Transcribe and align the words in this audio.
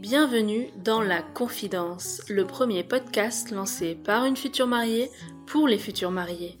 Bienvenue 0.00 0.70
dans 0.82 1.02
La 1.02 1.20
Confidence, 1.20 2.22
le 2.30 2.46
premier 2.46 2.82
podcast 2.82 3.50
lancé 3.50 3.94
par 3.94 4.24
une 4.24 4.38
future 4.38 4.66
mariée 4.66 5.10
pour 5.44 5.68
les 5.68 5.76
futurs 5.76 6.10
mariés. 6.10 6.56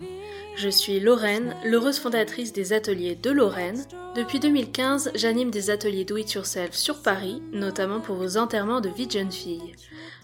Je 0.54 0.68
suis 0.68 1.00
Lorraine, 1.00 1.56
l'heureuse 1.64 1.98
fondatrice 1.98 2.52
des 2.52 2.74
ateliers 2.74 3.14
de 3.14 3.30
Lorraine. 3.30 3.86
Depuis 4.14 4.38
2015, 4.38 5.12
j'anime 5.14 5.50
des 5.50 5.70
ateliers 5.70 6.04
do 6.04 6.18
it 6.18 6.30
yourself 6.30 6.74
sur 6.74 7.00
Paris, 7.00 7.40
notamment 7.52 8.00
pour 8.00 8.16
vos 8.16 8.36
enterrements 8.36 8.82
de 8.82 8.90
vie 8.90 9.06
de 9.06 9.12
jeune 9.12 9.32
fille. 9.32 9.72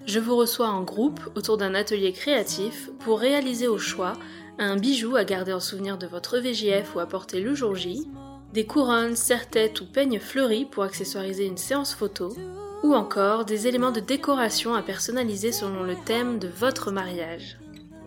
Je 0.05 0.21
vous 0.21 0.37
reçois 0.37 0.69
en 0.69 0.83
groupe 0.83 1.21
autour 1.35 1.57
d'un 1.57 1.75
atelier 1.75 2.13
créatif 2.13 2.91
pour 2.99 3.21
réaliser 3.21 3.69
au 3.69 3.79
choix 3.79 4.13
un 4.59 4.77
bijou 4.77 5.17
à 5.17 5.25
garder 5.25 5.55
en 5.55 5.61
souvenir 5.61 5.97
de 5.97 6.07
votre 6.07 6.39
VJF 6.41 6.95
ou 6.95 6.99
à 6.99 7.07
porter 7.07 7.41
le 7.41 7.55
jour 7.55 7.75
J, 7.75 8.07
des 8.53 8.67
couronnes, 8.67 9.17
serre-têtes 9.17 9.81
ou 9.81 9.87
peignes 9.87 10.19
fleuris 10.19 10.67
pour 10.67 10.83
accessoiriser 10.83 11.47
une 11.47 11.57
séance 11.57 11.95
photo, 11.95 12.35
ou 12.83 12.95
encore 12.95 13.45
des 13.45 13.67
éléments 13.67 13.93
de 13.93 14.01
décoration 14.01 14.75
à 14.75 14.83
personnaliser 14.83 15.53
selon 15.53 15.85
le 15.85 15.95
thème 16.05 16.39
de 16.39 16.49
votre 16.49 16.91
mariage. 16.91 17.59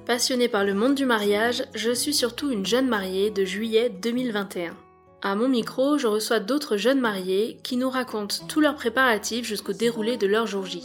Passionnée 0.05 0.48
par 0.48 0.63
le 0.63 0.76
monde 0.76 0.94
du 0.94 1.05
mariage, 1.05 1.63
je 1.73 1.91
suis 1.91 2.13
surtout 2.13 2.52
une 2.52 2.66
jeune 2.66 2.88
mariée 2.88 3.31
de 3.31 3.44
juillet 3.44 3.90
2021. 3.90 4.76
À 5.23 5.35
mon 5.35 5.49
micro, 5.49 5.98
je 5.98 6.05
reçois 6.05 6.40
d'autres 6.40 6.77
jeunes 6.77 6.99
mariés 6.99 7.57
qui 7.63 7.77
nous 7.77 7.90
racontent 7.90 8.46
tous 8.48 8.62
leurs 8.62 8.76
préparatifs 8.76 9.48
jusqu'au 9.48 9.73
déroulé 9.73 10.18
de 10.18 10.27
leur 10.27 10.46
jour 10.46 10.66
J. 10.66 10.84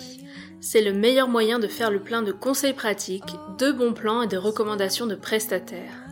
C'est 0.62 0.80
le 0.80 0.94
meilleur 0.94 1.28
moyen 1.28 1.58
de 1.58 1.66
faire 1.66 1.90
le 1.90 2.00
plein 2.00 2.22
de 2.22 2.32
conseils 2.32 2.72
pratiques, 2.72 3.36
de 3.58 3.72
bons 3.72 3.92
plans 3.92 4.22
et 4.22 4.26
de 4.26 4.38
recommandations 4.38 5.06
de 5.06 5.14
prestataires. 5.14 6.09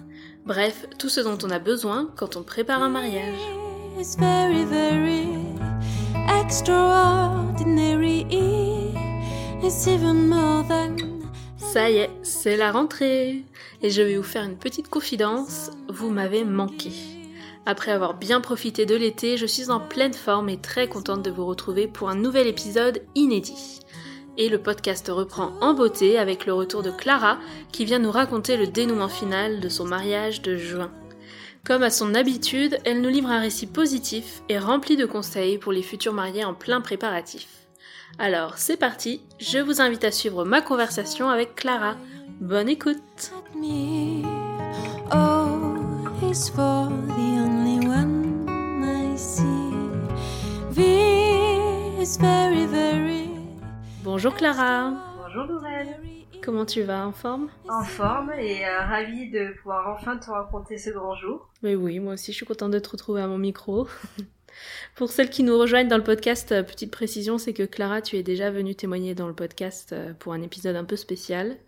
Bref, 0.49 0.87
tout 0.99 1.11
ce 1.11 1.21
dont 1.21 1.37
on 1.45 1.51
a 1.51 1.59
besoin 1.59 2.09
quand 2.17 2.37
on 2.37 2.43
prépare 2.43 2.83
un 2.83 2.89
mariage. 2.89 3.39
It's 3.99 4.17
very, 4.17 4.65
very 4.65 5.29
extraordinary. 6.41 8.25
It's 9.63 9.87
even 9.87 10.27
more 10.27 10.67
than. 10.67 10.97
Ça 11.59 11.91
y 11.91 11.99
est, 11.99 12.11
c'est 12.23 12.57
la 12.57 12.73
rentrée 12.73 13.45
Et 13.83 13.91
je 13.91 14.01
vais 14.01 14.17
vous 14.17 14.23
faire 14.23 14.45
une 14.45 14.57
petite 14.57 14.89
confidence, 14.89 15.71
vous 15.91 16.09
m'avez 16.09 16.45
manqué. 16.45 16.93
Après 17.67 17.93
avoir 17.93 18.15
bien 18.15 18.41
profité 18.41 18.87
de 18.87 18.95
l'été, 18.95 19.37
je 19.37 19.45
suis 19.45 19.69
en 19.69 19.81
pleine 19.81 20.15
forme 20.15 20.49
et 20.49 20.57
très 20.57 20.89
contente 20.89 21.23
de 21.23 21.31
vous 21.31 21.45
retrouver 21.45 21.89
pour 21.89 22.09
un 22.09 22.17
nouvel 22.17 22.47
épisode 22.47 23.03
inédit. 23.15 23.78
Et 24.41 24.49
le 24.49 24.59
podcast 24.59 25.11
reprend 25.13 25.53
en 25.61 25.75
beauté 25.75 26.17
avec 26.17 26.47
le 26.47 26.55
retour 26.55 26.85
de 26.85 26.93
Clara 26.93 27.39
qui 27.73 27.85
vient 27.85 27.99
nous 27.99 28.13
raconter 28.13 28.57
le 28.57 28.69
dénouement 28.69 29.09
final 29.09 29.59
de 29.59 29.69
son 29.69 29.85
mariage 29.85 30.43
de 30.43 30.57
juin. 30.57 30.93
Comme 31.67 31.83
à 31.83 31.91
son 31.91 32.15
habitude, 32.15 32.79
elle 32.85 33.01
nous 33.01 33.09
livre 33.09 33.31
un 33.31 33.41
récit 33.41 33.67
positif 33.67 34.43
et 34.49 34.61
rempli 34.61 34.97
de 34.97 35.07
conseils 35.07 35.59
pour 35.59 35.73
les 35.73 35.83
futurs 35.83 36.13
mariés 36.13 36.45
en 36.45 36.55
plein 36.55 36.81
préparatif. 36.81 37.49
Alors 38.21 38.59
c'est 38.59 38.77
parti, 38.77 39.23
je 39.41 39.59
vous 39.59 39.81
invite 39.81 40.05
à 40.05 40.13
suivre 40.13 40.45
ma 40.45 40.63
conversation 40.63 41.29
avec 41.29 41.57
Clara. 41.57 41.97
Bonne 42.41 42.69
écoute. 42.69 43.33
Bonjour 54.11 54.33
Clara 54.33 54.95
Bonjour 55.19 55.45
Lorraine, 55.45 55.95
Comment 56.43 56.65
tu 56.65 56.81
vas 56.81 57.07
En 57.07 57.13
forme? 57.13 57.51
En 57.69 57.85
forme 57.85 58.33
et 58.39 58.65
euh, 58.65 58.81
ravie 58.81 59.29
de 59.29 59.53
pouvoir 59.59 59.87
enfin 59.95 60.17
te 60.17 60.31
raconter 60.31 60.79
ce 60.79 60.89
grand 60.89 61.15
jour. 61.15 61.51
Mais 61.63 61.75
oui, 61.75 61.99
moi 61.99 62.15
aussi 62.15 62.33
je 62.33 62.39
suis 62.39 62.47
contente 62.47 62.71
de 62.71 62.79
te 62.79 62.89
retrouver 62.89 63.21
à 63.21 63.27
mon 63.27 63.37
micro. 63.37 63.87
Pour 64.97 65.11
celles 65.11 65.29
qui 65.29 65.43
nous 65.43 65.59
rejoignent 65.59 65.89
dans 65.89 65.99
le 65.99 66.03
podcast, 66.03 66.53
euh, 66.53 66.63
petite 66.63 66.91
précision, 66.91 67.37
c'est 67.37 67.53
que 67.53 67.65
Clara, 67.65 68.01
tu 68.01 68.17
es 68.17 68.23
déjà 68.23 68.51
venue 68.51 68.75
témoigner 68.75 69.15
dans 69.15 69.29
le 69.29 69.35
podcast 69.35 69.93
euh, 69.93 70.15
pour 70.19 70.33
un 70.33 70.41
épisode 70.41 70.77
un 70.77 70.85
peu 70.85 70.97
spécial. 70.97 71.59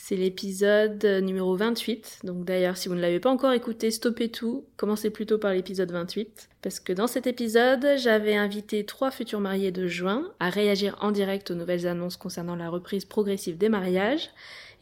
C'est 0.00 0.14
l'épisode 0.14 1.04
euh, 1.04 1.20
numéro 1.20 1.56
28. 1.56 2.20
Donc 2.22 2.44
d'ailleurs, 2.44 2.76
si 2.76 2.88
vous 2.88 2.94
ne 2.94 3.00
l'avez 3.00 3.18
pas 3.18 3.30
encore 3.30 3.52
écouté, 3.52 3.90
stoppez 3.90 4.30
tout. 4.30 4.64
Commencez 4.76 5.10
plutôt 5.10 5.38
par 5.38 5.52
l'épisode 5.52 5.90
28. 5.90 6.48
Parce 6.62 6.78
que 6.78 6.92
dans 6.92 7.08
cet 7.08 7.26
épisode, 7.26 7.84
j'avais 7.98 8.36
invité 8.36 8.86
trois 8.86 9.10
futurs 9.10 9.40
mariés 9.40 9.72
de 9.72 9.88
juin 9.88 10.32
à 10.38 10.50
réagir 10.50 10.96
en 11.00 11.10
direct 11.10 11.50
aux 11.50 11.56
nouvelles 11.56 11.86
annonces 11.86 12.16
concernant 12.16 12.54
la 12.54 12.70
reprise 12.70 13.04
progressive 13.04 13.58
des 13.58 13.68
mariages. 13.68 14.30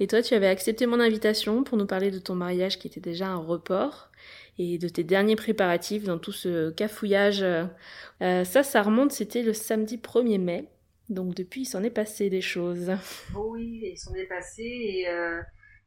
Et 0.00 0.06
toi, 0.06 0.20
tu 0.20 0.34
avais 0.34 0.48
accepté 0.48 0.84
mon 0.84 1.00
invitation 1.00 1.64
pour 1.64 1.78
nous 1.78 1.86
parler 1.86 2.10
de 2.10 2.18
ton 2.18 2.34
mariage 2.34 2.78
qui 2.78 2.86
était 2.86 3.00
déjà 3.00 3.28
un 3.28 3.38
report 3.38 4.10
et 4.58 4.76
de 4.76 4.88
tes 4.88 5.02
derniers 5.02 5.36
préparatifs 5.36 6.04
dans 6.04 6.18
tout 6.18 6.32
ce 6.32 6.70
cafouillage. 6.70 7.42
Euh, 7.42 8.44
ça, 8.44 8.62
ça 8.62 8.82
remonte, 8.82 9.12
c'était 9.12 9.42
le 9.42 9.54
samedi 9.54 9.96
1er 9.96 10.38
mai. 10.38 10.68
Donc 11.08 11.34
depuis, 11.34 11.62
il 11.62 11.66
s'en 11.66 11.84
est 11.84 11.90
passé 11.90 12.30
des 12.30 12.40
choses. 12.40 12.92
Oh 13.36 13.50
oui, 13.52 13.80
ils 13.92 13.98
sont 13.98 14.12
dépassés 14.12 14.62
et 14.62 15.08
euh, 15.08 15.40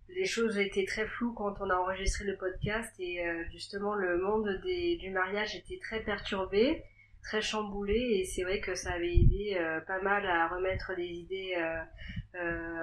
les 0.08 0.26
choses 0.26 0.58
étaient 0.58 0.86
très 0.86 1.06
floues 1.08 1.34
quand 1.34 1.56
on 1.60 1.70
a 1.70 1.76
enregistré 1.76 2.24
le 2.24 2.38
podcast 2.38 2.94
et 3.00 3.26
euh, 3.26 3.44
justement 3.52 3.96
le 3.96 4.18
monde 4.18 4.50
des, 4.64 4.96
du 4.96 5.10
mariage 5.10 5.56
était 5.56 5.80
très 5.80 6.00
perturbé, 6.02 6.84
très 7.22 7.42
chamboulé 7.42 8.00
et 8.00 8.26
c'est 8.26 8.44
vrai 8.44 8.62
que 8.62 8.76
ça 8.76 8.94
avait 8.94 9.14
aidé 9.14 9.58
euh, 9.60 9.82
pas 9.82 10.02
mal 10.02 10.26
à 10.26 10.48
remettre 10.48 10.94
les 10.98 11.08
idées 11.08 11.56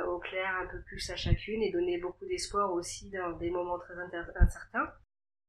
au 0.07 0.19
clair 0.19 0.55
un 0.63 0.67
peu 0.67 0.81
plus 0.83 1.09
à 1.11 1.17
chacune 1.17 1.63
et 1.63 1.71
donner 1.73 1.99
beaucoup 1.99 2.27
d'espoir 2.27 2.73
aussi 2.73 3.11
dans 3.11 3.33
des 3.39 3.49
moments 3.49 3.79
très 3.79 3.95
incertains. 4.37 4.93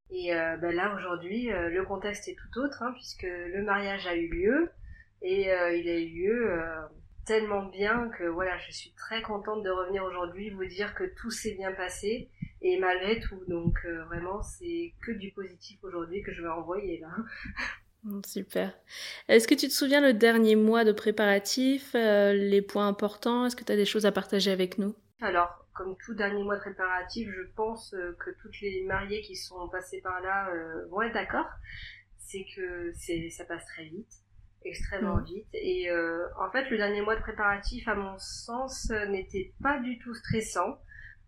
Et 0.10 0.30
ben 0.32 0.72
là 0.72 0.96
aujourd'hui, 0.96 1.50
le 1.50 1.84
contexte 1.84 2.30
est 2.30 2.36
tout 2.36 2.60
autre 2.62 2.82
hein, 2.84 2.94
puisque 2.94 3.24
le 3.24 3.62
mariage 3.64 4.08
a 4.08 4.16
eu 4.16 4.30
lieu 4.30 4.70
et 5.22 5.52
euh, 5.52 5.76
il 5.76 5.90
a 5.90 6.00
eu 6.00 6.10
lieu 6.10 6.52
euh, 6.52 6.82
tellement 7.26 7.64
bien 7.64 8.10
que 8.18 8.26
voilà, 8.26 8.58
je 8.60 8.72
suis 8.72 8.94
très 8.94 9.22
contente 9.22 9.64
de 9.64 9.70
revenir 9.70 10.04
aujourd'hui 10.04 10.50
vous 10.52 10.66
dire 10.66 10.94
que 10.96 11.04
tout 11.16 11.32
s'est 11.32 11.56
bien 11.56 11.72
passé 11.74 12.30
et 12.62 12.80
malgré 12.80 13.20
tout. 13.20 13.44
Donc 13.48 13.80
euh, 13.86 14.04
vraiment, 14.06 14.42
c'est 14.42 14.94
que 15.02 15.12
du 15.12 15.32
positif 15.32 15.80
aujourd'hui 15.84 16.22
que 16.22 16.32
je 16.32 16.42
vais 16.42 16.50
envoyer 16.50 17.00
là. 17.00 17.10
Super. 18.26 18.74
Est-ce 19.28 19.48
que 19.48 19.56
tu 19.56 19.68
te 19.68 19.74
souviens 19.74 20.00
le 20.00 20.14
dernier 20.14 20.56
mois 20.56 20.86
de 20.86 20.94
préparatifs, 20.94 21.94
euh, 21.96 22.32
les 22.32 22.62
points 22.62 22.88
importants? 22.88 23.46
Est-ce 23.46 23.56
que 23.56 23.64
tu 23.64 23.72
as 23.72 23.76
des 23.76 23.86
choses 23.86 24.06
à 24.06 24.12
partager 24.12 24.52
avec 24.52 24.78
nous? 24.78 24.96
Alors, 25.20 25.66
comme 25.74 25.98
tout 26.06 26.14
dernier 26.14 26.44
mois 26.44 26.56
de 26.56 26.62
préparatif, 26.62 27.28
je 27.30 27.42
pense 27.56 27.94
que 28.20 28.30
toutes 28.42 28.62
les 28.62 28.84
mariées 28.86 29.22
qui 29.22 29.36
sont 29.36 29.68
passées 29.68 30.00
par 30.02 30.22
là 30.22 30.50
vont 30.90 31.02
être 31.02 31.14
d'accord. 31.14 31.48
C'est 32.20 32.46
que 32.56 32.94
ça 33.30 33.46
passe 33.46 33.66
très 33.66 33.86
vite, 33.86 34.14
extrêmement 34.68 35.18
Mhm. 35.18 35.26
vite. 35.26 35.48
Et 35.54 35.90
euh, 35.90 36.26
en 36.40 36.50
fait, 36.52 36.70
le 36.70 36.78
dernier 36.78 37.02
mois 37.02 37.16
de 37.16 37.22
préparatif, 37.22 37.88
à 37.88 37.96
mon 37.96 38.18
sens, 38.18 38.90
euh, 38.92 39.06
n'était 39.08 39.54
pas 39.62 39.80
du 39.80 39.98
tout 40.00 40.14
stressant, 40.14 40.80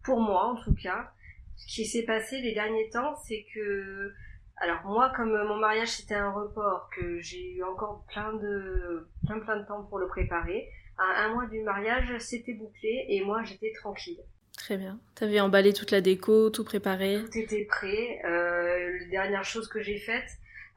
pour 0.04 0.20
moi 0.22 0.46
en 0.46 0.56
tout 0.64 0.76
cas. 0.76 1.12
Ce 1.56 1.66
qui 1.76 1.86
s'est 1.86 2.04
passé 2.06 2.40
les 2.42 2.54
derniers 2.54 2.90
temps, 2.90 3.16
c'est 3.28 3.46
que 3.54 4.14
alors 4.62 4.82
moi, 4.86 5.12
comme 5.16 5.32
mon 5.48 5.58
mariage 5.58 5.90
c'était 5.90 6.16
un 6.16 6.32
report, 6.32 6.90
que 6.96 7.20
j'ai 7.20 7.54
eu 7.56 7.64
encore 7.64 8.06
plein 8.12 8.34
de 8.34 9.08
plein 9.26 9.40
plein 9.40 9.58
de 9.58 9.66
temps 9.66 9.84
pour 9.84 10.00
le 10.00 10.08
préparer, 10.08 10.70
à 10.98 11.24
un 11.26 11.34
mois 11.34 11.46
du 11.48 11.62
mariage, 11.62 12.18
c'était 12.20 12.54
bouclé 12.54 13.06
et 13.10 13.22
moi 13.24 13.42
j'étais 13.44 13.72
tranquille. 13.74 14.20
Très 14.58 14.76
bien. 14.78 15.00
T'avais 15.16 15.40
emballé 15.40 15.72
toute 15.74 15.92
la 15.92 16.02
déco, 16.02 16.50
tout 16.50 16.66
préparé 16.66 17.20
Tout 17.32 17.38
était 17.38 17.64
prêt. 17.66 18.20
Euh, 18.26 19.00
la 19.00 19.06
dernière 19.10 19.44
chose 19.46 19.70
que 19.70 19.82
j'ai 19.82 19.98
faite, 19.98 20.30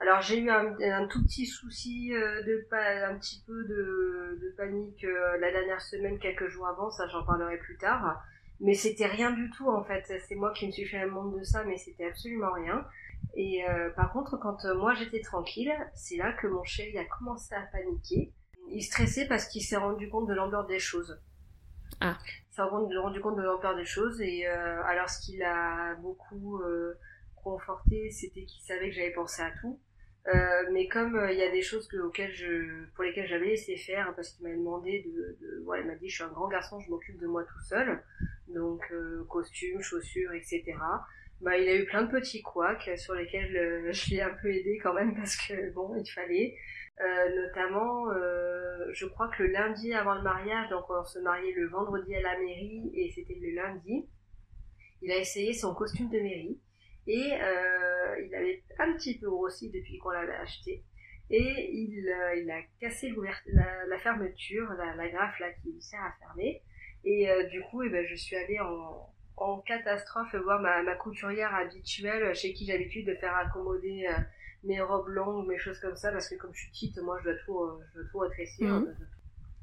alors 0.02 0.20
j'ai 0.20 0.38
eu 0.40 0.50
un, 0.50 0.74
un 0.80 1.06
tout 1.06 1.22
petit 1.22 1.46
souci 1.46 2.12
euh, 2.12 2.42
de 2.42 2.66
un 2.72 3.16
petit 3.18 3.42
peu 3.46 3.64
de, 3.64 4.36
de 4.42 4.54
panique 4.56 5.04
euh, 5.04 5.38
la 5.38 5.52
dernière 5.52 5.80
semaine, 5.80 6.18
quelques 6.18 6.48
jours 6.48 6.66
avant, 6.66 6.90
ça 6.90 7.06
j'en 7.06 7.24
parlerai 7.24 7.56
plus 7.58 7.76
tard. 7.78 8.20
Mais 8.58 8.74
c'était 8.74 9.06
rien 9.06 9.30
du 9.30 9.48
tout 9.50 9.68
en 9.68 9.84
fait. 9.84 10.04
C'est 10.26 10.34
moi 10.34 10.52
qui 10.52 10.66
me 10.66 10.72
suis 10.72 10.86
fait 10.86 10.98
un 10.98 11.06
monde 11.06 11.38
de 11.38 11.44
ça, 11.44 11.62
mais 11.64 11.76
c'était 11.76 12.06
absolument 12.06 12.52
rien. 12.52 12.84
Et 13.36 13.64
euh, 13.68 13.90
par 13.90 14.12
contre, 14.12 14.36
quand 14.38 14.64
euh, 14.64 14.74
moi 14.74 14.94
j'étais 14.94 15.20
tranquille, 15.20 15.72
c'est 15.94 16.16
là 16.16 16.32
que 16.32 16.48
mon 16.48 16.64
chéri 16.64 16.98
a 16.98 17.04
commencé 17.04 17.54
à 17.54 17.62
paniquer. 17.62 18.32
Il 18.70 18.82
stressait 18.82 19.26
parce 19.28 19.46
qu'il 19.46 19.62
s'est 19.62 19.76
rendu 19.76 20.08
compte 20.08 20.28
de 20.28 20.34
l'ampleur 20.34 20.66
des 20.66 20.80
choses. 20.80 21.20
Ah. 22.00 22.18
Il 22.50 22.54
s'est 22.56 22.62
rendu 22.62 23.20
compte 23.20 23.36
de 23.36 23.42
l'ampleur 23.42 23.76
des 23.76 23.84
choses 23.84 24.20
et 24.20 24.46
alors 24.46 25.08
ce 25.08 25.24
qui 25.24 25.36
l'a 25.36 25.94
beaucoup 25.96 26.60
conforté, 27.36 28.10
c'était 28.10 28.44
qu'il 28.44 28.62
savait 28.62 28.88
que 28.90 28.94
j'avais 28.94 29.12
pensé 29.12 29.42
à 29.42 29.50
tout. 29.60 29.78
Euh, 30.28 30.70
mais 30.72 30.86
comme 30.86 31.16
euh, 31.16 31.32
il 31.32 31.38
y 31.38 31.42
a 31.42 31.50
des 31.50 31.62
choses 31.62 31.88
que, 31.88 31.96
auxquelles 31.96 32.32
je, 32.32 32.84
pour 32.94 33.02
lesquelles 33.02 33.26
j'avais 33.26 33.46
laissé 33.46 33.76
faire, 33.76 34.12
parce 34.14 34.30
qu'il 34.30 34.46
m'a 34.46 34.54
demandé 34.54 35.02
de, 35.04 35.36
de 35.40 35.62
voilà, 35.64 35.82
il 35.82 35.88
m'a 35.88 35.96
dit 35.96 36.08
je 36.08 36.14
suis 36.14 36.24
un 36.24 36.28
grand 36.28 36.48
garçon, 36.48 36.78
je 36.78 36.88
m'occupe 36.90 37.18
de 37.18 37.26
moi 37.26 37.42
tout 37.42 37.60
seul, 37.60 38.00
donc 38.46 38.82
euh, 38.92 39.24
costume, 39.28 39.82
chaussures, 39.82 40.32
etc. 40.32 40.74
Bah, 41.40 41.58
il 41.58 41.68
a 41.68 41.74
eu 41.74 41.84
plein 41.86 42.04
de 42.04 42.10
petits 42.10 42.40
couacs 42.40 42.88
sur 42.96 43.14
lesquels 43.14 43.56
euh, 43.56 43.88
je 43.92 44.10
l'ai 44.10 44.20
un 44.20 44.34
peu 44.40 44.48
aidé 44.48 44.78
quand 44.80 44.94
même 44.94 45.14
parce 45.16 45.36
que 45.36 45.72
bon, 45.72 45.94
il 45.96 46.08
fallait. 46.10 46.56
Euh, 47.00 47.46
notamment, 47.46 48.10
euh, 48.10 48.86
je 48.92 49.06
crois 49.06 49.28
que 49.28 49.42
le 49.42 49.48
lundi 49.50 49.92
avant 49.92 50.14
le 50.14 50.22
mariage, 50.22 50.68
donc 50.70 50.84
on 50.88 51.02
se 51.02 51.18
mariait 51.18 51.52
le 51.52 51.66
vendredi 51.68 52.14
à 52.14 52.20
la 52.20 52.38
mairie 52.38 52.92
et 52.94 53.10
c'était 53.10 53.38
le 53.40 53.50
lundi. 53.56 54.06
Il 55.00 55.10
a 55.10 55.16
essayé 55.16 55.52
son 55.52 55.74
costume 55.74 56.10
de 56.10 56.20
mairie 56.20 56.60
et 57.06 57.32
euh, 57.34 58.20
il 58.24 58.34
avait 58.34 58.62
un 58.78 58.92
petit 58.94 59.18
peu 59.18 59.28
grossi 59.28 59.70
depuis 59.70 59.98
qu'on 59.98 60.10
l'avait 60.10 60.34
acheté. 60.34 60.84
et 61.30 61.70
il, 61.72 62.08
euh, 62.08 62.36
il 62.36 62.50
a 62.50 62.60
cassé 62.80 63.12
la, 63.46 63.86
la, 63.86 63.98
fermeture, 63.98 64.72
la, 64.74 64.94
la, 64.94 65.08
graffe 65.08 65.38
là 65.40 65.50
qui 65.62 65.80
sert 65.80 66.00
à 66.00 66.12
fermer. 66.20 66.62
Et 67.04 67.28
euh, 67.28 67.48
du 67.48 67.60
coup, 67.62 67.82
eh 67.82 67.88
ben, 67.88 68.06
je 68.06 68.14
suis 68.14 68.36
allée 68.36 68.60
en, 68.60 69.08
en 69.36 69.58
catastrophe 69.60 70.34
voir 70.36 70.60
ma, 70.60 70.82
ma, 70.82 70.94
couturière 70.94 71.54
habituelle 71.54 72.34
chez 72.34 72.52
qui 72.52 72.66
j'ai 72.66 72.74
l'habitude 72.74 73.06
de 73.06 73.14
faire 73.16 73.34
accommoder 73.34 74.06
mes 74.62 74.80
robes 74.80 75.08
longues, 75.08 75.48
mes 75.48 75.58
choses 75.58 75.80
comme 75.80 75.96
ça, 75.96 76.12
parce 76.12 76.28
que 76.28 76.36
comme 76.36 76.54
je 76.54 76.60
suis 76.60 76.70
petite, 76.70 76.98
moi 76.98 77.18
je 77.18 77.30
dois 77.30 77.38
tout, 77.44 77.80
je 77.88 78.00
dois 78.00 78.08
tout 78.10 78.18
rétrécir. 78.18 78.68
Mhm. 78.68 78.96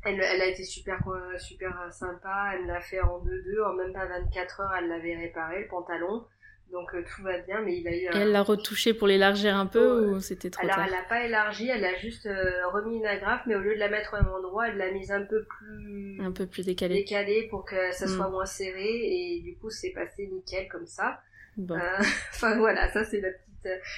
Elle, 0.03 0.21
elle, 0.21 0.41
a 0.41 0.45
été 0.45 0.63
super, 0.63 1.01
super 1.37 1.93
sympa, 1.93 2.51
elle 2.53 2.63
me 2.63 2.67
l'a 2.67 2.81
fait 2.81 3.01
en 3.01 3.19
2-2, 3.19 3.65
en 3.65 3.73
même 3.73 3.93
pas 3.93 4.05
24 4.05 4.61
heures, 4.61 4.75
elle 4.77 4.87
l'avait 4.87 5.15
réparé, 5.15 5.61
le 5.61 5.67
pantalon. 5.67 6.25
Donc 6.71 6.93
euh, 6.93 7.03
tout 7.03 7.23
va 7.23 7.39
bien, 7.39 7.61
mais 7.61 7.79
il 7.79 7.87
a 7.87 7.91
eu. 7.91 8.01
Et 8.01 8.21
elle 8.21 8.31
l'a 8.31 8.43
retouché 8.43 8.93
pour 8.93 9.07
l'élargir 9.07 9.55
un 9.55 9.65
peu 9.65 10.07
ou 10.07 10.19
c'était 10.19 10.49
trop 10.49 10.63
Alors, 10.63 10.75
tard 10.75 10.85
elle 10.85 10.91
l'a 10.91 11.03
pas 11.03 11.25
élargi, 11.25 11.67
elle 11.67 11.83
a 11.83 11.95
juste 11.97 12.27
euh, 12.27 12.67
remis 12.67 12.97
une 12.97 13.05
agrafe, 13.05 13.41
mais 13.47 13.55
au 13.55 13.59
lieu 13.59 13.73
de 13.73 13.79
la 13.79 13.89
mettre 13.89 14.13
au 14.13 14.23
même 14.23 14.31
endroit, 14.33 14.67
elle 14.67 14.77
l'a 14.77 14.91
mise 14.91 15.11
un 15.11 15.23
peu 15.23 15.43
plus. 15.43 16.21
Un 16.21 16.31
peu 16.31 16.45
plus 16.45 16.65
décalée. 16.65 16.95
Décalée 16.95 17.47
pour 17.49 17.65
que 17.65 17.91
ça 17.91 18.07
soit 18.07 18.27
mm. 18.27 18.31
moins 18.31 18.45
serré 18.45 18.87
et 18.87 19.41
du 19.41 19.55
coup 19.57 19.69
c'est 19.69 19.91
passé 19.91 20.27
nickel 20.27 20.67
comme 20.67 20.85
ça. 20.85 21.21
Bon. 21.57 21.75
Euh, 21.75 21.79
enfin 22.33 22.57
voilà, 22.57 22.87
ça 22.89 23.03
c'est 23.03 23.21
la 23.21 23.29
petite. 23.31 23.45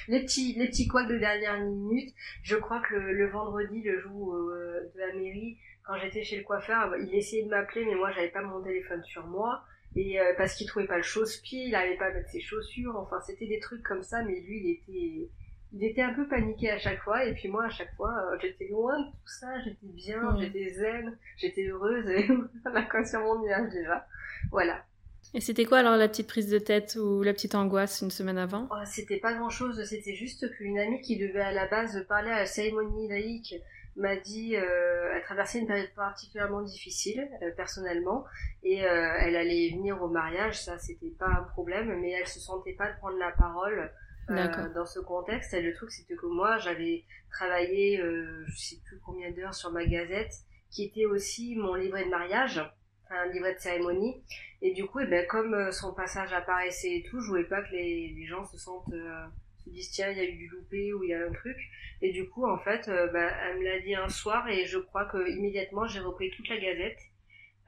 Les 0.08 0.24
petits, 0.24 0.54
les 0.58 0.66
petits 0.66 0.88
couacs 0.88 1.06
de 1.06 1.18
dernière 1.18 1.60
minute. 1.60 2.12
Je 2.42 2.56
crois 2.56 2.80
que 2.80 2.96
le, 2.96 3.12
le 3.12 3.28
vendredi, 3.28 3.80
le 3.82 4.00
jour 4.00 4.34
de 4.34 4.98
la 4.98 5.12
mairie, 5.14 5.56
quand 5.86 5.96
j'étais 5.98 6.24
chez 6.24 6.36
le 6.36 6.42
coiffeur, 6.42 6.96
il 6.96 7.14
essayait 7.14 7.44
de 7.44 7.48
m'appeler, 7.48 7.84
mais 7.84 7.94
moi 7.94 8.10
j'avais 8.10 8.30
pas 8.30 8.42
mon 8.42 8.60
téléphone 8.60 9.04
sur 9.04 9.24
moi 9.26 9.62
et 9.96 10.20
euh, 10.20 10.32
parce 10.36 10.54
qu'il 10.54 10.66
trouvait 10.66 10.86
pas 10.86 10.96
le 10.96 11.02
chausse-pied, 11.02 11.64
il 11.64 11.72
n'avait 11.72 11.96
pas 11.96 12.06
à 12.06 12.12
mettre 12.12 12.30
ses 12.30 12.40
chaussures, 12.40 12.96
enfin 12.96 13.20
c'était 13.26 13.46
des 13.46 13.60
trucs 13.60 13.82
comme 13.82 14.02
ça, 14.02 14.22
mais 14.22 14.40
lui 14.40 14.60
il 14.60 14.70
était 14.70 15.30
il 15.74 15.84
était 15.84 16.02
un 16.02 16.12
peu 16.12 16.28
paniqué 16.28 16.70
à 16.70 16.78
chaque 16.78 17.02
fois 17.02 17.24
et 17.24 17.32
puis 17.34 17.48
moi 17.48 17.64
à 17.64 17.70
chaque 17.70 17.94
fois 17.96 18.12
euh, 18.12 18.38
j'étais 18.40 18.68
loin 18.68 18.98
de 19.00 19.06
tout 19.06 19.26
ça, 19.26 19.48
j'étais 19.64 19.86
bien, 19.86 20.36
j'étais 20.38 20.70
zen, 20.70 21.18
j'étais 21.36 21.66
heureuse 21.66 22.08
et 22.08 22.28
la 22.72 22.82
quoi 22.82 23.04
sur 23.04 23.20
mon 23.20 23.42
nuage 23.42 23.70
déjà. 23.70 24.06
Voilà. 24.50 24.84
Et 25.34 25.40
c'était 25.40 25.64
quoi 25.64 25.78
alors 25.78 25.96
la 25.96 26.08
petite 26.08 26.26
prise 26.26 26.50
de 26.50 26.58
tête 26.58 26.98
ou 27.00 27.22
la 27.22 27.32
petite 27.32 27.54
angoisse 27.54 28.02
une 28.02 28.10
semaine 28.10 28.36
avant? 28.36 28.68
Oh, 28.70 28.84
C'était 28.84 29.18
pas 29.18 29.32
grand 29.32 29.48
chose, 29.48 29.82
c'était 29.84 30.14
juste 30.14 30.50
qu'une 30.56 30.78
amie 30.78 31.00
qui 31.00 31.16
devait 31.16 31.40
à 31.40 31.52
la 31.52 31.66
base 31.66 32.04
parler 32.06 32.30
à 32.30 32.40
la 32.40 32.46
cérémonie 32.46 33.08
laïque 33.08 33.54
m'a 33.96 34.16
dit 34.16 34.56
euh, 34.56 35.12
elle 35.14 35.22
traversait 35.22 35.58
une 35.58 35.66
période 35.66 35.92
particulièrement 35.94 36.62
difficile 36.62 37.28
euh, 37.42 37.50
personnellement 37.56 38.24
et 38.62 38.84
euh, 38.84 39.14
elle 39.18 39.36
allait 39.36 39.70
venir 39.70 40.02
au 40.02 40.08
mariage 40.08 40.62
ça 40.62 40.78
c'était 40.78 41.14
pas 41.18 41.28
un 41.28 41.42
problème 41.42 42.00
mais 42.00 42.12
elle 42.12 42.26
se 42.26 42.40
sentait 42.40 42.72
pas 42.72 42.90
de 42.90 42.96
prendre 42.98 43.18
la 43.18 43.32
parole 43.32 43.90
euh, 44.30 44.68
dans 44.74 44.86
ce 44.86 45.00
contexte. 45.00 45.52
Et 45.52 45.60
le 45.60 45.74
truc 45.74 45.90
c'était 45.90 46.14
que 46.14 46.26
moi 46.26 46.56
j'avais 46.58 47.04
travaillé 47.30 47.98
je 47.98 48.56
sais 48.56 48.76
plus 48.84 48.98
combien 49.04 49.30
d'heures 49.32 49.54
sur 49.54 49.72
ma 49.72 49.84
gazette 49.84 50.32
qui 50.70 50.84
était 50.84 51.06
aussi 51.06 51.56
mon 51.56 51.74
livret 51.74 52.04
de 52.04 52.10
mariage 52.10 52.62
un 53.10 53.26
livret 53.26 53.54
de 53.54 53.58
cérémonie. 53.58 54.22
Et 54.62 54.72
du 54.72 54.86
coup 54.86 55.00
et 55.00 55.04
eh 55.06 55.10
ben 55.10 55.26
comme 55.26 55.70
son 55.72 55.92
passage 55.92 56.32
apparaissait 56.32 56.98
et 56.98 57.02
tout 57.02 57.20
je 57.20 57.26
voulais 57.26 57.44
pas 57.44 57.62
que 57.62 57.72
les, 57.72 58.14
les 58.16 58.26
gens 58.26 58.44
se 58.44 58.56
sentent 58.56 58.94
se 59.64 59.70
disent 59.70 59.90
tiens 59.90 60.10
il 60.10 60.18
y 60.18 60.20
a 60.20 60.24
eu 60.24 60.36
du 60.36 60.48
loupé 60.48 60.92
ou 60.92 61.02
il 61.04 61.10
y 61.10 61.14
a 61.14 61.26
un 61.26 61.32
truc. 61.32 61.56
Et 62.00 62.12
du 62.12 62.28
coup 62.28 62.46
en 62.46 62.58
fait 62.58 62.88
euh, 62.88 63.06
bah, 63.08 63.30
elle 63.44 63.58
me 63.58 63.64
l'a 63.64 63.80
dit 63.80 63.94
un 63.94 64.08
soir 64.08 64.48
et 64.48 64.66
je 64.66 64.78
crois 64.78 65.04
que 65.06 65.30
immédiatement 65.30 65.86
j'ai 65.86 66.00
repris 66.00 66.30
toute 66.30 66.48
la 66.48 66.58
gazette. 66.58 66.98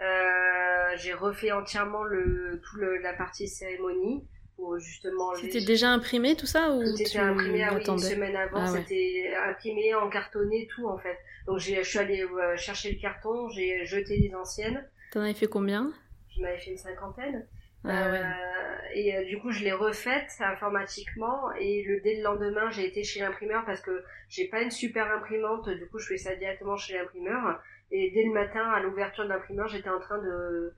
Euh, 0.00 0.96
j'ai 0.96 1.12
refait 1.12 1.52
entièrement 1.52 2.02
le 2.02 2.60
tout 2.64 2.78
le, 2.78 2.98
la 2.98 3.12
partie 3.12 3.46
cérémonie 3.46 4.24
pour 4.56 4.76
justement 4.78 5.34
c'était 5.36 5.64
déjà 5.64 5.90
imprimé 5.90 6.34
tout 6.34 6.46
ça 6.46 6.72
ou 6.72 6.84
c'était 6.96 7.18
imprimé 7.18 7.62
ah, 7.62 7.74
oui, 7.74 7.84
une 7.86 7.98
semaine 7.98 8.34
avant 8.34 8.60
ah 8.60 8.66
c'était 8.66 9.32
imprimé 9.48 9.94
en 9.94 10.08
cartonné 10.10 10.66
tout 10.74 10.88
en 10.88 10.98
fait. 10.98 11.16
Donc 11.46 11.58
je 11.58 11.80
suis 11.82 11.98
allée 11.98 12.22
euh, 12.22 12.56
chercher 12.56 12.92
le 12.92 13.00
carton 13.00 13.48
j'ai 13.50 13.84
jeté 13.84 14.16
les 14.16 14.34
anciennes. 14.34 14.84
T'en 15.12 15.20
avais 15.20 15.34
fait 15.34 15.46
combien? 15.46 15.92
Je 16.36 16.42
m'avais 16.42 16.58
fait 16.58 16.72
une 16.72 16.78
cinquantaine 16.78 17.46
ah 17.84 18.10
ouais. 18.10 18.20
Euh, 18.20 18.54
et 18.94 19.16
euh, 19.16 19.24
du 19.24 19.38
coup, 19.38 19.50
je 19.50 19.62
l'ai 19.62 19.72
refaite 19.72 20.30
informatiquement 20.40 21.52
et 21.52 21.82
le 21.84 22.00
dès 22.00 22.16
le 22.16 22.22
lendemain, 22.22 22.70
j'ai 22.70 22.86
été 22.86 23.02
chez 23.02 23.20
l'imprimeur 23.20 23.64
parce 23.64 23.80
que 23.80 24.04
j'ai 24.28 24.48
pas 24.48 24.62
une 24.62 24.70
super 24.70 25.10
imprimante. 25.12 25.68
Du 25.68 25.86
coup, 25.88 25.98
je 25.98 26.08
fais 26.08 26.16
ça 26.16 26.34
directement 26.36 26.76
chez 26.76 26.94
l'imprimeur. 26.94 27.62
Et 27.90 28.10
dès 28.12 28.24
le 28.24 28.32
matin, 28.32 28.64
à 28.70 28.80
l'ouverture 28.80 29.24
de 29.24 29.28
l'imprimeur, 29.28 29.68
j'étais 29.68 29.90
en 29.90 30.00
train 30.00 30.18
de 30.18 30.74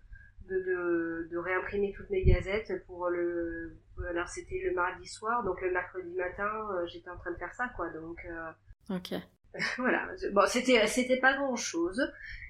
de, 0.48 0.60
de, 0.60 1.28
de, 1.28 1.38
réimprimer 1.38 1.92
toutes 1.92 2.08
mes 2.08 2.22
gazettes 2.22 2.86
pour 2.86 3.08
le 3.08 3.76
alors 4.08 4.28
c'était 4.28 4.60
le 4.64 4.72
mardi 4.74 5.04
soir 5.04 5.42
donc 5.42 5.60
le 5.60 5.72
mercredi 5.72 6.14
matin 6.14 6.68
euh, 6.70 6.86
j'étais 6.86 7.10
en 7.10 7.16
train 7.16 7.32
de 7.32 7.36
faire 7.36 7.52
ça 7.52 7.68
quoi 7.74 7.90
donc 7.90 8.24
ok 8.88 9.14
voilà. 9.78 10.08
Bon, 10.32 10.42
c'était 10.46 10.86
c'était 10.86 11.18
pas 11.18 11.34
grand 11.36 11.56
chose 11.56 12.00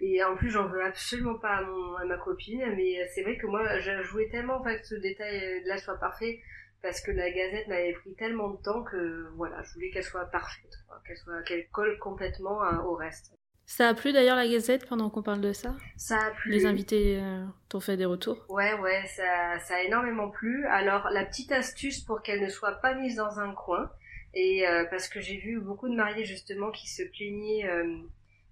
et 0.01 0.23
en 0.25 0.37
plus 0.37 0.51
j'en 0.51 0.67
veux 0.69 0.83
absolument 0.83 1.39
pas 1.39 1.57
à, 1.57 1.63
mon, 1.63 1.97
à 1.97 2.05
ma 2.05 2.19
copine, 2.19 2.65
mais 2.77 3.07
c'est 3.15 3.23
vrai 3.23 3.37
que 3.37 3.47
moi 3.47 3.79
je 3.79 4.03
jouais 4.03 4.29
tellement 4.29 4.63
fait 4.63 4.81
que 4.81 4.87
ce 4.87 4.95
détail 4.97 5.63
là 5.65 5.79
soit 5.79 5.99
parfait 5.99 6.41
parce 6.83 7.01
que 7.01 7.11
la 7.11 7.31
gazette 7.31 7.69
m'avait 7.69 7.95
pris 7.95 8.15
tellement 8.15 8.51
de 8.51 8.63
temps 8.63 8.83
que 8.85 9.29
voilà, 9.37 9.63
je 9.63 9.75
voulais 9.75 9.91
qu'elle 9.91 10.05
soit 10.05 10.27
parfaite, 10.27 10.79
qu'elle 11.07 11.17
soit 11.17 11.43
qu'elle 11.43 11.69
colle 11.69 11.99
complètement 11.99 12.63
hein, 12.63 12.83
au 12.87 12.95
reste. 12.95 13.33
Ça 13.69 13.89
a 13.89 13.95
plu 13.95 14.13
d'ailleurs 14.13 14.37
la 14.37 14.47
Gazette 14.47 14.87
pendant 14.87 15.11
qu'on 15.11 15.23
parle 15.23 15.41
de 15.41 15.53
ça? 15.53 15.75
Ça 15.97 16.19
a 16.19 16.31
plu. 16.31 16.53
Les 16.53 16.67
invités 16.67 17.19
euh, 17.21 17.45
t'ont 17.69 17.81
fait 17.81 17.97
des 17.97 18.05
retours? 18.05 18.47
Ouais, 18.49 18.75
ouais, 18.75 19.05
ça, 19.09 19.59
ça 19.59 19.75
a 19.75 19.83
énormément 19.83 20.31
plu. 20.31 20.65
Alors 20.67 21.09
la 21.11 21.25
petite 21.25 21.51
astuce 21.51 22.01
pour 22.01 22.23
qu'elle 22.23 22.41
ne 22.41 22.49
soit 22.49 22.81
pas 22.81 22.95
mise 22.95 23.17
dans 23.17 23.41
un 23.41 23.53
coin, 23.55 23.91
et 24.37 24.69
euh, 24.69 24.85
parce 24.91 25.09
que 25.09 25.19
j'ai 25.19 25.39
vu 25.39 25.61
beaucoup 25.61 25.89
de 25.89 25.95
mariés 25.95 26.27
justement 26.27 26.71
qui 26.71 26.89
se 26.91 27.03
plaignaient 27.03 27.67
euh, 27.67 27.97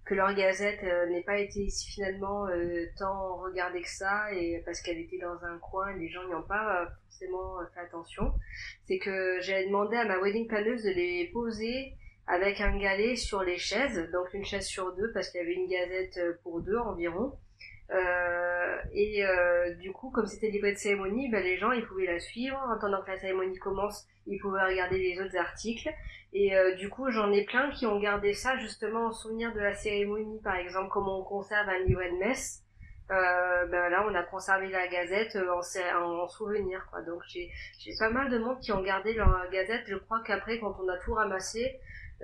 que 0.03 0.15
leur 0.15 0.33
gazette 0.33 0.83
euh, 0.83 1.05
n'ait 1.05 1.21
pas 1.21 1.37
été 1.37 1.67
finalement 1.69 2.47
tant 2.97 3.37
regardée 3.37 3.83
que 3.83 3.89
ça 3.89 4.33
et 4.33 4.63
parce 4.65 4.81
qu'elle 4.81 4.97
était 4.97 5.19
dans 5.19 5.45
un 5.45 5.59
coin 5.59 5.95
les 5.95 6.09
gens 6.09 6.27
n'y 6.27 6.33
ont 6.33 6.41
pas 6.41 6.87
forcément 7.05 7.59
fait 7.73 7.81
attention. 7.81 8.33
C'est 8.87 8.97
que 8.97 9.39
j'ai 9.41 9.67
demandé 9.67 9.95
à 9.95 10.05
ma 10.05 10.17
wedding 10.17 10.47
planeuse 10.47 10.83
de 10.83 10.89
les 10.89 11.29
poser 11.31 11.93
avec 12.25 12.61
un 12.61 12.75
galet 12.79 13.15
sur 13.15 13.43
les 13.43 13.59
chaises, 13.59 14.09
donc 14.11 14.33
une 14.33 14.43
chaise 14.43 14.65
sur 14.65 14.95
deux 14.95 15.11
parce 15.13 15.29
qu'il 15.29 15.39
y 15.39 15.43
avait 15.43 15.53
une 15.53 15.67
gazette 15.67 16.19
pour 16.41 16.61
deux 16.61 16.77
environ. 16.77 17.37
Euh, 17.91 18.77
et 18.93 19.25
euh, 19.25 19.75
du 19.75 19.91
coup, 19.91 20.09
comme 20.09 20.25
c'était 20.25 20.49
livret 20.49 20.73
de 20.73 20.77
cérémonie, 20.77 21.29
ben, 21.29 21.43
les 21.43 21.57
gens 21.57 21.71
ils 21.71 21.85
pouvaient 21.85 22.07
la 22.07 22.19
suivre. 22.19 22.57
En 22.67 22.71
attendant 22.71 23.01
que 23.01 23.11
la 23.11 23.19
cérémonie 23.19 23.57
commence, 23.57 24.07
ils 24.27 24.39
pouvaient 24.39 24.63
regarder 24.63 24.97
les 24.97 25.21
autres 25.21 25.37
articles. 25.37 25.89
Et 26.33 26.55
euh, 26.55 26.75
du 26.75 26.89
coup, 26.89 27.09
j'en 27.11 27.31
ai 27.31 27.45
plein 27.45 27.69
qui 27.71 27.85
ont 27.85 27.99
gardé 27.99 28.33
ça 28.33 28.57
justement 28.57 29.07
en 29.07 29.11
souvenir 29.11 29.53
de 29.53 29.59
la 29.59 29.73
cérémonie, 29.73 30.41
par 30.41 30.55
exemple, 30.55 30.89
comme 30.89 31.07
on 31.07 31.23
conserve 31.23 31.69
un 31.69 31.79
livret 31.79 32.11
de 32.11 32.17
messe. 32.17 32.61
Euh, 33.11 33.67
ben 33.67 33.89
là, 33.89 34.03
on 34.09 34.15
a 34.15 34.23
conservé 34.23 34.67
la 34.69 34.87
gazette 34.87 35.37
en, 35.37 35.59
en, 35.99 36.27
souvenir. 36.27 36.87
Quoi. 36.89 37.03
Donc 37.03 37.21
j'ai 37.27 37.51
pas 37.99 38.09
mal 38.09 38.31
de 38.31 38.39
monde 38.39 38.59
qui 38.59 38.71
ont 38.71 38.81
gardé 38.81 39.13
leur 39.13 39.47
gazette. 39.51 39.83
Je 39.87 39.95
crois 39.95 40.21
qu'après, 40.25 40.59
quand 40.59 40.75
on 40.81 40.89
a 40.89 40.97
tout 40.97 41.13
ramassé, 41.13 41.79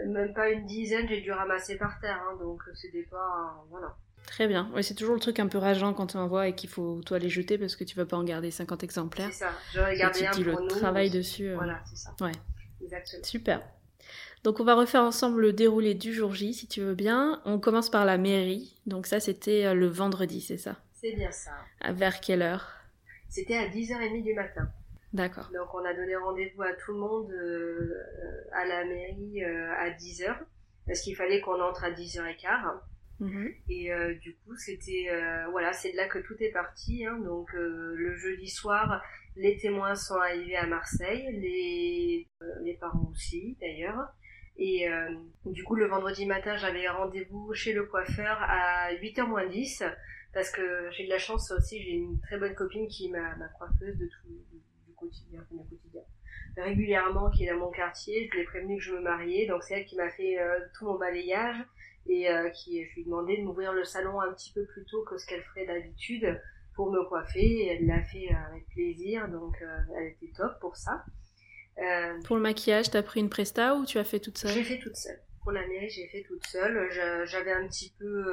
même 0.08 0.34
pas 0.34 0.50
une 0.50 0.66
dizaine, 0.66 1.08
j'ai 1.08 1.22
dû 1.22 1.32
ramasser 1.32 1.78
par 1.78 2.00
terre. 2.00 2.20
Hein, 2.28 2.36
donc 2.38 2.64
c'était 2.74 3.04
pas 3.04 3.64
voilà. 3.70 3.96
Très 4.26 4.48
bien. 4.48 4.72
C'est 4.82 4.96
toujours 4.96 5.16
le 5.16 5.20
truc 5.20 5.40
un 5.40 5.48
peu 5.48 5.58
rageant 5.58 5.94
quand 5.94 6.08
tu 6.08 6.18
envoies 6.18 6.48
et 6.48 6.56
qu'il 6.56 6.70
faut 6.70 7.02
toi 7.06 7.20
les 7.20 7.30
jeter 7.30 7.58
parce 7.58 7.76
que 7.76 7.84
tu 7.84 7.96
vas 7.96 8.06
pas 8.06 8.18
en 8.18 8.24
garder 8.24 8.52
50 8.52 8.84
exemplaires. 8.84 9.30
C'est 9.32 9.40
ça. 9.40 9.52
J'aurais 9.74 9.98
gardé 9.98 10.26
un 10.26 10.32
pour 10.32 10.62
le 10.62 10.68
travail 10.68 11.10
dessus. 11.10 11.50
Euh, 11.50 11.56
voilà, 11.56 11.80
c'est 11.86 11.98
ça. 11.98 12.16
Ouais. 12.22 12.32
Exactement. 12.82 13.24
Super. 13.24 13.62
Donc 14.44 14.60
on 14.60 14.64
va 14.64 14.76
refaire 14.76 15.04
ensemble 15.04 15.42
le 15.42 15.54
déroulé 15.54 15.94
du 15.94 16.14
jour 16.14 16.34
J 16.34 16.54
si 16.54 16.68
tu 16.68 16.82
veux 16.82 16.96
bien. 16.96 17.42
On 17.46 17.60
commence 17.60 17.90
par 17.90 18.06
la 18.06 18.18
mairie. 18.18 18.80
Donc 18.86 19.06
ça 19.06 19.20
c'était 19.20 19.66
euh, 19.66 19.74
le 19.74 19.88
vendredi, 19.88 20.42
c'est 20.42 20.58
ça? 20.58 20.78
C'est 20.94 21.14
bien 21.14 21.32
ça. 21.32 21.52
À 21.82 21.92
vers 21.92 22.22
quelle 22.22 22.42
heure? 22.42 22.72
C'était 23.30 23.58
à 23.58 23.68
10h30 23.68 24.24
du 24.24 24.34
matin. 24.34 24.70
D'accord. 25.14 25.50
Donc 25.54 25.74
on 25.74 25.84
a 25.84 25.94
donné 25.94 26.16
rendez-vous 26.16 26.62
à 26.62 26.74
tout 26.74 26.94
le 26.94 27.00
monde 27.00 27.32
euh, 27.32 28.02
à 28.54 28.66
la 28.66 28.86
mairie 28.86 29.44
à 29.44 29.90
10h 29.90 30.38
parce 30.88 31.02
qu'il 31.02 31.16
fallait 31.16 31.42
qu'on 31.42 31.62
entre 31.62 31.84
à 31.84 31.92
10h15. 31.92 32.80
Mhm. 33.22 33.54
Et 33.70 33.94
euh, 33.94 34.16
du 34.16 34.36
coup, 34.38 34.56
c'était 34.56 35.08
euh, 35.12 35.46
voilà, 35.52 35.74
c'est 35.74 35.92
de 35.92 35.98
là 35.98 36.08
que 36.08 36.18
tout 36.18 36.36
est 36.40 36.52
parti. 36.52 37.06
Hein. 37.06 37.20
Donc 37.20 37.54
euh, 37.54 37.94
le 37.96 38.16
jeudi 38.18 38.50
soir, 38.50 39.04
les 39.36 39.58
témoins 39.58 39.94
sont 39.94 40.16
arrivés 40.16 40.56
à 40.56 40.66
Marseille, 40.66 41.28
les 41.32 42.28
les 42.64 42.74
parents 42.74 43.10
aussi 43.12 43.58
d'ailleurs. 43.62 44.12
Et 44.58 44.86
du 45.46 45.64
coup, 45.64 45.76
le 45.76 45.88
vendredi 45.88 46.28
matin, 46.28 46.56
j'avais 46.56 46.88
rendez-vous 46.88 47.52
chez 47.54 47.74
le 47.74 47.86
coiffeur 47.86 48.38
à 48.42 48.94
8h 48.94 49.26
moins 49.26 49.48
10 49.48 49.84
parce 50.34 50.52
que 50.52 50.88
j'ai 50.92 51.06
de 51.06 51.10
la 51.10 51.18
chance 51.18 51.50
aussi, 51.52 51.82
j'ai 51.82 51.94
une 51.94 52.20
très 52.20 52.38
bonne 52.38 52.54
copine 52.54 52.88
qui 52.88 53.08
est 53.08 53.10
ma, 53.10 53.36
ma 53.38 53.48
coiffeuse 53.48 53.98
de 53.98 54.06
tout 54.06 54.28
du, 54.52 54.94
quotidien, 54.94 55.40
quotidien 55.50 56.02
régulièrement 56.58 57.32
qui 57.32 57.46
est 57.46 57.52
dans 57.52 57.58
mon 57.58 57.72
quartier. 57.72 58.30
Je 58.32 58.38
l'ai 58.38 58.44
prévenue 58.44 58.78
que 58.78 58.84
je 58.84 58.94
me 58.94 59.02
mariais, 59.02 59.48
donc 59.48 59.64
c'est 59.64 59.80
elle 59.80 59.86
qui 59.86 59.96
m'a 59.96 60.10
fait 60.10 60.38
tout 60.78 60.86
mon 60.86 61.00
balayage 61.00 61.66
et 62.08 62.30
euh, 62.30 62.50
qui 62.50 62.84
je 62.84 62.96
lui 62.96 63.02
ai 63.02 63.06
demandé 63.06 63.38
de 63.38 63.44
m'ouvrir 63.44 63.74
le 63.74 63.84
salon 63.84 64.20
un 64.22 64.32
petit 64.34 64.52
peu 64.54 64.66
plus 64.66 64.84
tôt 64.86 65.04
que 65.04 65.18
ce 65.18 65.26
qu'elle 65.26 65.44
ferait 65.44 65.66
d'habitude 65.66 66.42
pour 66.76 66.92
me 66.92 67.04
coiffer 67.06 67.40
et 67.40 67.68
elle 67.68 67.86
l'a 67.86 68.02
fait 68.04 68.30
euh, 68.32 68.50
avec 68.50 68.68
plaisir 68.70 69.28
donc 69.28 69.56
euh, 69.62 69.78
elle 69.98 70.08
était 70.08 70.32
top 70.36 70.60
pour 70.60 70.76
ça. 70.76 71.04
pour 72.26 72.36
le 72.36 72.42
maquillage, 72.42 72.90
t'as 72.90 73.04
pris 73.04 73.20
une 73.20 73.30
presta 73.30 73.76
ou 73.76 73.86
tu 73.86 73.98
as 73.98 74.04
fait 74.04 74.20
toute 74.20 74.38
seule? 74.38 74.52
J'ai 74.52 74.64
fait 74.64 74.80
toute 74.80 74.96
seule. 74.96 75.20
Pour 75.42 75.52
la 75.52 75.66
mairie, 75.68 75.90
j'ai 75.90 76.08
fait 76.08 76.22
toute 76.22 76.46
seule. 76.46 76.88
J'avais 77.26 77.52
un 77.52 77.68
petit 77.68 77.94
peu, 77.98 78.32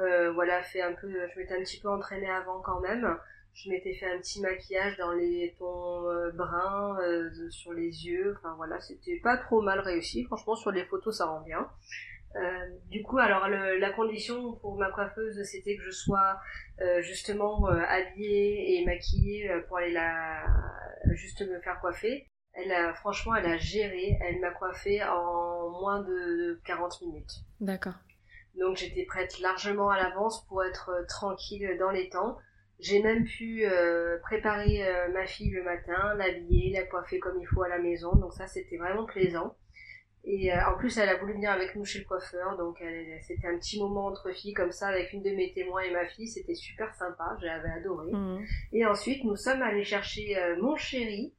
euh, 0.00 0.32
voilà, 0.32 0.62
fait 0.62 0.82
un 0.82 0.92
peu, 0.92 1.08
je 1.10 1.38
m'étais 1.38 1.54
un 1.54 1.62
petit 1.62 1.80
peu 1.80 1.88
entraînée 1.88 2.28
avant 2.28 2.60
quand 2.60 2.80
même. 2.80 3.16
Je 3.54 3.70
m'étais 3.70 3.94
fait 3.94 4.04
un 4.04 4.18
petit 4.18 4.42
maquillage 4.42 4.98
dans 4.98 5.12
les 5.12 5.54
tons 5.58 6.02
bruns 6.34 6.98
sur 7.48 7.72
les 7.72 8.06
yeux. 8.06 8.36
Enfin 8.36 8.54
voilà, 8.56 8.78
c'était 8.80 9.18
pas 9.22 9.38
trop 9.38 9.62
mal 9.62 9.80
réussi. 9.80 10.24
Franchement, 10.24 10.56
sur 10.56 10.72
les 10.72 10.84
photos, 10.84 11.16
ça 11.16 11.24
rend 11.24 11.40
bien. 11.40 11.66
Euh, 12.34 12.66
du 12.90 13.02
coup, 13.02 13.18
alors 13.18 13.48
la 13.48 13.90
condition 13.92 14.52
pour 14.56 14.76
ma 14.76 14.90
coiffeuse, 14.90 15.42
c'était 15.44 15.76
que 15.76 15.82
je 15.82 15.90
sois 15.90 16.38
euh, 16.80 17.00
justement 17.00 17.68
euh, 17.68 17.80
habillée 17.88 18.76
et 18.76 18.84
maquillée 18.84 19.50
pour 19.68 19.78
aller 19.78 19.92
la 19.92 20.44
juste 21.12 21.40
me 21.48 21.60
faire 21.60 21.80
coiffer. 21.80 22.28
Elle 22.52 22.72
a 22.72 22.94
franchement, 22.94 23.34
elle 23.34 23.46
a 23.46 23.56
géré. 23.56 24.18
Elle 24.20 24.40
m'a 24.40 24.50
coiffée 24.50 25.02
en 25.04 25.70
moins 25.70 26.02
de 26.02 26.60
40 26.64 27.02
minutes. 27.02 27.32
D'accord. 27.60 27.94
Donc 28.58 28.76
j'étais 28.76 29.04
prête 29.04 29.38
largement 29.40 29.90
à 29.90 29.96
l'avance 29.96 30.46
pour 30.46 30.64
être 30.64 30.90
tranquille 31.08 31.76
dans 31.78 31.90
les 31.90 32.08
temps. 32.08 32.38
J'ai 32.80 33.02
même 33.02 33.24
pu 33.24 33.64
préparer 34.22 34.82
ma 35.12 35.26
fille 35.26 35.50
le 35.50 35.62
matin, 35.62 36.14
l'habiller, 36.14 36.72
la 36.72 36.86
coiffer 36.86 37.18
comme 37.18 37.38
il 37.40 37.46
faut 37.46 37.62
à 37.62 37.68
la 37.68 37.78
maison. 37.78 38.14
Donc 38.16 38.32
ça, 38.32 38.46
c'était 38.46 38.76
vraiment 38.76 39.04
plaisant. 39.04 39.56
Et 40.28 40.52
euh, 40.52 40.56
en 40.66 40.76
plus, 40.76 40.98
elle 40.98 41.08
a 41.08 41.16
voulu 41.16 41.34
venir 41.34 41.52
avec 41.52 41.76
nous 41.76 41.84
chez 41.84 42.00
le 42.00 42.04
coiffeur, 42.04 42.56
donc 42.56 42.82
c'était 43.22 43.46
un 43.46 43.56
petit 43.58 43.78
moment 43.78 44.06
entre 44.06 44.32
filles 44.32 44.54
comme 44.54 44.72
ça 44.72 44.88
avec 44.88 45.12
une 45.12 45.22
de 45.22 45.30
mes 45.30 45.52
témoins 45.52 45.82
et 45.82 45.92
ma 45.92 46.04
fille. 46.04 46.26
C'était 46.26 46.56
super 46.56 46.92
sympa, 46.96 47.36
j'avais 47.40 47.68
adoré. 47.68 48.10
Mhm. 48.10 48.44
Et 48.72 48.84
ensuite, 48.84 49.22
nous 49.22 49.36
sommes 49.36 49.62
allés 49.62 49.84
chercher 49.84 50.36
euh, 50.36 50.60
mon 50.60 50.74
chéri, 50.74 51.32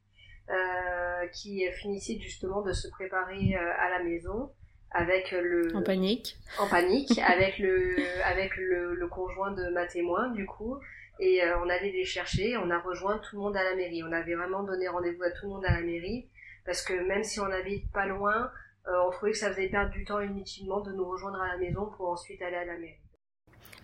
euh, 0.48 1.26
qui 1.34 1.62
finissait 1.72 2.18
justement 2.18 2.62
de 2.62 2.72
se 2.72 2.88
préparer 2.88 3.54
à 3.54 3.90
la 3.90 4.02
maison 4.02 4.50
avec 4.90 5.32
le 5.32 5.76
en 5.76 5.82
panique 5.82 6.38
en 6.58 6.66
panique 6.66 7.18
avec 7.26 7.58
le 7.58 7.96
avec 8.24 8.56
le, 8.56 8.94
le, 8.94 9.08
conjoint 9.08 9.50
de 9.50 9.68
ma 9.68 9.84
témoin 9.84 10.30
du 10.30 10.46
coup 10.46 10.78
et 11.20 11.42
on 11.62 11.68
allait 11.68 11.92
les 11.92 12.06
chercher 12.06 12.56
on 12.56 12.70
a 12.70 12.78
rejoint 12.78 13.18
tout 13.18 13.36
le 13.36 13.42
monde 13.42 13.56
à 13.58 13.62
la 13.62 13.74
mairie 13.74 14.02
on 14.02 14.12
avait 14.12 14.34
vraiment 14.34 14.62
donné 14.62 14.88
rendez-vous 14.88 15.22
à 15.22 15.30
tout 15.32 15.44
le 15.44 15.50
monde 15.50 15.66
à 15.66 15.72
la 15.72 15.82
mairie 15.82 16.26
parce 16.64 16.80
que 16.80 16.94
même 17.06 17.24
si 17.24 17.38
on 17.40 17.50
habite 17.50 17.92
pas 17.92 18.06
loin 18.06 18.50
euh, 18.88 19.02
on 19.06 19.10
trouvait 19.10 19.32
que 19.32 19.38
ça 19.38 19.50
faisait 19.50 19.68
perdre 19.68 19.90
du 19.90 20.04
temps 20.04 20.20
inutilement 20.20 20.80
de 20.80 20.92
nous 20.92 21.04
rejoindre 21.04 21.40
à 21.40 21.48
la 21.48 21.58
maison 21.58 21.90
pour 21.96 22.08
ensuite 22.08 22.40
aller 22.40 22.56
à 22.56 22.64
la 22.64 22.78
mairie. 22.78 22.96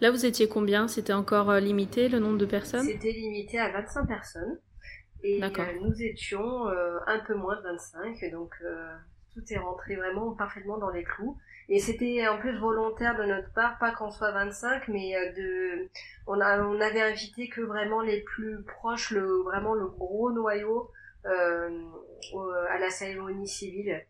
Là, 0.01 0.11
vous 0.11 0.25
étiez 0.25 0.49
combien? 0.49 0.89
C'était 0.89 1.13
encore 1.13 1.51
euh, 1.51 1.61
limité 1.61 2.09
le 2.09 2.19
nombre 2.19 2.39
de 2.39 2.47
personnes? 2.47 2.85
C'était 2.85 3.13
limité 3.13 3.59
à 3.59 3.71
25 3.71 4.07
personnes. 4.07 4.59
Et 5.23 5.43
euh, 5.43 5.49
nous 5.81 6.03
étions 6.03 6.67
un 7.07 7.19
peu 7.21 7.35
moins 7.35 7.57
de 7.57 7.63
25, 7.63 8.31
donc 8.31 8.55
tout 9.33 9.41
est 9.49 9.57
rentré 9.57 9.97
vraiment 9.97 10.33
parfaitement 10.33 10.77
dans 10.77 10.91
les 10.91 11.03
clous. 11.03 11.39
Et 11.71 11.79
c'était 11.79 12.29
en 12.29 12.37
plus 12.39 12.59
volontaire 12.59 13.17
de 13.17 13.25
notre 13.25 13.51
part, 13.55 13.79
pas 13.79 13.93
qu'on 13.93 14.11
soit 14.11 14.33
25, 14.33 14.89
mais 14.89 15.15
de, 15.35 15.89
on, 16.27 16.39
a, 16.43 16.61
on 16.61 16.79
avait 16.79 17.01
invité 17.01 17.49
que 17.49 17.63
vraiment 17.63 18.03
les 18.03 18.21
plus 18.21 18.63
proches, 18.65 19.13
le, 19.13 19.25
vraiment 19.45 19.73
le 19.73 19.87
gros 19.87 20.31
noyau 20.31 20.91
à 21.25 22.79
la 22.79 22.91
cérémonie 22.91 23.49
civile. 23.49 24.05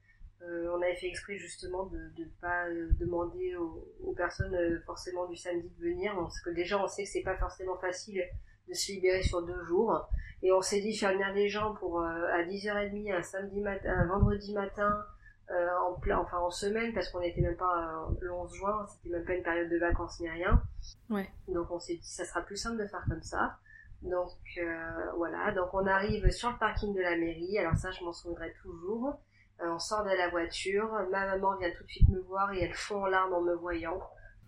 Euh, 0.48 0.68
on 0.74 0.82
avait 0.82 0.96
fait 0.96 1.06
exprès 1.06 1.36
justement 1.36 1.86
de 1.86 1.98
ne 2.18 2.24
pas 2.40 2.66
euh, 2.68 2.88
demander 2.98 3.56
aux, 3.56 4.12
personnes 4.12 4.54
euh, 4.54 4.80
forcément 4.84 5.26
du 5.26 5.36
samedi 5.36 5.68
de 5.68 5.82
venir, 5.82 6.14
parce 6.14 6.40
que 6.40 6.50
déjà 6.50 6.82
on 6.82 6.86
sait 6.86 7.04
que 7.04 7.08
c'est 7.08 7.22
pas 7.22 7.36
forcément 7.36 7.76
facile 7.78 8.22
de 8.68 8.74
se 8.74 8.92
libérer 8.92 9.22
sur 9.22 9.42
deux 9.42 9.64
jours. 9.64 10.08
Et 10.42 10.52
on 10.52 10.60
s'est 10.60 10.80
dit 10.80 10.96
faire 10.96 11.12
venir 11.12 11.32
les 11.32 11.48
gens 11.48 11.74
pour 11.74 12.02
à 12.02 12.42
10h30 12.42 13.14
un 13.14 13.22
samedi 13.22 13.60
matin, 13.60 13.90
un 13.90 14.06
vendredi 14.06 14.52
matin, 14.52 15.04
en 15.50 15.94
plein, 15.94 16.18
enfin 16.18 16.38
en 16.38 16.50
semaine, 16.50 16.92
parce 16.92 17.08
qu'on 17.08 17.20
n'était 17.20 17.40
même 17.40 17.56
pas 17.56 18.06
le 18.20 18.32
11 18.32 18.54
juin, 18.54 18.86
c'était 18.86 19.16
même 19.16 19.24
pas 19.24 19.34
une 19.34 19.42
période 19.42 19.70
de 19.70 19.78
vacances 19.78 20.20
ni 20.20 20.28
rien. 20.28 20.62
Ouais. 21.08 21.30
Donc 21.48 21.70
on 21.70 21.78
s'est 21.78 21.96
dit 21.96 22.08
ça 22.08 22.24
sera 22.24 22.42
plus 22.42 22.56
simple 22.56 22.82
de 22.82 22.86
faire 22.86 23.04
comme 23.08 23.22
ça. 23.22 23.56
Donc 24.02 24.32
voilà, 25.16 25.52
donc 25.52 25.72
on 25.72 25.86
arrive 25.86 26.30
sur 26.30 26.50
le 26.50 26.58
parking 26.58 26.94
de 26.94 27.00
la 27.00 27.16
mairie. 27.16 27.58
Alors 27.58 27.76
ça, 27.76 27.90
je 27.90 28.04
m'en 28.04 28.12
souviendrai 28.12 28.52
toujours. 28.62 29.18
Euh, 29.60 29.66
on 29.70 29.78
sort 29.78 30.04
de 30.04 30.10
la 30.10 30.28
voiture, 30.28 30.90
ma 31.10 31.26
maman 31.26 31.56
vient 31.56 31.70
tout 31.70 31.84
de 31.84 31.90
suite 31.90 32.08
me 32.08 32.20
voir 32.20 32.52
et 32.52 32.62
elle 32.62 32.74
fond 32.74 33.02
en 33.02 33.06
larmes 33.06 33.34
en 33.34 33.40
me 33.40 33.54
voyant. 33.54 34.00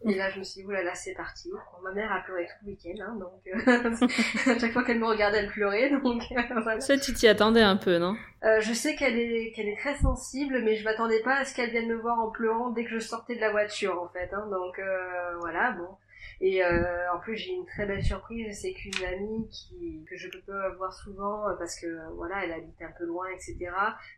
Et 0.05 0.15
là, 0.15 0.29
je 0.29 0.39
me 0.39 0.45
suis 0.45 0.61
dit, 0.61 0.67
oulala, 0.67 0.95
c'est 0.95 1.15
parti. 1.15 1.51
ma 1.83 1.91
mère 1.93 2.13
a 2.13 2.21
pleuré 2.21 2.47
tout 2.47 2.67
le 2.67 2.73
week-end, 2.73 3.03
hein, 3.03 3.17
donc 3.19 3.41
euh, 3.47 4.51
à 4.55 4.59
chaque 4.59 4.73
fois 4.73 4.85
qu'elle 4.85 4.99
me 5.01 5.07
regardait, 5.07 5.39
elle 5.39 5.49
pleurait. 5.49 5.91
Donc 5.91 6.23
euh, 6.33 6.61
voilà. 6.63 6.81
Ça, 6.81 6.99
tu 6.99 7.15
t'y 7.15 7.27
attendais 7.27 7.63
un 7.63 7.77
peu, 7.77 7.99
non? 7.99 8.15
Je 8.61 8.73
sais 8.73 8.95
qu'elle 8.95 9.19
est 9.19 9.53
qu'elle 9.57 9.69
est 9.69 9.79
très 9.79 9.97
sensible, 9.97 10.61
mais 10.63 10.77
je 10.77 10.85
m'attendais 10.85 11.21
pas 11.23 11.39
à 11.39 11.45
ce 11.45 11.55
qu'elle 11.55 11.71
vienne 11.71 11.89
me 11.89 11.97
voir 11.97 12.21
en 12.21 12.31
pleurant 12.31 12.71
dès 12.71 12.85
que 12.85 12.91
je 12.91 12.99
sortais 12.99 13.35
de 13.35 13.41
la 13.41 13.51
voiture, 13.51 14.01
en 14.01 14.09
fait. 14.09 14.33
Hein, 14.33 14.47
donc 14.51 14.81
voilà, 15.41 15.73
bon. 15.73 15.89
Et 16.41 16.63
euh, 16.63 17.13
en 17.13 17.19
plus, 17.19 17.37
j'ai 17.37 17.53
une 17.53 17.67
très 17.67 17.87
belle 17.87 18.03
surprise, 18.03 18.61
c'est 18.61 18.73
qu'une 18.73 19.05
amie 19.05 19.49
qui, 19.49 20.05
que 20.09 20.17
je 20.17 20.29
peux 20.29 20.69
voir 20.77 20.93
souvent, 20.93 21.49
euh, 21.49 21.55
parce 21.55 21.81
que 21.81 21.87
voilà, 22.15 22.45
elle 22.45 22.53
habite 22.53 22.81
un 22.83 22.93
peu 22.99 23.05
loin, 23.05 23.27
etc., 23.29 23.57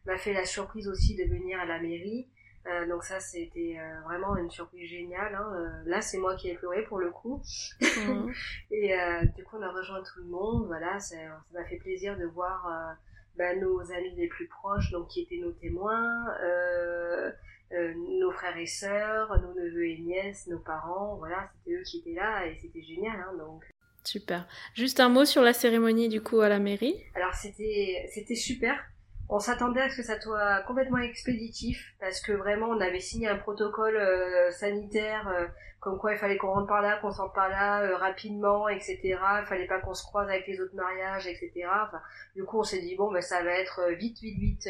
m'a 0.05 0.17
fait 0.17 0.33
la 0.33 0.45
surprise 0.45 0.89
aussi 0.89 1.17
de 1.17 1.25
venir 1.25 1.61
à 1.61 1.65
la 1.65 1.81
mairie. 1.81 2.29
Euh, 2.67 2.87
donc 2.87 3.05
ça, 3.05 3.21
c'était 3.21 3.77
euh, 3.79 4.01
vraiment 4.03 4.37
une 4.37 4.51
surprise 4.51 4.91
géniale. 4.91 5.35
Hein. 5.35 5.53
Euh, 5.55 5.69
là, 5.87 6.01
c'est 6.01 6.19
moi 6.19 6.37
qui 6.37 6.51
ai 6.51 6.55
pleuré 6.55 6.83
pour 6.83 6.99
le 6.99 7.11
coup. 7.11 7.43
Mhm. 7.81 8.33
et 8.71 8.95
du 9.37 9.45
coup, 9.45 9.57
on 9.59 9.63
a 9.63 9.71
rejoint 9.71 10.03
tout 10.03 10.21
le 10.21 10.29
monde. 10.29 10.67
Voilà, 10.67 10.99
ça 11.01 11.17
m'a 11.53 11.65
fait 11.65 11.77
plaisir 11.77 12.19
de 12.19 12.27
voir 12.27 12.97
bah, 13.37 13.55
nos 13.55 13.81
amis 13.93 14.15
les 14.17 14.29
plus 14.29 14.49
proches, 14.49 14.91
donc 14.91 15.09
qui 15.09 15.23
étaient 15.23 15.39
nos 15.39 15.53
témoins. 15.53 16.27
Euh, 16.43 17.31
euh, 17.73 17.93
nos 18.19 18.31
frères 18.33 18.57
et 18.57 18.67
sœurs, 18.67 19.39
nos 19.43 19.53
neveux 19.53 19.89
et 19.89 19.99
nièces, 19.99 20.47
nos 20.47 20.59
parents, 20.59 21.17
voilà, 21.17 21.51
qui 21.85 21.99
étaient 21.99 22.19
là 22.19 22.47
et 22.47 22.57
c'était 22.61 22.83
génial, 22.83 23.17
hein, 23.17 23.37
donc. 23.39 23.65
Super. 24.05 24.47
Juste 24.75 25.01
un 25.01 25.09
mot 25.09 25.25
sur 25.25 25.43
la 25.43 25.53
cérémonie 25.53 26.09
du 26.09 26.23
coup 26.23 26.41
à 26.41 26.49
la 26.49 26.59
mairie. 26.59 26.95
Alors 27.15 27.35
c'était 27.35 28.09
c'était 28.11 28.37
super. 28.37 28.83
On 29.29 29.39
s'attendait 29.39 29.83
à 29.83 29.91
ce 29.91 29.99
que 29.99 30.03
ça 30.03 30.19
soit 30.19 30.63
complètement 30.63 30.99
expéditif 30.99 31.95
parce 32.01 32.21
que 32.23 32.33
vraiment 32.33 32.69
on 32.69 32.81
avait 32.81 33.01
signé 33.01 33.29
un 33.29 33.37
protocole 33.37 33.97
euh, 33.97 34.51
sanitaire 34.51 35.29
euh, 35.29 35.47
comme 35.81 35.99
quoi 35.99 36.13
il 36.13 36.19
fallait 36.19 36.39
qu'on 36.39 36.53
rentre 36.53 36.69
par 36.69 36.81
là, 36.81 36.97
qu'on 36.97 37.13
sorte 37.13 37.35
par 37.35 37.51
là 37.51 37.99
rapidement, 37.99 38.69
etc. 38.69 38.99
Il 39.03 39.47
fallait 39.47 39.67
pas 39.67 39.81
qu'on 39.81 39.95
se 39.95 40.05
croise 40.05 40.29
avec 40.29 40.47
les 40.47 40.59
autres 40.61 40.75
mariages, 40.75 41.27
etc. 41.27 41.53
Enfin, 41.67 42.01
du 42.35 42.45
coup 42.45 42.61
on 42.61 42.65
s'est 42.65 42.81
dit 42.81 42.97
bon 42.97 43.13
ben 43.13 43.21
ça 43.21 43.43
va 43.43 43.51
être 43.51 43.93
vite 43.99 44.19
vite 44.21 44.39
vite 44.39 44.69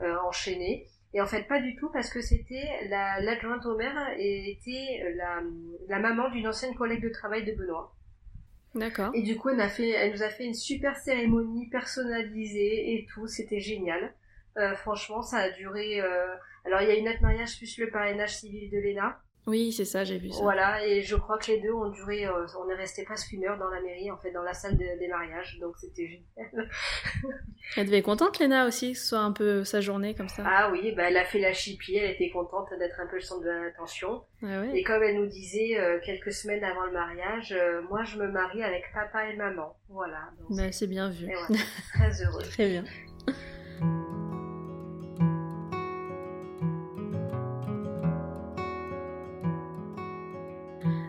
enchaîné. 0.00 0.88
Et 1.16 1.20
en 1.22 1.26
fait, 1.26 1.44
pas 1.44 1.60
du 1.60 1.74
tout, 1.76 1.88
parce 1.88 2.10
que 2.10 2.20
c'était 2.20 2.68
l'adjointe 2.90 3.64
au 3.64 3.74
maire 3.74 4.10
et 4.18 4.50
était 4.50 5.14
la, 5.16 5.40
la 5.88 5.98
maman 5.98 6.28
d'une 6.28 6.46
ancienne 6.46 6.74
collègue 6.74 7.02
de 7.02 7.08
travail 7.08 7.42
de 7.42 7.52
Benoît. 7.52 7.96
D'accord. 8.74 9.12
Et 9.14 9.22
du 9.22 9.36
coup, 9.36 9.48
elle, 9.48 9.62
a 9.62 9.70
fait, 9.70 9.88
elle 9.88 10.12
nous 10.12 10.22
a 10.22 10.28
fait 10.28 10.44
une 10.44 10.52
super 10.52 10.94
cérémonie 10.94 11.70
personnalisée 11.70 12.92
et 12.92 13.06
tout, 13.06 13.26
c'était 13.28 13.60
génial. 13.60 14.12
Euh, 14.58 14.74
franchement, 14.74 15.22
ça 15.22 15.38
a 15.38 15.50
duré. 15.52 16.02
Euh... 16.02 16.34
Alors, 16.66 16.82
il 16.82 16.88
y 16.88 16.90
a 16.90 16.96
une 16.96 17.08
autre 17.08 17.22
mariage 17.22 17.56
plus 17.56 17.78
le 17.78 17.88
parrainage 17.88 18.36
civil 18.36 18.68
de 18.68 18.76
l'ENA. 18.76 19.18
Oui, 19.46 19.72
c'est 19.72 19.84
ça, 19.84 20.02
j'ai 20.02 20.18
vu 20.18 20.30
ça. 20.30 20.42
Voilà, 20.42 20.84
et 20.84 21.02
je 21.02 21.14
crois 21.14 21.38
que 21.38 21.46
les 21.52 21.60
deux 21.60 21.72
ont 21.72 21.88
duré, 21.90 22.26
euh, 22.26 22.46
on 22.60 22.68
est 22.68 22.74
resté 22.74 23.04
presque 23.04 23.32
une 23.32 23.44
heure 23.44 23.58
dans 23.58 23.68
la 23.68 23.80
mairie, 23.80 24.10
en 24.10 24.16
fait, 24.16 24.32
dans 24.32 24.42
la 24.42 24.52
salle 24.52 24.76
des 24.76 25.08
mariages, 25.08 25.58
donc 25.60 25.76
c'était 25.78 26.06
génial. 26.08 26.68
elle 27.76 27.86
devait 27.86 27.98
être 27.98 28.04
contente, 28.04 28.40
Léna, 28.40 28.66
aussi, 28.66 28.92
que 28.92 28.98
ce 28.98 29.06
soit 29.06 29.20
un 29.20 29.30
peu 29.30 29.62
sa 29.62 29.80
journée 29.80 30.14
comme 30.14 30.28
ça. 30.28 30.42
Ah 30.44 30.70
oui, 30.72 30.92
bah, 30.96 31.04
elle 31.08 31.16
a 31.16 31.24
fait 31.24 31.38
la 31.38 31.52
chipie, 31.52 31.96
elle 31.96 32.10
était 32.10 32.30
contente 32.30 32.70
d'être 32.78 32.98
un 33.00 33.06
peu 33.06 33.16
le 33.16 33.22
centre 33.22 33.44
de 33.44 33.50
l'attention. 33.50 34.24
Ah 34.42 34.64
Et 34.74 34.82
comme 34.82 35.02
elle 35.02 35.16
nous 35.16 35.26
disait 35.26 35.78
euh, 35.78 36.00
quelques 36.04 36.32
semaines 36.32 36.64
avant 36.64 36.86
le 36.86 36.92
mariage, 36.92 37.52
euh, 37.52 37.82
moi 37.82 38.02
je 38.04 38.18
me 38.18 38.26
marie 38.28 38.62
avec 38.64 38.84
papa 38.92 39.28
et 39.28 39.36
maman. 39.36 39.76
Voilà. 39.88 40.30
Bah, 40.50 40.72
c'est 40.72 40.88
bien 40.88 41.08
vu. 41.08 41.28
très 41.94 42.22
heureux. 42.24 42.42
très 42.42 42.68
bien. 42.68 42.84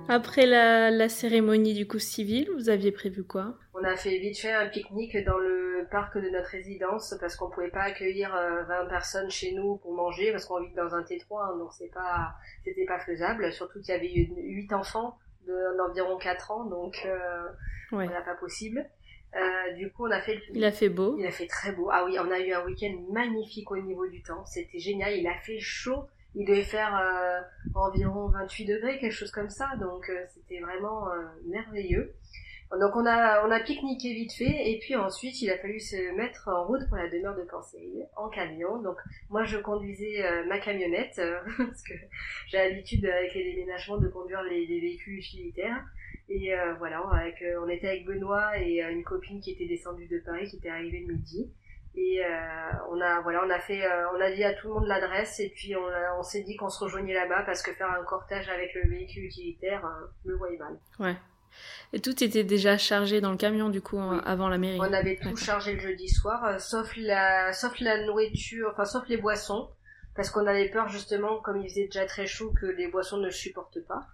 Après 0.09 0.45
la, 0.45 1.09
cérémonie 1.09 1.73
du 1.73 1.87
coup 1.87 1.99
civil, 1.99 2.49
vous 2.55 2.69
aviez 2.69 2.91
prévu 2.91 3.23
quoi? 3.23 3.55
On 3.73 3.83
a 3.83 3.95
fait 3.95 4.17
vite 4.17 4.39
fait 4.39 4.51
un 4.51 4.67
pique-nique 4.67 5.17
dans 5.25 5.37
le 5.37 5.87
parc 5.91 6.17
de 6.17 6.29
notre 6.29 6.49
résidence 6.49 7.15
parce 7.19 7.35
qu'on 7.35 7.49
pouvait 7.49 7.69
pas 7.69 7.83
accueillir 7.83 8.31
20 8.31 8.35
euh, 8.35 8.85
personnes 8.89 9.29
chez 9.29 9.53
nous 9.53 9.77
pour 9.77 9.93
manger 9.93 10.31
parce 10.31 10.45
qu'on 10.45 10.61
vit 10.61 10.73
dans 10.73 10.95
un 10.95 11.01
T3 11.01 11.23
hein, 11.31 11.57
donc 11.57 11.71
c'est 11.73 11.91
pas 11.93 12.33
c'était 12.65 12.85
pas 12.85 12.99
faisable 12.99 13.53
surtout 13.53 13.79
qu'il 13.79 13.93
y 13.93 13.97
avait 13.97 14.11
8 14.35 14.73
enfants 14.73 15.17
d'environ 15.77 16.17
4 16.17 16.51
ans 16.51 16.65
donc 16.65 17.03
euh, 17.05 17.47
voilà 17.91 18.21
pas 18.21 18.35
possible. 18.35 18.89
Euh, 19.35 19.73
du 19.73 19.91
coup, 19.91 20.07
on 20.07 20.11
a 20.11 20.21
fait. 20.21 20.39
Il 20.53 20.63
a 20.63 20.71
fait 20.71 20.89
beau. 20.89 21.15
Il 21.19 21.25
a 21.25 21.31
fait 21.31 21.47
très 21.47 21.71
beau. 21.71 21.89
Ah 21.91 22.05
oui, 22.05 22.17
on 22.19 22.31
a 22.31 22.39
eu 22.39 22.53
un 22.53 22.65
week-end 22.65 22.95
magnifique 23.11 23.69
au 23.71 23.77
niveau 23.77 24.07
du 24.07 24.23
temps. 24.23 24.45
C'était 24.45 24.79
génial. 24.79 25.13
Il 25.15 25.27
a 25.27 25.35
fait 25.35 25.59
chaud 25.59 26.07
il 26.37 26.45
devait 26.45 26.63
faire 26.63 26.95
euh, 26.95 27.41
environ 27.73 28.27
28 28.27 28.65
degrés, 28.65 28.99
quelque 28.99 29.11
chose 29.11 29.31
comme 29.31 29.49
ça, 29.49 29.71
donc 29.79 30.07
euh, 30.09 30.23
c'était 30.27 30.59
vraiment 30.59 31.09
euh, 31.09 31.25
merveilleux. 31.47 32.13
Donc 32.79 32.97
on 32.97 33.05
a 33.05 33.47
on 33.47 33.49
a 33.49 33.61
pique-niqué 33.61 34.13
vite 34.13 34.33
fait 34.33 34.69
et 34.69 34.77
puis 34.79 34.97
ensuite 34.97 35.41
il 35.41 35.49
a 35.49 35.57
fallu 35.57 35.79
se 35.79 36.13
mettre 36.17 36.49
en 36.49 36.67
route 36.67 36.85
pour 36.89 36.97
la 36.97 37.09
demeure 37.09 37.35
de 37.37 37.43
Conseil 37.43 38.05
en 38.17 38.27
camion. 38.27 38.81
Donc 38.81 38.97
moi 39.29 39.45
je 39.45 39.57
conduisais 39.57 40.21
ma 40.49 40.59
camionnette 40.59 41.15
parce 41.57 41.81
que 41.83 41.93
j'ai 42.47 42.57
l'habitude 42.57 43.05
avec 43.05 43.33
les 43.35 43.53
déménagements 43.53 43.97
de 43.97 44.09
conduire 44.09 44.43
les, 44.43 44.65
les 44.65 44.81
véhicules 44.81 45.17
utilitaires. 45.17 45.81
Et 46.27 46.51
voilà, 46.77 47.09
on 47.61 47.69
était 47.69 47.87
avec 47.87 48.05
Benoît 48.05 48.59
et 48.59 48.81
une 48.81 49.05
copine 49.05 49.39
qui 49.39 49.51
était 49.51 49.67
descendue 49.67 50.07
de 50.07 50.19
Paris 50.19 50.49
qui 50.49 50.57
était 50.57 50.67
arrivée 50.67 51.05
le 51.07 51.13
midi. 51.13 51.49
Et 51.99 52.21
on 52.91 53.01
a 53.01 53.21
voilà, 53.21 53.43
on 53.43 53.49
a 53.49 53.59
fait, 53.59 53.81
on 54.15 54.21
a 54.21 54.31
dit 54.31 54.43
à 54.43 54.53
tout 54.53 54.67
le 54.67 54.73
monde 54.75 54.87
l'adresse 54.87 55.39
et 55.39 55.49
puis 55.49 55.75
on, 55.75 55.83
on 56.19 56.21
s'est 56.21 56.43
dit 56.43 56.55
qu'on 56.55 56.69
se 56.69 56.83
rejoignait 56.83 57.15
là-bas 57.15 57.41
parce 57.43 57.63
que 57.63 57.73
faire 57.73 57.89
un 57.89 58.03
cortège 58.03 58.47
avec 58.49 58.73
le 58.75 58.87
véhicule 58.89 59.23
utilitaire, 59.25 59.83
me 60.23 60.35
voyait 60.35 60.57
mal. 60.57 60.77
Ouais. 60.99 61.15
Et 61.93 61.99
tout 61.99 62.23
était 62.23 62.43
déjà 62.43 62.77
chargé 62.77 63.21
dans 63.21 63.31
le 63.31 63.37
camion 63.37 63.69
du 63.69 63.81
coup 63.81 63.99
avant 63.99 64.49
la 64.49 64.57
mairie. 64.57 64.79
On 64.79 64.93
avait 64.93 65.15
tout 65.15 65.35
chargé 65.35 65.73
le 65.73 65.79
jeudi 65.79 66.09
soir, 66.09 66.43
euh, 66.45 66.59
sauf 66.59 66.93
la, 66.97 67.53
sauf 67.53 67.79
la 67.79 68.05
nourriture, 68.05 68.69
enfin 68.73 68.85
sauf 68.85 69.07
les 69.07 69.17
boissons, 69.17 69.69
parce 70.15 70.29
qu'on 70.29 70.45
avait 70.45 70.69
peur 70.69 70.89
justement, 70.89 71.39
comme 71.39 71.57
il 71.61 71.69
faisait 71.69 71.85
déjà 71.85 72.05
très 72.05 72.27
chaud, 72.27 72.53
que 72.59 72.65
les 72.65 72.87
boissons 72.87 73.17
ne 73.17 73.25
le 73.25 73.31
supportent 73.31 73.85
pas. 73.87 74.05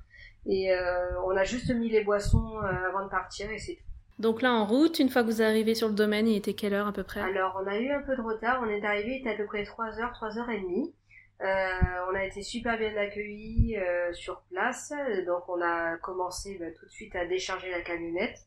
Et 0.46 0.72
euh, 0.72 1.22
on 1.26 1.36
a 1.36 1.44
juste 1.44 1.74
mis 1.74 1.90
les 1.90 2.04
boissons 2.04 2.58
euh, 2.58 2.90
avant 2.90 3.06
de 3.06 3.10
partir 3.10 3.50
et 3.50 3.58
c'est 3.58 3.76
tout. 3.76 3.93
Donc 4.20 4.42
là 4.42 4.54
en 4.54 4.66
route, 4.66 5.00
une 5.00 5.10
fois 5.10 5.24
que 5.24 5.28
vous 5.28 5.42
arrivez 5.42 5.76
sur 5.76 5.88
le 5.88 5.96
domaine, 5.96 6.28
il 6.28 6.38
était 6.38 6.54
quelle 6.54 6.74
heure 6.74 6.88
à 6.88 6.94
peu 6.94 7.04
près? 7.04 7.22
Alors 7.22 7.60
on 7.62 7.68
a 7.68 7.78
eu 7.78 7.92
un 7.92 8.02
peu 8.02 8.16
de 8.16 8.22
retard, 8.22 8.62
on 8.64 8.70
est 8.70 8.86
arrivé, 8.86 9.16
il 9.16 9.20
était 9.22 9.32
à 9.32 9.36
peu 9.36 9.46
près 9.46 9.64
3h, 9.64 10.14
3h30. 10.14 10.94
Euh, 11.42 11.72
on 12.10 12.16
a 12.16 12.24
été 12.24 12.42
super 12.42 12.78
bien 12.78 12.96
accueillis 12.96 13.76
euh, 13.78 14.14
sur 14.14 14.44
place, 14.52 14.94
donc 15.26 15.50
on 15.50 15.62
a 15.62 15.98
commencé 15.98 16.58
bah, 16.60 16.68
tout 16.80 16.86
de 16.86 16.92
suite 16.92 17.16
à 17.16 17.26
décharger 17.26 17.70
la 17.72 17.82
camionnette. 17.82 18.38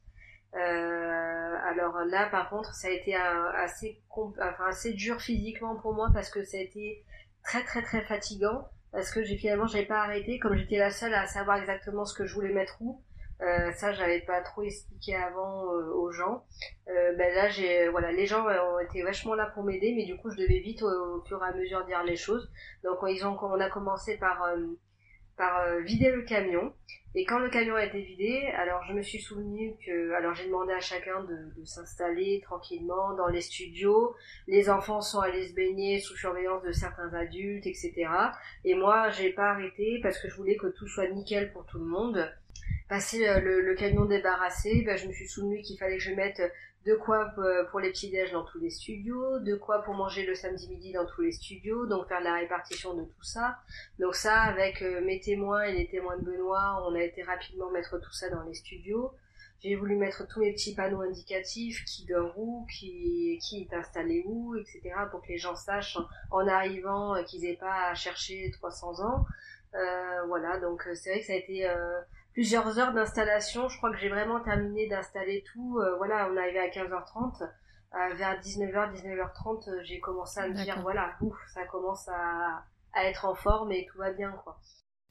Euh, 0.55 1.55
alors 1.65 1.99
là, 2.07 2.29
par 2.31 2.49
contre, 2.49 2.75
ça 2.75 2.89
a 2.89 2.93
été 2.93 3.15
assez, 3.15 4.01
enfin, 4.11 4.67
assez 4.69 4.95
dur 4.95 5.21
physiquement 5.21 5.77
pour 5.77 5.93
moi 5.93 6.09
parce 6.15 6.31
que 6.31 6.43
ça 6.45 6.57
a 6.57 6.61
été 6.61 7.05
très 7.43 7.63
très 7.65 7.83
très 7.83 8.03
fatigant 8.03 8.69
parce 8.93 9.11
que 9.11 9.23
j'ai 9.23 9.37
finalement 9.37 9.67
j'avais 9.67 9.85
pas 9.85 10.01
arrêté 10.01 10.39
comme 10.39 10.57
j'étais 10.57 10.79
la 10.79 10.91
seule 10.91 11.15
à 11.15 11.27
savoir 11.27 11.59
exactement 11.59 12.05
ce 12.05 12.15
que 12.15 12.25
je 12.25 12.35
voulais 12.35 12.53
mettre 12.53 12.77
où 12.81 13.03
euh, 13.43 13.71
ça, 13.73 13.93
j'avais 13.93 14.21
pas 14.21 14.41
trop 14.41 14.63
expliqué 14.63 15.15
avant 15.15 15.67
euh, 15.67 15.93
aux 15.93 16.11
gens. 16.11 16.45
Euh, 16.89 17.15
ben 17.17 17.35
là, 17.35 17.49
j'ai 17.49 17.89
voilà, 17.89 18.11
les 18.13 18.27
gens 18.27 18.47
ont 18.47 18.79
été 18.79 19.03
vachement 19.03 19.35
là 19.35 19.47
pour 19.55 19.65
m'aider, 19.65 19.93
mais 19.95 20.05
du 20.05 20.17
coup, 20.17 20.31
je 20.31 20.37
devais 20.37 20.61
vite 20.61 20.83
au, 20.83 21.23
fur 21.27 21.43
et 21.45 21.49
à 21.49 21.53
mesure 21.53 21.85
dire 21.85 22.03
les 22.05 22.17
choses. 22.17 22.51
Donc, 22.83 22.99
ils 23.09 23.27
ont, 23.27 23.37
on 23.43 23.61
a 23.61 23.69
commencé 23.69 24.17
par 24.17 24.47
par 25.37 25.81
vider 25.81 26.11
le 26.11 26.23
camion. 26.23 26.73
Et 27.15 27.25
quand 27.25 27.39
le 27.39 27.49
camion 27.51 27.75
a 27.77 27.85
été 27.85 28.01
vidé, 28.01 28.53
alors 28.57 28.83
je 28.85 28.95
me 28.95 29.03
suis 29.03 29.21
souvenu 29.21 29.75
que, 29.85 30.13
alors 30.13 30.35
j'ai 30.35 30.47
demandé 30.47 30.73
à 30.73 30.81
chacun 30.81 31.25
de, 31.25 31.51
de 31.59 31.65
s'installer 31.65 32.43
tranquillement 32.43 33.15
dans 33.15 33.29
les 33.29 33.41
studios. 33.41 34.15
Les 34.47 34.69
enfants 34.71 35.01
sont 35.01 35.21
allés 35.21 35.49
se 35.49 35.55
baigner 35.55 35.99
sous 35.99 36.17
surveillance 36.17 36.63
de 36.63 36.73
certains 36.73 37.13
adultes, 37.15 37.67
etc. 37.67 38.09
Et 38.65 38.75
moi, 38.75 39.11
j'ai 39.11 39.31
pas 39.31 39.51
arrêté 39.51 39.99
parce 40.03 40.19
que 40.19 40.29
je 40.29 40.37
voulais 40.37 40.57
que 40.57 40.67
tout 40.67 40.87
soit 40.89 41.09
nickel 41.09 41.53
pour 41.53 41.65
tout 41.67 41.79
le 41.79 41.87
monde 41.87 42.31
passé 42.89 43.27
euh, 43.27 43.41
le, 43.41 43.75
camion 43.75 44.05
débarrassé, 44.05 44.83
ben, 44.83 44.97
je 44.97 45.07
me 45.09 45.13
suis 45.13 45.29
souvenu 45.29 45.61
qu'il 45.63 45.79
fallait 45.79 45.99
que 45.99 46.03
je 46.03 46.15
mette 46.15 46.43
de 46.87 46.95
quoi 46.95 47.35
euh, 47.39 47.65
pour 47.65 47.81
les 47.81 47.91
petits 47.91 48.11
déj 48.11 48.31
dans 48.31 48.45
tous 48.45 48.61
les 48.61 48.71
studios, 48.71 49.41
de 49.41 49.57
quoi 49.57 49.83
pour 49.83 49.95
manger 49.95 50.25
le 50.25 50.37
samedi 50.37 50.69
midi 50.69 50.93
dans 50.93 51.05
tous 51.05 51.21
les 51.21 51.33
studios, 51.33 51.87
donc 51.87 52.07
faire 52.07 52.21
la 52.21 52.35
répartition 52.35 52.95
de 52.95 53.03
tout 53.03 53.25
ça. 53.25 53.59
Donc 53.99 54.15
ça, 54.15 54.41
avec 54.43 54.83
euh, 54.83 55.01
mes 55.01 55.19
témoins 55.19 55.65
et 55.65 55.73
les 55.73 55.89
témoins 55.89 56.17
de 56.17 56.23
Benoît, 56.23 56.87
on 56.89 56.95
a 56.95 57.03
été 57.03 57.25
rapidement 57.25 57.71
mettre 57.71 57.99
tout 57.99 58.13
ça 58.13 58.31
dans 58.31 58.43
les 58.45 58.55
studios. 58.55 59.13
J'ai 59.61 59.75
voulu 59.75 59.97
mettre 59.97 60.29
tous 60.29 60.39
mes 60.39 60.53
petits 60.53 60.75
panneaux 60.75 61.01
indicatifs, 61.01 61.85
qui 61.87 62.05
dort 62.05 62.39
où, 62.39 62.67
qui, 62.71 63.41
qui 63.43 63.63
est 63.63 63.75
installé 63.75 64.23
où, 64.25 64.55
etc., 64.55 64.81
pour 65.11 65.23
que 65.23 65.29
les 65.29 65.39
gens 65.39 65.57
sachent 65.57 65.99
en 66.31 66.47
arrivant 66.47 67.21
qu'ils 67.25 67.41
n'aient 67.41 67.57
pas 67.57 67.89
à 67.89 67.95
chercher 67.95 68.51
300 68.53 69.05
ans. 69.05 69.27
Euh, 69.75 70.23
voilà, 70.29 70.61
donc 70.61 70.87
c'est 70.95 71.11
vrai 71.11 71.21
que 71.21 71.27
ça 71.27 71.33
a 71.33 71.37
été 71.37 71.67
plusieurs 72.37 72.79
heures 72.79 72.93
d'installation. 72.93 73.69
Je 73.71 73.79
crois 73.79 73.91
que 73.91 73.97
j'ai 73.97 74.11
vraiment 74.11 74.41
terminé 74.41 74.87
d'installer 74.89 75.43
tout. 75.53 75.79
Euh, 75.79 75.97
voilà, 75.97 76.29
on 76.31 76.37
est 76.37 76.41
arrivé 76.41 76.59
à 76.59 76.69
15h30. 76.69 77.43
Euh, 77.43 78.15
vers 78.15 78.39
19h, 78.41 78.93
19h30, 78.93 79.71
euh, 79.71 79.81
j'ai 79.85 80.01
commencé 80.01 80.39
à 80.39 80.49
me 80.49 80.53
dire, 80.53 80.79
voilà, 80.83 81.15
ouf, 81.23 81.35
ça 81.55 81.65
commence 81.65 82.07
à, 82.09 82.63
à, 82.93 83.05
être 83.05 83.25
en 83.25 83.35
forme 83.35 83.73
et 83.73 83.87
tout 83.87 83.97
va 83.97 84.13
bien, 84.13 84.33
quoi. 84.45 84.61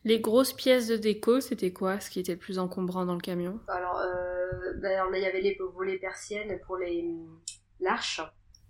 Les 0.03 0.19
grosses 0.19 0.53
pièces 0.53 0.87
de 0.87 0.97
déco, 0.97 1.39
c'était 1.39 1.73
quoi 1.73 1.99
ce 1.99 2.11
qui 2.11 2.19
était 2.19 2.33
le 2.33 2.37
plus 2.37 2.59
encombrant 2.59 3.05
dans 3.05 3.15
le 3.15 3.21
camion? 3.21 3.59
Alors, 3.67 3.99
ben, 4.79 5.03
il 5.15 5.19
y 5.19 5.25
avait 5.25 5.41
les 5.41 5.57
volets 5.73 5.97
persiennes 5.97 6.59
pour 6.67 6.77
les 6.77 7.09
l'arche. 7.79 8.21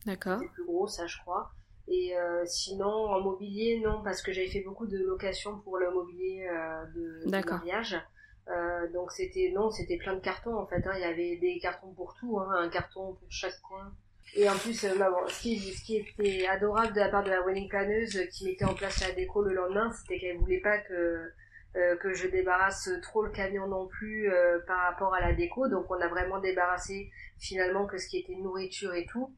D'accord. 0.05 0.39
C'est 0.39 0.47
plus 0.47 0.63
gros, 0.63 0.87
ça, 0.87 1.07
je 1.07 1.17
crois. 1.17 1.51
Et 1.89 2.13
sinon, 2.45 2.87
en 2.87 3.19
mobilier, 3.19 3.81
non, 3.83 4.01
parce 4.01 4.21
que 4.21 4.31
j'avais 4.31 4.47
fait 4.47 4.63
beaucoup 4.63 4.87
de 4.87 4.97
locations 4.97 5.59
pour 5.59 5.77
le 5.77 5.91
mobilier 5.91 6.47
de, 6.95 7.25
de 7.25 7.29
mariage. 7.29 8.01
Euh, 8.47 8.87
donc 8.93 9.11
c'était 9.11 9.51
non, 9.55 9.71
c'était 9.71 9.97
plein 9.97 10.13
de 10.13 10.19
cartons 10.19 10.55
en 10.55 10.67
fait. 10.67 10.85
Hein. 10.85 10.93
Il 10.95 11.01
y 11.01 11.05
avait 11.05 11.37
des 11.37 11.59
cartons 11.59 11.93
pour 11.93 12.15
tout, 12.19 12.39
hein, 12.39 12.49
un 12.51 12.69
carton 12.69 13.13
pour 13.13 13.27
chaque 13.29 13.59
coin. 13.61 13.91
Et 14.35 14.49
en 14.49 14.55
plus, 14.55 14.83
euh, 14.83 14.97
bah, 14.97 15.11
ce, 15.27 15.41
qui, 15.41 15.59
ce 15.59 15.83
qui 15.83 15.97
était 15.97 16.47
adorable 16.47 16.93
de 16.93 16.99
la 16.99 17.09
part 17.09 17.23
de 17.23 17.29
la 17.29 17.41
wedding 17.41 17.69
planeuse 17.69 18.17
euh, 18.17 18.25
qui 18.25 18.45
mettait 18.45 18.65
en 18.65 18.73
place 18.73 18.99
la 19.01 19.13
déco 19.13 19.43
le 19.43 19.53
lendemain, 19.53 19.91
c'était 19.91 20.19
qu'elle 20.19 20.37
voulait 20.37 20.61
pas 20.61 20.77
que 20.79 21.31
euh, 21.75 21.97
que 21.97 22.13
je 22.13 22.27
débarrasse 22.27 22.89
trop 23.01 23.23
le 23.23 23.31
camion 23.31 23.67
non 23.67 23.87
plus 23.87 24.31
euh, 24.31 24.59
par 24.65 24.79
rapport 24.89 25.13
à 25.13 25.21
la 25.21 25.33
déco. 25.33 25.67
Donc 25.67 25.89
on 25.89 25.99
a 25.99 26.07
vraiment 26.07 26.39
débarrassé 26.39 27.11
finalement 27.39 27.85
que 27.85 27.97
ce 27.97 28.07
qui 28.07 28.19
était 28.19 28.35
nourriture 28.35 28.93
et 28.93 29.05
tout. 29.05 29.33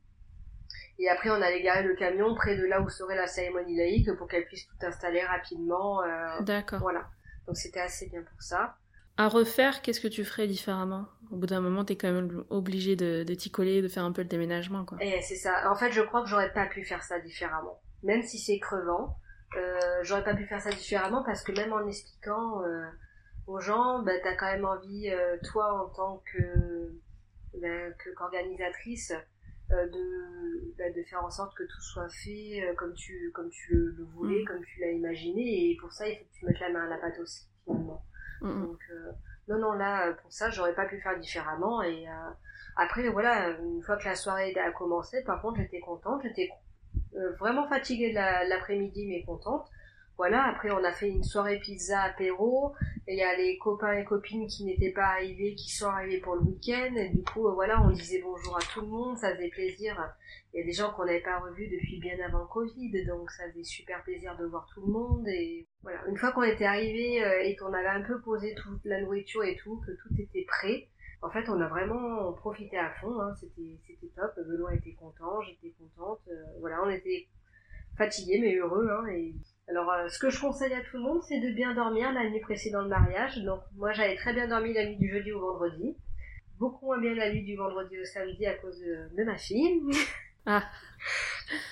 Et 1.00 1.10
après, 1.10 1.30
on 1.30 1.42
allait 1.42 1.62
garer 1.62 1.84
le 1.84 1.96
camion 1.96 2.34
près 2.36 2.56
de 2.56 2.66
là 2.66 2.82
où 2.82 2.90
serait 2.90 3.16
la 3.16 3.28
cérémonie 3.28 3.78
laïque 3.78 4.12
pour 4.18 4.28
qu'elle 4.28 4.46
puisse 4.46 4.68
tout 4.68 4.86
installer 4.86 5.22
rapidement. 5.24 6.02
D'accord. 6.42 6.80
Voilà. 6.80 7.08
Donc 7.46 7.56
c'était 7.56 7.80
assez 7.80 8.08
bien 8.10 8.24
pour 8.24 8.42
ça. 8.42 8.76
À 9.18 9.30
refaire, 9.30 9.82
qu'est-ce 9.82 10.00
que 10.00 10.08
tu 10.08 10.24
ferais 10.24 10.48
différemment? 10.48 11.08
Au 11.32 11.36
bout 11.36 11.48
d'un 11.48 11.60
moment, 11.60 11.84
t'es 11.84 11.96
quand 11.96 12.12
même 12.12 12.44
obligé 12.50 12.96
de, 12.96 13.24
de 13.24 13.34
t'y 13.34 13.50
coller, 13.50 13.82
de 13.82 13.88
faire 13.88 14.04
un 14.04 14.12
peu 14.12 14.22
le 14.22 14.28
déménagement, 14.28 14.86
quoi. 14.86 14.98
Et 15.02 15.16
eh, 15.18 15.22
c'est 15.22 15.36
ça. 15.36 15.70
En 15.70 15.76
fait, 15.76 15.92
je 15.92 16.02
crois 16.02 16.22
que 16.22 16.30
j'aurais 16.30 16.54
pas 16.54 16.68
pu 16.68 16.84
faire 16.84 17.04
ça 17.04 17.20
différemment. 17.20 17.82
Même 18.04 18.22
si 18.22 18.38
c'est 18.38 18.60
crevant, 18.60 19.18
euh, 19.56 20.00
j'aurais 20.04 20.24
pas 20.24 20.36
pu 20.36 20.46
faire 20.46 20.62
ça 20.62 20.70
différemment 20.70 21.24
parce 21.24 21.42
que 21.44 21.52
même 21.52 21.74
en 21.74 21.88
expliquant 21.88 22.64
euh, 22.64 22.86
aux 23.48 23.60
gens, 23.60 24.04
bah, 24.04 24.12
t'as 24.22 24.36
quand 24.36 24.52
même 24.52 24.66
envie, 24.66 25.10
euh, 25.10 25.38
toi, 25.44 25.84
en 25.84 25.90
tant 25.90 26.24
que 26.32 26.94
bah, 27.60 27.92
qu'organisatrice, 28.16 29.14
de, 29.70 30.78
bah, 30.78 30.90
de 30.96 31.04
faire 31.04 31.24
en 31.26 31.30
sorte 31.30 31.54
que 31.58 31.64
tout 31.64 31.82
soit 31.82 32.08
fait 32.08 32.74
comme 32.78 32.94
tu 32.94 33.32
comme 33.34 33.50
tu 33.50 33.74
le, 33.74 34.04
voulais, 34.14 34.44
mm. 34.44 34.46
comme 34.46 34.64
tu 34.64 34.80
l'as 34.80 34.92
imaginé. 34.92 35.72
Et 35.72 35.78
pour 35.78 35.92
ça, 35.92 36.08
il 36.08 36.18
faut 36.18 36.24
que 36.24 36.40
tu 36.40 36.46
mettes 36.46 36.60
la 36.60 36.70
main 36.70 36.86
à 36.86 36.90
la 36.90 36.98
pâte 36.98 37.20
aussi, 37.20 37.48
finalement. 37.64 38.04
Donc, 38.42 38.80
euh, 38.92 39.12
non, 39.48 39.60
non, 39.60 39.74
là, 39.74 40.14
pour 40.14 40.32
ça, 40.32 40.50
j'aurais 40.50 40.74
pas 40.74 40.86
pu 40.86 41.00
faire 41.00 41.18
différemment. 41.20 41.82
Et 41.82 42.08
euh, 42.08 42.30
après, 42.76 43.08
voilà, 43.10 43.50
une 43.50 43.82
fois 43.82 43.98
que 43.98 44.06
la 44.06 44.16
soirée 44.16 44.56
a 44.58 44.72
commencé, 44.72 45.24
par 45.24 45.42
contre, 45.42 45.58
j'étais 45.58 45.80
contente. 45.80 46.22
J'étais 46.24 46.50
euh, 47.16 47.34
vraiment 47.34 47.68
fatiguée 47.68 48.12
l'après-midi, 48.14 49.08
mais 49.08 49.24
contente. 49.24 49.70
Voilà, 50.18 50.46
après 50.46 50.72
on 50.72 50.84
a 50.84 50.92
fait 50.92 51.10
une 51.10 51.24
soirée 51.24 51.60
pizza 51.60 52.02
apéro, 52.02 52.74
et 53.06 53.14
il 53.14 53.20
y 53.20 53.24
a 53.24 53.38
les 53.38 53.58
copains 53.60 53.94
et 53.94 54.04
copines 54.04 54.48
qui 54.48 54.66
n'étaient 54.66 54.92
pas 54.92 55.06
arrivés, 55.06 55.54
qui 55.54 55.70
sont 55.70 55.86
arrivés 55.86 56.20
pour 56.20 56.36
le 56.36 56.42
week-end, 56.42 56.96
et 56.96 57.10
du 57.10 57.24
coup, 57.24 57.48
voilà, 57.54 57.82
on 57.84 57.92
disait 57.92 58.22
bonjour 58.24 58.58
à 58.58 58.62
tout 58.62 58.82
le 58.82 58.88
monde, 58.88 59.18
ça 59.18 59.36
faisait 59.36 59.50
plaisir. 59.50 59.96
Il 60.54 60.60
y 60.60 60.64
a 60.64 60.66
des 60.66 60.72
gens 60.72 60.92
qu'on 60.92 61.06
n'avait 61.06 61.22
pas 61.22 61.40
revus 61.40 61.68
depuis 61.68 62.00
bien 62.00 62.18
avant 62.26 62.48
Covid, 62.48 63.06
donc 63.06 63.30
ça 63.30 63.44
faisait 63.52 63.64
super 63.64 64.02
plaisir 64.04 64.36
de 64.38 64.46
voir 64.48 64.68
tout 64.74 64.82
le 64.86 64.92
monde, 64.92 65.28
et 65.28 65.68
voilà. 65.84 66.00
Une 66.08 66.18
fois 66.18 66.32
qu'on 66.32 66.44
était 66.44 66.66
arrivé 66.66 67.24
euh, 67.24 67.44
et 67.44 67.56
qu'on 67.56 67.72
avait 67.74 67.88
un 67.88 68.02
peu 68.02 68.20
posé 68.22 68.56
toute 68.56 68.84
la 68.86 69.02
nourriture 69.02 69.44
et 69.44 69.56
tout, 69.58 69.80
que 69.86 69.92
tout 69.92 70.20
était 70.20 70.46
prêt, 70.46 70.90
en 71.22 71.30
fait, 71.30 71.48
on 71.50 71.62
a 71.62 71.68
vraiment 71.68 72.34
profité 72.34 72.78
à 72.78 72.90
fond, 73.02 73.20
hein, 73.20 73.34
c'était, 73.36 73.78
top, 74.16 74.34
Benoît 74.48 74.74
était 74.74 74.94
content, 74.94 75.42
j'étais 75.42 75.76
contente, 75.78 76.22
euh, 76.28 76.44
voilà, 76.60 76.84
on 76.84 76.90
était 76.90 77.28
fatigués 77.98 78.40
mais 78.40 78.56
heureux, 78.56 78.90
hein, 78.90 79.06
alors, 79.70 79.92
euh, 79.92 80.08
ce 80.08 80.18
que 80.18 80.30
je 80.30 80.40
conseille 80.40 80.74
à 80.74 80.82
tout 80.82 80.98
le 80.98 81.04
monde, 81.04 81.22
c'est 81.28 81.40
de 81.40 81.52
bien 81.52 81.74
dormir 81.74 82.14
la 82.14 82.30
nuit 82.30 82.40
précédant 82.40 82.82
le 82.82 82.88
mariage. 82.88 83.38
Donc, 83.44 83.62
moi, 83.76 83.92
j'avais 83.92 84.16
très 84.16 84.34
bien 84.34 84.48
dormi 84.48 84.74
la 84.74 84.86
nuit 84.86 84.96
du 84.96 85.10
jeudi 85.10 85.32
au 85.34 85.42
vendredi. 85.42 85.96
Beaucoup 86.58 86.86
moins 86.86 87.00
bien 87.00 87.14
la 87.14 87.32
nuit 87.32 87.44
du 87.44 87.58
vendredi 87.58 88.00
au 88.00 88.06
samedi 88.06 88.46
à 88.46 88.54
cause 88.54 88.80
de, 88.80 89.24
ma 89.24 89.38
fille. 89.38 89.82
Ah. 90.46 90.64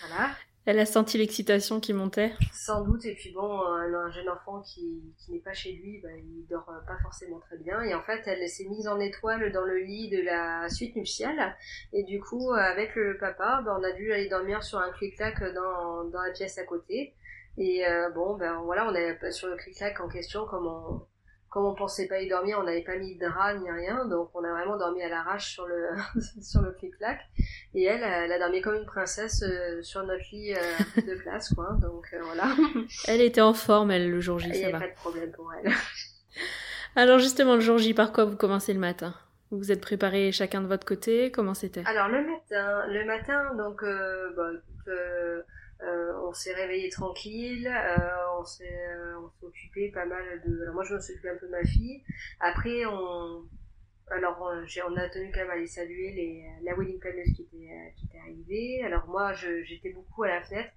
Voilà. 0.08 0.32
Elle 0.66 0.80
a 0.80 0.86
senti 0.86 1.18
l'excitation 1.18 1.80
qui 1.80 1.94
montait 1.94 2.34
Sans 2.52 2.84
doute, 2.84 3.06
et 3.06 3.14
puis 3.14 3.32
bon, 3.32 3.62
un, 3.62 4.10
jeune 4.12 4.30
enfant 4.30 4.62
qui, 4.62 5.04
qui 5.18 5.32
n'est 5.32 5.40
pas 5.40 5.54
chez 5.54 5.74
lui, 5.74 6.00
bah, 6.02 6.10
il 6.18 6.46
dort 6.50 6.66
pas 6.88 6.98
forcément 7.04 7.40
très 7.40 7.58
bien. 7.58 7.82
Et 7.82 7.94
en 7.94 8.02
fait, 8.02 8.24
elle 8.26 8.48
s'est 8.50 8.66
mise 8.66 8.88
en 8.88 9.00
étoile 9.00 9.52
dans 9.52 9.64
le 9.64 9.78
lit 9.78 10.10
de 10.10 10.22
la 10.22 10.68
suite 10.70 10.96
nuptiale. 10.96 11.56
Et 11.94 12.04
du 12.04 12.20
coup, 12.20 12.52
avec 12.52 12.96
le 12.96 13.18
papa, 13.18 13.62
bah, 13.64 13.78
on 13.80 13.84
a 13.84 13.92
dû 13.92 14.12
aller 14.12 14.28
dormir 14.28 14.64
sur 14.64 14.80
un 14.80 14.92
clic-clac 14.92 15.40
dans, 15.54 16.06
dans 16.06 16.22
la 16.22 16.32
pièce 16.32 16.58
à 16.58 16.64
côté. 16.64 17.14
Et 17.58 17.88
euh, 17.88 18.10
bon, 18.10 18.36
ben 18.36 18.62
voilà, 18.64 18.88
on 18.90 18.96
est 18.96 19.32
sur 19.32 19.48
le 19.48 19.56
clic-clac 19.56 20.00
en 20.02 20.10
question, 20.10 20.46
comme 20.46 20.68
on, 20.68 21.02
comme 21.50 21.66
on 21.66 21.74
pensait 21.74 22.08
pas 22.08 22.20
y 22.20 22.28
dormir, 22.28 22.58
on 22.60 22.64
n'avait 22.64 22.84
pas 22.84 22.98
mis 22.98 23.16
de 23.16 23.26
drap 23.26 23.54
ni 23.56 23.72
rien, 23.72 24.06
donc 24.06 24.30
on 24.34 24.44
a 24.44 24.52
vraiment 24.52 24.76
dormi 24.78 25.02
à 25.02 25.08
l'arrache 25.08 25.54
sur 25.54 25.66
le 25.66 25.88
sur 26.42 26.62
le 26.62 26.72
clic-clac. 26.74 27.22
Et 27.74 27.84
elle, 27.86 28.04
elle 28.04 28.32
a 28.32 28.40
dormi 28.40 28.62
comme 28.62 28.76
une 28.76 28.86
princesse 28.86 29.42
euh, 29.44 29.82
sur 29.82 30.04
notre 30.04 30.24
lit 30.34 30.54
euh, 30.54 31.02
de 31.02 31.16
place, 31.22 31.54
quoi. 31.54 31.78
Donc 31.82 32.08
euh, 32.14 32.20
voilà. 32.24 32.48
Elle 33.08 33.22
était 33.22 33.42
en 33.42 33.54
forme, 33.54 33.92
elle, 33.92 34.12
le 34.12 34.20
jour 34.20 34.38
J, 34.40 34.54
ça 34.54 34.68
a 34.68 34.72
va. 34.72 34.80
pas 34.80 34.88
de 34.90 34.96
problème 34.96 35.32
pour 35.32 35.52
elle. 35.54 35.72
Alors 36.98 37.20
justement, 37.20 37.56
le 37.56 37.62
jour 37.62 37.78
J, 37.78 37.94
par 37.94 38.12
quoi 38.12 38.26
vous 38.26 38.38
commencez 38.38 38.74
le 38.74 38.80
matin? 38.80 39.14
Vous 39.52 39.58
vous 39.60 39.72
êtes 39.72 39.82
préparés 39.82 40.32
chacun 40.32 40.62
de 40.62 40.68
votre 40.68 40.86
côté? 40.86 41.32
Comment 41.32 41.54
c'était? 41.54 41.84
Alors 41.86 42.08
le 42.10 42.22
matin, 42.26 42.88
le 42.88 43.06
matin, 43.06 43.54
donc 43.56 43.84
euh, 43.84 44.30
bah, 44.36 44.50
euh, 44.90 45.42
on 45.82 46.34
s'est 46.34 46.54
réveillé 46.54 46.90
tranquille, 46.90 47.68
euh, 47.68 48.40
on 48.40 48.46
s'est 48.46 48.88
euh, 48.90 49.20
on 49.20 49.30
s'est 49.30 49.46
occupé 49.46 49.90
pas 49.92 50.06
mal 50.06 50.24
de. 50.46 50.62
Alors 50.64 50.76
moi 50.76 50.84
je 50.84 50.96
me 50.96 51.00
suis 51.00 51.14
occupé 51.14 51.30
un 51.30 51.38
peu 51.38 51.48
de 51.48 51.52
ma 51.52 51.64
fille. 51.64 52.04
Après 52.40 52.86
on, 52.86 53.44
alors 54.12 54.38
on, 54.42 54.96
a 54.96 55.10
tenu 55.10 55.32
quand 55.34 55.42
même 55.42 55.50
à 55.50 55.54
aller 55.54 55.68
saluer 55.68 56.12
les 56.12 56.46
la 56.64 56.76
wedding 56.76 57.00
planneuse 57.00 57.34
qui 57.36 57.44
était 57.44 57.72
euh, 57.72 57.90
qui 57.96 58.06
était 58.06 58.20
arrivée. 58.20 58.84
Alors 58.86 59.08
moi 59.08 59.34
j'étais 59.34 59.90
beaucoup 59.90 60.24
à 60.24 60.28
la 60.30 60.42
fenêtre. 60.44 60.72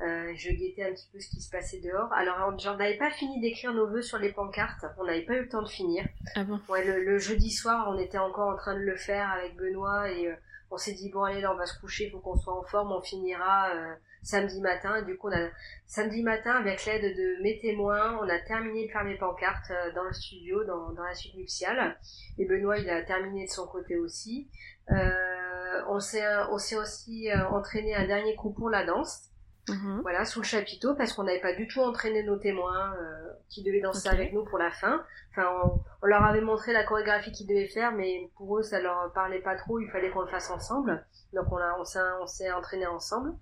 Euh, 0.00 0.32
je 0.34 0.50
guettais 0.50 0.82
un 0.82 0.92
petit 0.92 1.08
peu 1.12 1.20
ce 1.20 1.28
qui 1.28 1.40
se 1.40 1.48
passait 1.48 1.78
dehors. 1.78 2.12
Alors, 2.12 2.48
on- 2.48 2.58
j'en 2.58 2.72
avais 2.74 2.96
pas 2.96 3.10
fini 3.10 3.40
d'écrire 3.40 3.72
nos 3.72 3.86
vœux 3.86 4.02
sur 4.02 4.18
les 4.18 4.32
pancartes. 4.32 4.84
On 4.98 5.04
n'avait 5.04 5.22
pas 5.22 5.34
eu 5.34 5.42
le 5.42 5.48
temps 5.48 5.62
de 5.62 5.68
finir. 5.68 6.04
Ah 6.34 6.42
bon? 6.42 6.58
Ouais, 6.68 6.84
le, 6.84 7.04
le 7.04 7.18
jeudi 7.18 7.50
soir, 7.52 7.86
on 7.88 7.96
était 7.98 8.18
encore 8.18 8.48
en 8.48 8.56
train 8.56 8.74
de 8.74 8.80
le 8.80 8.96
faire 8.96 9.30
avec 9.30 9.54
Benoît 9.54 10.10
et 10.10 10.26
euh, 10.26 10.34
on 10.72 10.76
s'est 10.76 10.94
dit 10.94 11.10
bon 11.10 11.22
allez 11.22 11.40
là 11.42 11.52
on 11.52 11.56
va 11.56 11.66
se 11.66 11.78
coucher, 11.78 12.10
faut 12.10 12.18
qu'on 12.18 12.36
soit 12.36 12.58
en 12.58 12.64
forme, 12.64 12.90
on 12.92 13.02
finira 13.02 13.70
euh, 13.76 13.94
samedi 14.22 14.60
matin. 14.60 14.96
Et 14.96 15.02
du 15.04 15.16
coup 15.16 15.28
on 15.28 15.32
a 15.32 15.48
samedi 15.86 16.22
matin 16.22 16.52
avec 16.52 16.84
l'aide 16.84 17.16
de 17.16 17.42
mes 17.42 17.58
témoins, 17.58 18.18
on 18.22 18.28
a 18.28 18.38
terminé 18.38 18.86
de 18.86 18.92
faire 18.92 19.04
mes 19.04 19.16
pancartes 19.16 19.70
euh, 19.70 19.92
dans 19.94 20.04
le 20.04 20.12
studio, 20.12 20.64
dans, 20.64 20.90
dans 20.92 21.04
la 21.04 21.14
suite 21.14 21.36
nuptiale. 21.36 21.96
Et 22.38 22.46
Benoît 22.46 22.78
il 22.78 22.88
a 22.90 23.02
terminé 23.02 23.46
de 23.46 23.50
son 23.50 23.66
côté 23.66 23.96
aussi. 23.96 24.48
Euh, 24.90 25.82
on 25.88 26.00
s'est 26.00 26.24
on 26.50 26.58
s'est 26.58 26.76
aussi 26.76 27.30
euh, 27.30 27.46
entraîné 27.48 27.94
un 27.94 28.06
dernier 28.06 28.34
coup 28.34 28.52
pour 28.52 28.70
la 28.70 28.84
danse 28.84 29.28
Mhm. 29.68 30.00
voilà, 30.02 30.24
sous 30.24 30.40
le 30.40 30.44
chapiteau, 30.44 30.96
parce 30.96 31.12
qu'on 31.12 31.22
n'avait 31.22 31.40
pas 31.40 31.54
du 31.54 31.68
tout 31.68 31.80
entraîné 31.80 32.24
nos 32.24 32.36
témoins 32.36 32.94
euh, 32.96 33.30
qui 33.48 33.62
devaient 33.62 33.80
danser 33.80 34.08
avec 34.08 34.32
nous 34.32 34.44
pour 34.44 34.58
la 34.58 34.72
fin. 34.72 35.04
Enfin, 35.30 35.48
on, 35.64 35.80
on 36.02 36.06
leur 36.06 36.24
avait 36.24 36.40
montré 36.40 36.72
la 36.72 36.82
chorégraphie 36.82 37.30
qu'ils 37.30 37.46
devaient 37.46 37.68
faire, 37.68 37.92
mais 37.92 38.28
pour 38.36 38.58
eux, 38.58 38.62
ça 38.62 38.80
leur 38.80 39.12
parlait 39.12 39.40
pas 39.40 39.54
trop. 39.54 39.78
Il 39.78 39.88
fallait 39.90 40.10
qu'on 40.10 40.22
le 40.22 40.26
fasse 40.26 40.50
ensemble. 40.50 41.06
Donc, 41.32 41.44
on, 41.52 41.58
a, 41.58 41.76
on 41.78 41.84
s'est, 41.84 42.00
on 42.20 42.26
s'est 42.26 42.50
entraîné 42.50 42.86
ensemble. 42.88 43.34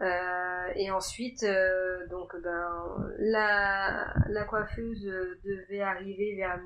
Euh, 0.00 0.72
et 0.74 0.90
ensuite, 0.90 1.44
euh, 1.44 2.06
donc, 2.08 2.34
ben, 2.42 3.12
la, 3.18 4.12
la 4.28 4.44
coiffeuse 4.44 5.06
euh, 5.06 5.38
devait 5.44 5.82
arriver 5.82 6.34
vers 6.36 6.60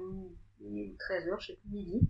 midi, 0.61 0.97
13h, 0.99 1.41
je 1.41 1.47
sais 1.49 1.59
plus, 1.62 1.71
midi. 1.71 2.01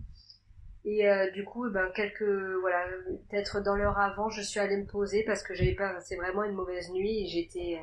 Et 0.85 1.09
euh, 1.09 1.29
du 1.31 1.43
coup, 1.43 1.69
ben 1.69 1.91
quelques 1.93 2.23
voilà, 2.61 2.85
peut-être 3.29 3.61
dans 3.61 3.75
l'heure 3.75 3.99
avant, 3.99 4.29
je 4.29 4.41
suis 4.41 4.59
allée 4.59 4.77
me 4.77 4.85
poser 4.85 5.23
parce 5.25 5.43
que 5.43 5.53
j'avais 5.53 5.75
pas, 5.75 5.99
c'est 5.99 6.15
vraiment 6.15 6.43
une 6.43 6.53
mauvaise 6.53 6.89
nuit 6.91 7.23
et 7.23 7.27
j'étais, 7.27 7.79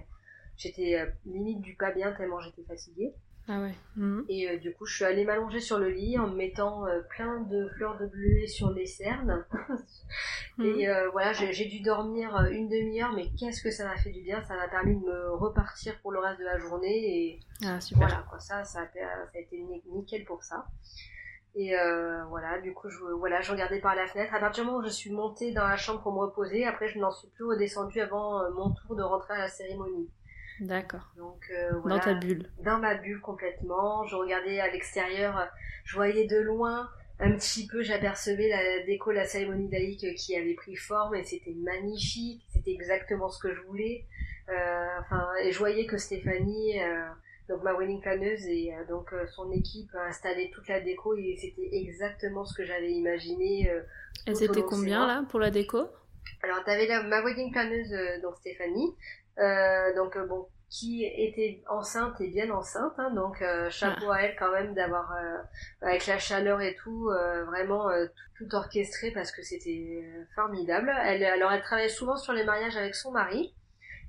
j'étais 0.57 0.99
euh, 0.99 1.07
limite 1.27 1.61
du 1.61 1.77
pas 1.77 1.92
bien 1.92 2.12
tellement 2.12 2.40
j'étais 2.40 2.62
fatiguée. 2.62 3.14
Ah 3.48 3.61
ouais. 3.61 3.74
Mhm. 3.96 4.24
Et 4.28 4.50
euh, 4.50 4.56
du 4.59 4.72
coup, 4.74 4.87
je 4.87 4.96
suis 4.96 5.04
allée 5.04 5.24
m'allonger 5.24 5.61
sur 5.61 5.78
le 5.78 5.88
lit 5.88 6.18
en 6.18 6.26
me 6.26 6.35
mettant 6.35 6.85
euh, 6.87 7.00
plein 7.11 7.42
de 7.42 7.68
fleurs 7.76 7.96
de 7.98 8.06
bleuet 8.06 8.46
sur 8.46 8.70
les 8.70 8.87
cernes. 8.87 9.44
Mhm. 10.59 10.64
Et 10.80 10.88
euh, 10.88 11.11
voilà, 11.11 11.35
j'ai 11.35 11.66
dû 11.66 11.80
dormir 11.80 12.35
une 12.50 12.68
demi-heure, 12.70 13.12
mais 13.12 13.26
qu'est-ce 13.38 13.62
que 13.62 13.70
ça 13.70 13.85
m'a 13.85 13.96
fait 13.98 14.11
du 14.11 14.22
bien? 14.22 14.42
Ça 14.42 14.56
m'a 14.56 14.68
permis 14.68 14.98
de 14.98 15.04
me 15.04 15.30
repartir 15.35 16.00
pour 16.00 16.12
le 16.12 16.18
reste 16.18 16.38
de 16.40 16.44
la 16.46 16.56
journée 16.59 16.96
et 17.26 17.40
Ah 17.62 17.78
super. 17.78 18.09
voilà, 18.09 18.24
quoi, 18.30 18.38
ça, 18.40 18.64
ça 18.64 18.80
a, 18.80 18.87
fait- 18.87 19.00
ça 19.00 19.30
a 19.35 19.38
été 19.38 19.59
ni- 19.61 19.82
nickel 19.92 20.24
pour 20.24 20.42
ça. 20.42 20.64
Et 21.56 21.74
voilà, 22.30 22.59
du 22.62 22.72
coup, 22.72 22.88
je, 22.88 22.98
voilà, 23.18 23.42
je 23.42 23.50
regardais 23.52 23.80
par 23.80 23.94
la 23.94 24.06
fenêtre. 24.06 24.35
À 24.35 24.40
partir 24.40 24.64
du 24.64 24.70
moment 24.70 24.80
où 24.82 24.85
je 24.85 24.88
suis 24.90 25.11
montée 25.11 25.52
dans 25.52 25.66
la 25.66 25.76
chambre 25.76 26.00
pour 26.02 26.12
me 26.14 26.20
reposer, 26.20 26.64
après, 26.64 26.88
je 26.88 26.98
n'en 26.98 27.11
suis 27.11 27.28
plus 27.28 27.44
redescendue 27.44 28.00
avant 28.00 28.50
mon 28.52 28.70
tour 28.70 28.96
de 28.96 29.02
rentrer 29.02 29.35
à 29.35 29.38
la 29.38 29.48
cérémonie. 29.48 30.09
D'accord. 30.61 31.12
Donc, 31.16 31.51
euh, 31.51 31.73
voilà, 31.81 31.97
Dans 31.99 32.03
ta 32.03 32.14
bulle. 32.14 32.49
dans 32.64 32.79
ma 32.79 32.95
bulle 32.95 33.21
complètement. 33.21 34.05
Je 34.07 34.16
regardais 34.16 34.59
à 34.61 34.71
l'extérieur, 34.71 35.49
je 35.85 35.95
voyais 35.97 36.27
de 36.27 36.38
loin 36.38 36.88
un 37.19 37.33
petit 37.33 37.66
peu, 37.66 37.83
j'apercevais 37.83 38.49
la 38.49 38.85
déco, 38.85 39.11
la 39.11 39.25
cérémonie 39.25 39.71
laïque 39.71 40.14
qui 40.16 40.37
avait 40.37 40.55
pris 40.55 40.77
forme 40.77 41.14
et 41.14 41.25
c'était 41.25 41.55
magnifique. 41.55 42.42
C'était 42.53 42.73
exactement 42.73 43.29
ce 43.29 43.38
que 43.38 43.55
je 43.55 43.61
voulais. 43.62 44.05
Euh, 44.49 44.87
enfin, 45.01 45.27
et 45.42 45.51
je 45.53 45.59
voyais 45.59 45.87
que 45.87 45.97
Stéphanie, 45.99 46.81
euh, 46.83 47.07
donc 47.49 47.62
ma 47.62 47.75
wedding 47.75 48.01
planeuse 48.01 48.47
et 48.47 48.73
donc 48.88 49.14
son 49.35 49.51
équipe 49.53 49.95
a 49.95 50.07
installé 50.07 50.51
toute 50.55 50.69
la 50.69 50.81
déco 50.81 51.14
et 51.16 51.37
c'était 51.40 51.69
exactement 51.77 52.45
ce 52.45 52.55
que 52.55 52.64
j'avais 52.64 52.92
imaginé. 52.92 53.71
de 54.27 54.35
ces 54.35 54.49
combien 54.49 55.07
là 55.07 55.25
pour 55.29 55.40
la 55.40 55.51
déco? 55.51 55.88
Alors, 56.42 56.62
t'avais 56.64 56.87
la, 56.87 57.03
ma 57.03 57.23
wedding 57.23 57.51
planeuse, 57.53 58.21
donc 58.23 58.37
Stéphanie, 58.37 58.95
euh, 59.38 59.94
donc 59.94 60.16
euh, 60.16 60.27
bon, 60.27 60.46
qui 60.68 61.05
était 61.05 61.62
enceinte 61.68 62.20
et 62.20 62.29
bien 62.29 62.51
enceinte, 62.51 62.94
hein, 62.99 63.11
donc 63.11 63.40
euh, 63.40 63.70
chapeau 63.70 64.11
à 64.11 64.22
elle 64.22 64.37
quand 64.37 64.51
même 64.51 64.75
d'avoir, 64.75 65.12
euh, 65.12 65.38
avec 65.81 66.07
la 66.07 66.18
chaleur 66.18 66.61
et 66.61 66.75
tout, 66.75 67.09
euh, 67.09 67.44
vraiment 67.44 67.88
tout, 68.37 68.46
tout 68.46 68.55
orchestré 68.55 69.11
parce 69.12 69.31
que 69.31 69.42
c'était 69.42 70.05
formidable. 70.35 70.92
Elle, 71.05 71.25
alors, 71.25 71.53
elle 71.53 71.62
travaillait 71.62 71.88
souvent 71.88 72.16
sur 72.16 72.33
les 72.33 72.44
mariages 72.44 72.77
avec 72.77 72.94
son 72.94 73.12
mari. 73.12 73.55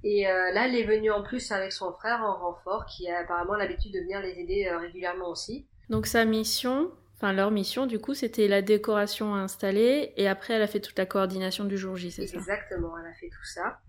Et 0.03 0.23
là, 0.25 0.67
elle 0.67 0.75
est 0.75 0.83
venue 0.83 1.11
en 1.11 1.23
plus 1.23 1.51
avec 1.51 1.71
son 1.71 1.91
frère 1.91 2.21
en 2.21 2.35
renfort, 2.37 2.85
qui 2.85 3.09
a 3.09 3.19
apparemment 3.19 3.55
l'habitude 3.55 3.93
de 3.93 3.99
venir 3.99 4.21
les 4.21 4.39
aider 4.39 4.69
régulièrement 4.69 5.29
aussi. 5.29 5.65
Donc 5.89 6.05
sa 6.05 6.23
mission, 6.23 6.91
enfin 7.17 7.33
leur 7.33 7.51
mission 7.51 7.85
du 7.85 7.99
coup, 7.99 8.13
c'était 8.13 8.47
la 8.47 8.61
décoration 8.61 9.35
installée 9.35 10.13
et 10.17 10.27
après 10.27 10.53
elle 10.53 10.61
a 10.61 10.67
fait 10.67 10.79
toute 10.79 10.97
la 10.97 11.05
coordination 11.05 11.65
du 11.65 11.77
jour 11.77 11.95
J, 11.97 12.11
c'est 12.11 12.27
ça? 12.27 12.37
Exactement, 12.37 12.97
elle 12.97 13.11
a 13.11 13.13
fait 13.13 13.29
tout 13.29 13.45
ça. 13.45 13.79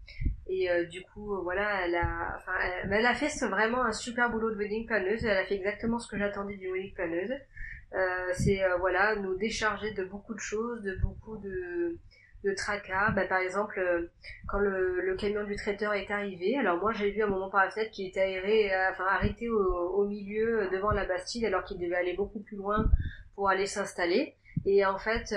Et 0.49 0.71
euh, 0.71 0.85
du 0.87 1.03
coup, 1.03 1.35
euh, 1.35 1.41
voilà, 1.43 1.85
elle 1.85 1.95
a, 1.95 2.35
enfin, 2.37 2.53
elle, 2.85 3.07
a 3.07 3.15
fait 3.15 3.29
vraiment 3.47 3.85
un 3.85 3.93
super 3.93 4.31
boulot 4.31 4.51
de 4.51 4.57
wedding 4.57 4.87
planeuse. 4.87 5.25
Elle 5.25 5.37
a 5.37 5.45
fait 5.45 5.57
exactement 5.57 5.99
ce 5.99 6.09
que 6.11 6.19
j'attendais 6.19 6.57
d'une 6.57 6.73
wedding 6.73 6.95
planeuse. 6.95 7.33
Euh, 7.95 8.33
c'est 8.35 8.61
voilà, 8.81 9.17
nous 9.17 9.37
décharger 9.37 9.93
de 9.93 10.05
beaucoup 10.05 10.35
de 10.35 10.41
choses, 10.41 10.83
de 10.83 10.97
beaucoup 10.97 11.37
de, 11.39 11.99
de 12.45 12.53
tracas. 12.53 13.11
Bah, 13.11 13.25
par 13.27 13.39
exemple, 13.39 13.79
euh, 13.79 14.11
quand 14.47 14.59
le, 14.59 15.17
camion 15.17 15.45
du 15.45 15.57
traiteur 15.57 15.95
est 15.95 16.11
arrivé, 16.11 16.57
alors 16.57 16.79
moi 16.79 16.93
j'ai 16.93 17.11
vu 17.11 17.23
un 17.23 17.27
moment 17.27 17.51
par 17.51 17.65
la 17.65 17.71
fenêtre 17.71 17.91
qu'il 17.91 18.07
était 18.07 18.21
aéré, 18.21 18.73
euh, 18.73 18.91
enfin 18.93 19.05
arrêté 19.09 19.49
au, 19.49 20.05
milieu 20.05 20.63
euh, 20.63 20.71
devant 20.71 20.93
la 20.93 21.05
Bastille 21.05 21.45
alors 21.45 21.65
qu'il 21.65 21.79
devait 21.79 21.97
aller 21.97 22.15
beaucoup 22.15 22.41
plus 22.41 22.57
loin 22.57 22.89
pour 23.35 23.49
aller 23.49 23.67
s'installer. 23.67 24.35
Et 24.67 24.85
en 24.85 24.99
fait, 24.99 25.35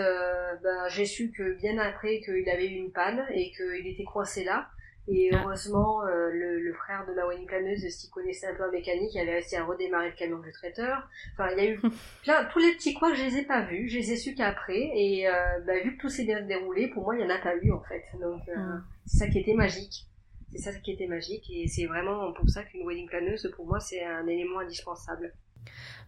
ben, 0.64 0.88
j'ai 0.90 1.06
su 1.06 1.32
que 1.32 1.54
bien 1.54 1.78
après 1.78 2.20
qu'il 2.22 2.50
avait 2.50 2.68
eu 2.68 2.76
une 2.76 2.92
panne 2.92 3.24
et 3.32 3.52
qu'il 3.52 3.88
était 3.88 4.04
coincé 4.04 4.44
là. 4.44 4.68
Et 5.08 5.30
Ah. 5.34 5.42
heureusement, 5.44 6.06
euh, 6.06 6.30
le, 6.32 6.60
le 6.60 6.74
frère 6.74 7.06
de 7.08 7.14
ma 7.14 7.26
wedding 7.28 7.48
planeuse, 7.48 7.88
s'y 7.90 8.10
connaissait 8.10 8.48
un 8.48 8.56
peu 8.56 8.64
en 8.68 8.72
mécanique, 8.72 9.12
il 9.16 9.20
avait 9.22 9.34
réussi 9.34 9.56
à 9.56 9.64
redémarrer 9.66 10.10
le 10.10 10.16
camion 10.16 10.40
du 10.40 10.52
traiteur. 10.52 11.08
Enfin, 11.34 11.50
il 11.58 11.64
y 11.64 11.68
a 11.68 11.72
eu 11.72 11.80
plein, 12.24 12.46
tous 12.46 12.60
les 12.60 12.74
petits 12.74 12.94
quoi, 12.94 13.14
je 13.14 13.24
les 13.24 13.38
ai 13.40 13.44
pas 13.44 13.62
vus, 13.64 13.90
je 13.90 13.98
les 13.98 14.12
ai 14.14 14.16
su 14.18 14.36
qu'après. 14.36 14.92
Et 14.96 15.28
euh, 15.28 15.60
ben, 15.66 15.84
vu 15.84 15.98
que 15.98 16.02
tout 16.02 16.10
s'est 16.10 16.24
bien 16.26 16.42
déroulé, 16.42 16.88
pour 16.88 17.04
moi, 17.04 17.16
il 17.16 17.22
y 17.22 17.26
en 17.26 17.30
a 17.30 17.40
pas 17.40 17.56
eu 17.56 17.72
en 17.72 17.82
fait. 17.82 18.04
Donc, 18.22 18.42
euh, 18.50 18.56
Mm. 18.56 18.84
c'est 19.06 19.18
ça 19.18 19.28
qui 19.28 19.40
était 19.40 19.54
magique. 19.56 20.06
C'est 20.54 20.72
ça 20.72 20.74
qui 20.80 20.92
était 20.92 21.08
magique. 21.08 21.50
Et 21.50 21.68
c'est 21.68 21.86
vraiment 21.88 22.32
pour 22.34 22.48
ça 22.50 22.64
qu'une 22.64 22.86
wedding 22.86 23.08
planeuse, 23.08 23.52
pour 23.56 23.66
moi, 23.66 23.80
c'est 23.80 24.04
un 24.04 24.28
élément 24.28 24.60
indispensable. 24.60 25.34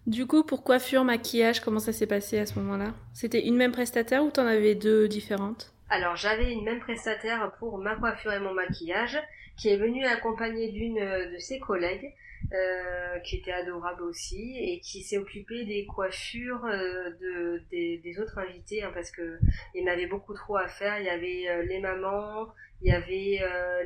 Du 0.05 0.27
coup, 0.27 0.43
pour 0.43 0.63
coiffure, 0.63 1.03
maquillage, 1.03 1.61
comment 1.61 1.79
ça 1.79 1.93
s'est 1.93 2.07
passé 2.07 2.37
à 2.39 2.45
ce 2.45 2.59
moment-là? 2.59 2.93
C'était 3.13 3.45
une 3.47 3.55
même 3.55 3.71
prestataire 3.71 4.23
ou 4.23 4.31
t'en 4.31 4.45
avais 4.45 4.75
deux 4.75 5.07
différentes? 5.07 5.72
Alors 5.93 6.15
j'avais 6.15 6.51
une 6.51 6.63
même 6.63 6.79
prestataire 6.79 7.51
pour 7.59 7.77
ma 7.77 7.95
coiffure 7.95 8.33
et 8.33 8.39
mon 8.39 8.51
maquillage 8.53 9.21
qui 9.57 9.69
est 9.69 9.77
venue 9.77 10.03
accompagnée 10.05 10.71
d'une 10.71 10.97
euh, 10.97 11.31
de 11.31 11.37
ses 11.37 11.59
collègues 11.59 12.11
euh, 12.51 13.19
qui 13.19 13.35
était 13.37 13.51
adorable 13.51 14.01
aussi 14.01 14.57
et 14.57 14.79
qui 14.79 15.03
s'est 15.03 15.19
occupée 15.19 15.65
des 15.65 15.85
coiffures 15.85 16.65
euh, 16.65 17.11
de, 17.21 17.61
des, 17.69 17.99
des 17.99 18.19
autres 18.19 18.39
invités 18.39 18.81
hein, 18.81 18.89
parce 18.91 19.11
que 19.11 19.37
il 19.75 19.83
y 19.83 19.87
en 19.87 19.93
avait 19.93 20.07
beaucoup 20.07 20.33
trop 20.33 20.57
à 20.57 20.67
faire. 20.67 20.99
Il 20.99 21.05
y 21.05 21.09
avait 21.09 21.47
euh, 21.47 21.63
les 21.63 21.79
mamans, 21.79 22.47
il 22.81 22.91
y 22.91 22.91
avait 22.91 23.39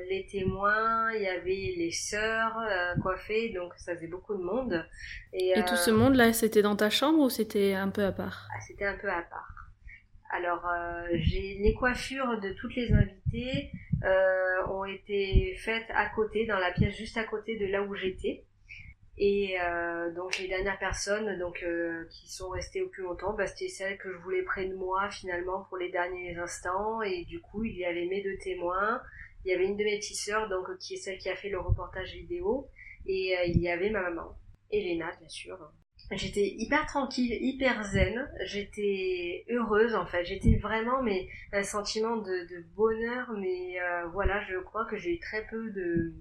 les 0.10 0.26
témoins, 0.32 1.12
il 1.14 1.24
y 1.24 1.28
avait 1.28 1.76
les 1.78 1.92
sœurs 1.92 2.58
coiffées, 3.04 3.50
donc 3.50 3.74
ça 3.78 3.94
faisait 3.94 4.08
beaucoup 4.08 4.34
de 4.34 4.42
monde. 4.42 4.84
Et 5.34 5.54
tout 5.68 5.76
ce 5.76 5.92
monde-là, 5.92 6.34
c'était 6.34 6.64
dans 6.64 6.76
ta 6.76 6.90
chambre 6.90 7.20
ou 7.20 7.30
c'était 7.30 7.74
un 7.76 7.90
peu 7.90 8.04
à 8.04 8.12
part? 8.12 8.48
Ah, 8.50 8.60
c'était 8.66 8.86
un 8.86 8.98
peu 8.98 9.10
à 9.10 9.22
part. 9.22 9.67
Alors, 10.30 10.66
euh, 10.68 11.08
les 11.12 11.74
coiffures 11.74 12.40
de 12.40 12.52
toutes 12.54 12.76
les 12.76 12.92
invitées 12.92 13.72
euh, 14.04 14.68
ont 14.68 14.86
été 14.86 15.56
faites 15.58 15.90
à 15.90 16.10
côté, 16.10 16.46
dans 16.46 16.60
la 16.60 16.72
pièce 16.72 16.96
juste 16.96 17.18
à 17.18 17.24
côté 17.24 17.58
de 17.58 17.66
là 17.66 17.82
où 17.82 17.96
j'étais. 17.96 18.44
Et 19.20 19.60
euh, 19.60 20.14
donc 20.14 20.38
les 20.38 20.48
dernières 20.48 20.78
personnes 20.78 21.40
donc 21.40 21.64
euh, 21.64 22.06
qui 22.12 22.32
sont 22.32 22.50
restées 22.50 22.84
au 22.84 22.88
plus 22.88 23.02
longtemps, 23.02 23.34
bah, 23.34 23.48
c'était 23.48 23.68
celles 23.68 23.98
que 23.98 24.12
je 24.14 24.18
voulais 24.18 24.44
près 24.44 24.66
de 24.66 24.76
moi 24.76 25.10
finalement 25.10 25.66
pour 25.70 25.78
les 25.78 25.90
derniers 25.90 26.38
instants. 26.38 27.02
Et 27.02 27.26
du 27.26 27.40
coup, 27.40 27.64
il 27.64 27.76
y 27.76 27.86
avait 27.86 28.06
mes 28.06 28.22
deux 28.22 28.38
témoins, 28.38 29.02
il 29.44 29.52
y 29.52 29.56
avait 29.56 29.66
une 29.66 29.78
de 29.78 29.84
mes 29.84 29.98
petites 29.98 30.18
sœurs 30.18 30.50
donc 30.50 30.66
qui 30.78 30.96
est 30.96 30.98
celle 30.98 31.18
qui 31.18 31.30
a 31.30 31.36
fait 31.36 31.50
le 31.50 31.60
reportage 31.60 32.14
vidéo, 32.14 32.68
et 33.08 33.36
euh, 33.38 33.46
il 33.46 33.60
y 33.60 33.70
avait 33.70 33.90
ma 33.90 34.02
maman, 34.02 34.38
Elena 34.72 35.12
bien 35.20 35.30
sûr. 35.30 35.58
J'étais 36.12 36.56
hyper 36.58 36.86
tranquille, 36.86 37.38
hyper 37.42 37.84
zen, 37.84 38.30
j'étais 38.46 39.46
heureuse 39.50 39.96
en 39.96 40.06
fait, 40.06 40.24
j'étais 40.26 40.56
vraiment 40.56 41.02
mais 41.04 41.28
un 41.52 41.64
sentiment 41.64 42.18
de, 42.18 42.48
de 42.48 42.64
bonheur, 42.76 43.32
mais 43.38 43.80
euh, 43.82 44.08
voilà, 44.08 44.42
je 44.46 44.58
crois 44.58 44.86
que 44.86 44.98
j'ai 44.98 45.16
eu 45.16 45.20
très 45.20 45.46
peu 45.48 45.70
de, 45.72 46.14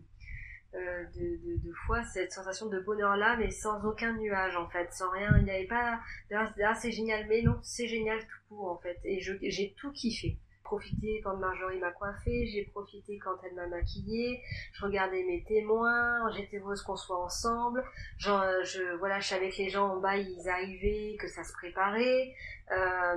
euh, 0.74 1.04
de, 1.14 1.36
de, 1.44 1.68
de, 1.68 1.72
fois 1.86 2.02
cette 2.02 2.32
sensation 2.32 2.66
de 2.66 2.80
bonheur 2.80 3.16
là, 3.16 3.36
mais 3.36 3.50
sans 3.50 3.84
aucun 3.84 4.16
nuage 4.16 4.56
en 4.56 4.68
fait, 4.68 4.92
sans 4.92 5.10
rien, 5.10 5.36
il 5.38 5.44
n'y 5.44 5.50
avait 5.50 5.66
pas, 5.66 6.00
ah 6.32 6.74
c'est 6.74 6.92
génial, 6.92 7.26
mais 7.28 7.42
non, 7.42 7.58
c'est 7.62 7.86
génial 7.86 8.18
tout 8.18 8.48
court 8.48 8.70
en 8.72 8.78
fait, 8.78 8.98
et 9.04 9.20
j'ai 9.20 9.74
tout 9.76 9.92
kiffé 9.92 10.36
profité 10.66 11.20
quand 11.22 11.36
Marjorie 11.36 11.78
m'a 11.78 11.92
coiffée, 11.92 12.46
j'ai 12.46 12.64
profité 12.64 13.18
quand 13.18 13.36
elle 13.44 13.54
m'a 13.54 13.66
maquillée, 13.68 14.42
je 14.72 14.84
regardais 14.84 15.22
mes 15.22 15.44
témoins, 15.44 16.28
j'étais 16.32 16.58
heureuse 16.58 16.82
qu'on 16.82 16.96
soit 16.96 17.22
ensemble, 17.22 17.84
genre, 18.18 18.44
je, 18.64 18.96
voilà, 18.98 19.20
je 19.20 19.28
savais 19.28 19.50
que 19.50 19.58
les 19.58 19.70
gens 19.70 19.88
en 19.88 20.00
bas, 20.00 20.16
ils 20.16 20.48
arrivaient, 20.48 21.16
que 21.20 21.28
ça 21.28 21.44
se 21.44 21.52
préparait, 21.52 22.34
euh, 22.72 23.16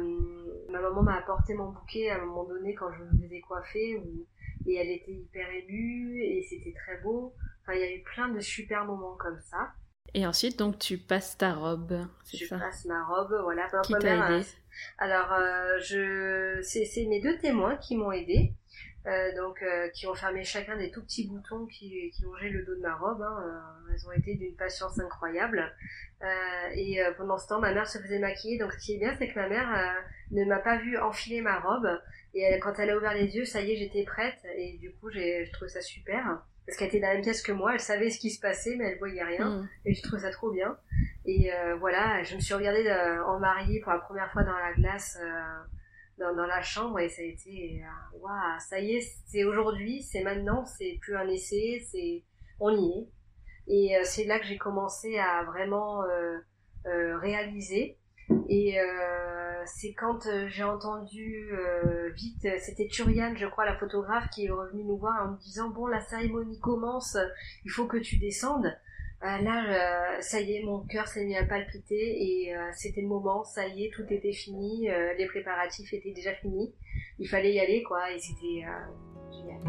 ma 0.70 0.80
maman 0.80 1.02
m'a 1.02 1.18
apporté 1.18 1.56
mon 1.56 1.72
bouquet 1.72 2.10
à 2.12 2.22
un 2.22 2.26
moment 2.26 2.44
donné 2.44 2.76
quand 2.76 2.92
je 2.94 3.04
me 3.04 3.24
faisais 3.24 3.42
coiffer, 3.42 4.02
et 4.68 4.76
elle 4.76 4.90
était 4.90 5.14
hyper 5.14 5.50
émue, 5.50 6.22
et 6.24 6.46
c'était 6.50 6.74
très 6.74 7.02
beau, 7.02 7.34
enfin, 7.64 7.74
il 7.74 7.82
y 7.82 7.84
a 7.84 7.96
eu 7.96 8.04
plein 8.04 8.30
de 8.30 8.40
super 8.40 8.86
moments 8.86 9.18
comme 9.18 9.40
ça. 9.42 9.72
Et 10.16 10.26
ensuite, 10.26 10.58
donc, 10.58 10.80
tu 10.80 10.98
passes 10.98 11.38
ta 11.38 11.54
robe, 11.54 11.94
ça 12.24 12.38
Je 12.38 12.48
passe 12.48 12.86
ma 12.86 13.06
robe, 13.06 13.42
voilà. 13.44 13.68
Qui 13.84 13.94
t'a 13.94 14.30
aidé 14.30 14.46
alors, 14.98 15.34
euh, 15.34 15.80
je, 15.80 16.60
c'est 16.62 17.06
mes 17.06 17.22
deux 17.22 17.38
témoins 17.38 17.78
qui 17.78 17.96
m'ont 17.96 18.12
aidé. 18.12 18.54
Euh, 19.08 19.34
donc 19.38 19.64
euh, 19.64 19.88
qui 19.90 20.08
ont 20.08 20.14
fermé 20.14 20.44
chacun 20.44 20.76
des 20.76 20.92
tout 20.92 21.02
petits 21.02 21.26
boutons 21.26 21.66
qui, 21.68 22.12
qui 22.12 22.22
longeaient 22.24 22.50
le 22.50 22.64
dos 22.66 22.76
de 22.76 22.82
ma 22.82 22.96
robe. 22.96 23.22
Hein. 23.22 23.44
Euh, 23.46 23.94
elles 23.94 24.08
ont 24.08 24.12
été 24.12 24.36
d'une 24.36 24.56
patience 24.56 25.00
incroyable. 25.00 25.74
Euh, 26.22 26.70
et 26.74 27.00
pendant 27.18 27.38
ce 27.38 27.48
temps, 27.48 27.60
ma 27.60 27.74
mère 27.74 27.88
se 27.88 27.98
faisait 27.98 28.20
maquiller. 28.20 28.58
Donc 28.58 28.74
ce 28.74 28.78
qui 28.78 28.96
est 28.96 28.98
bien, 28.98 29.16
c'est 29.18 29.30
que 29.30 29.40
ma 29.40 29.48
mère 29.48 30.04
ne 30.32 30.44
m'a 30.44 30.60
pas 30.60 30.78
vu 30.78 30.98
enfiler 30.98 31.42
ma 31.42 31.60
robe. 31.60 31.88
Et 32.34 32.60
quand 32.60 32.78
elle 32.78 32.90
a 32.90 32.98
ouvert 32.98 33.14
les 33.14 33.36
yeux, 33.36 33.46
ça 33.46 33.62
y 33.62 33.72
est, 33.72 33.78
j'étais 33.78 34.04
prête. 34.04 34.40
Et 34.56 34.78
du 34.78 34.92
coup, 34.92 35.10
j'ai 35.10 35.50
trouvé 35.54 35.70
ça 35.70 35.82
super 35.82 36.44
parce 36.70 36.78
qu'elle 36.78 36.90
était 36.90 37.00
dans 37.00 37.08
la 37.08 37.14
même 37.16 37.24
pièce 37.24 37.42
que 37.42 37.52
moi, 37.52 37.74
elle 37.74 37.80
savait 37.80 38.12
ce 38.12 38.20
qui 38.20 38.30
se 38.30 38.40
passait, 38.40 38.76
mais 38.76 38.92
elle 38.92 39.00
voyait 39.00 39.24
rien. 39.24 39.50
Mm. 39.50 39.70
Et 39.86 39.96
je 39.96 40.04
trouvais 40.04 40.22
ça 40.22 40.30
trop 40.30 40.52
bien. 40.52 40.78
Et 41.26 41.52
euh, 41.52 41.76
voilà, 41.78 42.22
je 42.22 42.36
me 42.36 42.40
suis 42.40 42.54
regardée 42.54 42.86
euh, 42.86 43.26
en 43.26 43.40
mariée 43.40 43.80
pour 43.80 43.92
la 43.92 43.98
première 43.98 44.32
fois 44.32 44.44
dans 44.44 44.56
la 44.56 44.74
glace, 44.74 45.18
euh, 45.20 45.42
dans, 46.20 46.36
dans, 46.36 46.46
la 46.46 46.62
chambre, 46.62 47.00
et 47.00 47.10
ça 47.10 47.24
a 47.24 47.26
été, 47.26 47.82
waouh, 48.20 48.60
ça 48.60 48.80
y 48.80 48.98
est, 48.98 49.02
c'est 49.26 49.46
aujourd'hui, 49.46 50.04
c'est 50.04 50.22
maintenant, 50.22 50.64
c'est 50.64 51.00
plus 51.02 51.16
un 51.16 51.28
essai, 51.28 51.84
c'est, 51.90 52.24
on 52.60 52.70
y 52.70 53.00
est. 53.00 53.08
Et 53.72 54.04
c'est 54.04 54.26
là 54.26 54.40
que 54.40 54.46
j'ai 54.46 54.58
commencé 54.58 55.18
à 55.18 55.44
vraiment 55.46 56.04
réaliser. 56.86 57.98
Et 58.48 58.78
c'est 59.66 59.94
quand 59.94 60.26
euh, 60.28 60.48
j'ai 60.48 60.64
entendu 60.64 61.50
euh, 61.52 62.10
vite, 62.10 62.48
c'était 62.60 62.88
Turian, 62.88 63.34
je 63.36 63.48
crois, 63.48 63.66
la 63.66 63.76
photographe, 63.76 64.30
qui 64.32 64.46
est 64.46 64.50
revenue 64.50 64.84
nous 64.84 64.98
voir 64.98 65.26
en 65.26 65.32
me 65.32 65.38
disant 65.38 65.70
bon, 65.70 65.88
la 65.88 66.02
cérémonie 66.02 66.60
commence, 66.60 67.18
il 67.66 67.72
faut 67.72 67.86
que 67.86 67.98
tu 67.98 68.18
descendes. 68.18 68.78
Euh, 69.24 69.38
là, 69.40 70.22
ça 70.22 70.40
y 70.40 70.54
est, 70.54 70.64
mon 70.64 70.80
cœur 70.80 71.08
s'est 71.08 71.26
mis 71.26 71.36
à 71.36 71.44
palpiter 71.44 71.96
et 71.96 72.56
c'était 72.74 73.02
le 73.02 73.08
moment, 73.08 73.44
ça 73.44 73.68
y 73.68 73.86
est, 73.86 73.94
tout 73.94 74.06
était 74.10 74.32
fini, 74.32 74.88
les 75.18 75.26
préparatifs 75.26 75.94
étaient 75.94 76.14
déjà 76.14 76.34
finis, 76.36 76.74
il 77.20 77.28
fallait 77.28 77.54
y 77.54 77.60
aller, 77.60 77.84
quoi, 77.84 78.12
et 78.12 78.20
c'était 78.20 78.66
génial. 79.32 79.62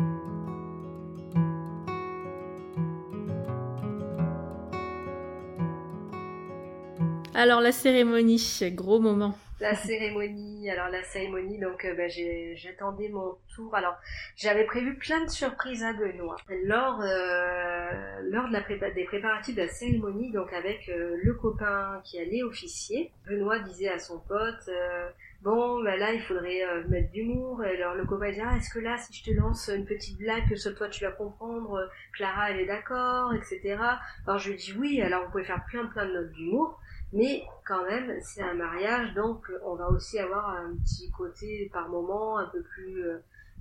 Alors 7.35 7.61
la 7.61 7.73
cérémonie, 7.73 8.61
gros 8.73 9.01
moment 9.01 9.35
la 9.61 9.75
cérémonie. 9.75 10.69
Alors 10.71 10.89
la 10.89 11.03
cérémonie, 11.03 11.59
donc 11.59 11.85
euh, 11.85 11.95
ben, 11.95 12.11
j'attendais 12.57 13.09
mon 13.09 13.37
tour. 13.55 13.75
Alors 13.75 13.95
j'avais 14.37 14.65
prévu 14.65 14.97
plein 14.97 15.25
de 15.25 15.31
surprises 15.31 15.85
à 15.85 15.93
Benoît 15.93 16.37
lors 16.65 17.01
euh, 17.03 18.21
lors 18.31 18.49
de 18.49 18.53
la 18.53 18.91
des 18.91 19.05
préparatifs 19.05 19.55
de 19.55 19.63
la 19.63 19.69
cérémonie, 19.69 20.33
donc 20.33 20.53
avec 20.53 20.89
euh, 20.89 21.17
le 21.23 21.35
copain 21.35 22.01
qui 22.05 22.19
allait 22.19 22.43
officier. 22.43 23.13
Benoît 23.27 23.59
disait 23.61 23.89
à 23.89 23.99
son 23.99 24.19
pote. 24.21 24.69
Euh, 24.69 25.09
bon, 25.43 25.83
ben 25.83 25.99
là, 25.99 26.13
il 26.13 26.23
faudrait 26.23 26.63
mettre 26.89 27.11
d'humour. 27.11 27.61
Alors 27.63 27.95
le 27.95 28.05
copain 28.05 28.31
disait, 28.31 28.43
ah, 28.45 28.57
est-ce 28.57 28.73
que 28.73 28.79
là, 28.79 28.97
si 28.97 29.13
je 29.13 29.31
te 29.31 29.37
lance 29.37 29.69
une 29.69 29.85
petite 29.85 30.19
blague 30.19 30.49
que 30.49 30.57
seul 30.57 30.75
toi 30.75 30.89
tu 30.89 31.05
vas 31.05 31.13
comprendre, 31.13 31.91
Clara, 32.15 32.51
elle 32.51 32.61
est 32.61 32.67
d'accord, 32.67 33.35
etc. 33.35 33.79
Alors 34.27 34.39
je 34.39 34.51
lui 34.51 34.57
dis 34.57 34.75
oui, 34.79 35.03
alors 35.03 35.25
vous 35.25 35.31
pouvez 35.31 35.45
faire 35.45 35.65
plein 35.69 35.85
plein 35.87 36.07
de 36.07 36.13
notes 36.13 36.33
d'humour. 36.33 36.80
Mais 37.13 37.45
quand 37.67 37.85
même, 37.85 38.19
c'est 38.23 38.43
un 38.43 38.55
mariage, 38.55 39.15
donc 39.15 39.51
on 39.65 39.75
va 39.75 39.89
aussi 39.89 40.19
avoir 40.19 40.51
un 40.51 40.77
petit 40.85 41.11
côté 41.11 41.69
par 41.73 41.89
moment 41.89 42.39
un 42.39 42.47
peu 42.47 42.63
plus 42.63 43.05
euh, 43.05 43.19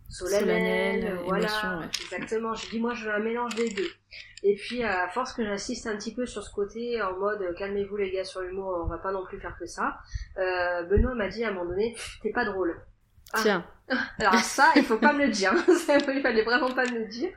solennel. 0.08 1.20
voilà, 1.26 1.82
exactement. 2.00 2.54
J'ai 2.54 2.70
dit 2.70 2.80
moi 2.80 2.94
je 2.94 3.06
veux 3.06 3.14
un 3.14 3.20
mélange 3.20 3.56
des 3.56 3.70
deux. 3.72 3.90
Et 4.44 4.56
puis 4.56 4.84
à 4.84 5.08
force 5.10 5.34
que 5.34 5.44
j'insiste 5.44 5.88
un 5.88 5.96
petit 5.96 6.14
peu 6.14 6.26
sur 6.26 6.44
ce 6.44 6.54
côté 6.54 7.02
en 7.02 7.18
mode 7.18 7.56
calmez-vous 7.58 7.98
les 7.98 8.12
gars 8.12 8.24
sur 8.24 8.42
l'humour, 8.42 8.82
on 8.84 8.88
va 8.88 8.98
pas 8.98 9.12
non 9.12 9.26
plus 9.26 9.40
faire 9.40 9.58
que 9.58 9.66
ça. 9.66 9.98
Euh, 10.38 10.84
Benoît 10.84 11.16
m'a 11.16 11.28
dit 11.28 11.44
à 11.44 11.50
un 11.50 11.52
moment 11.52 11.70
donné 11.70 11.96
t'es 12.22 12.32
pas 12.32 12.46
drôle. 12.46 12.80
Ah. 13.34 13.40
Tiens. 13.42 13.66
Alors 14.20 14.36
ça, 14.36 14.72
il 14.76 14.84
faut 14.84 14.98
pas 14.98 15.14
me 15.14 15.26
le 15.26 15.32
dire. 15.32 15.54
il 15.68 16.22
fallait 16.22 16.44
vraiment 16.44 16.72
pas 16.72 16.86
me 16.86 17.00
le 17.00 17.08
dire. 17.08 17.32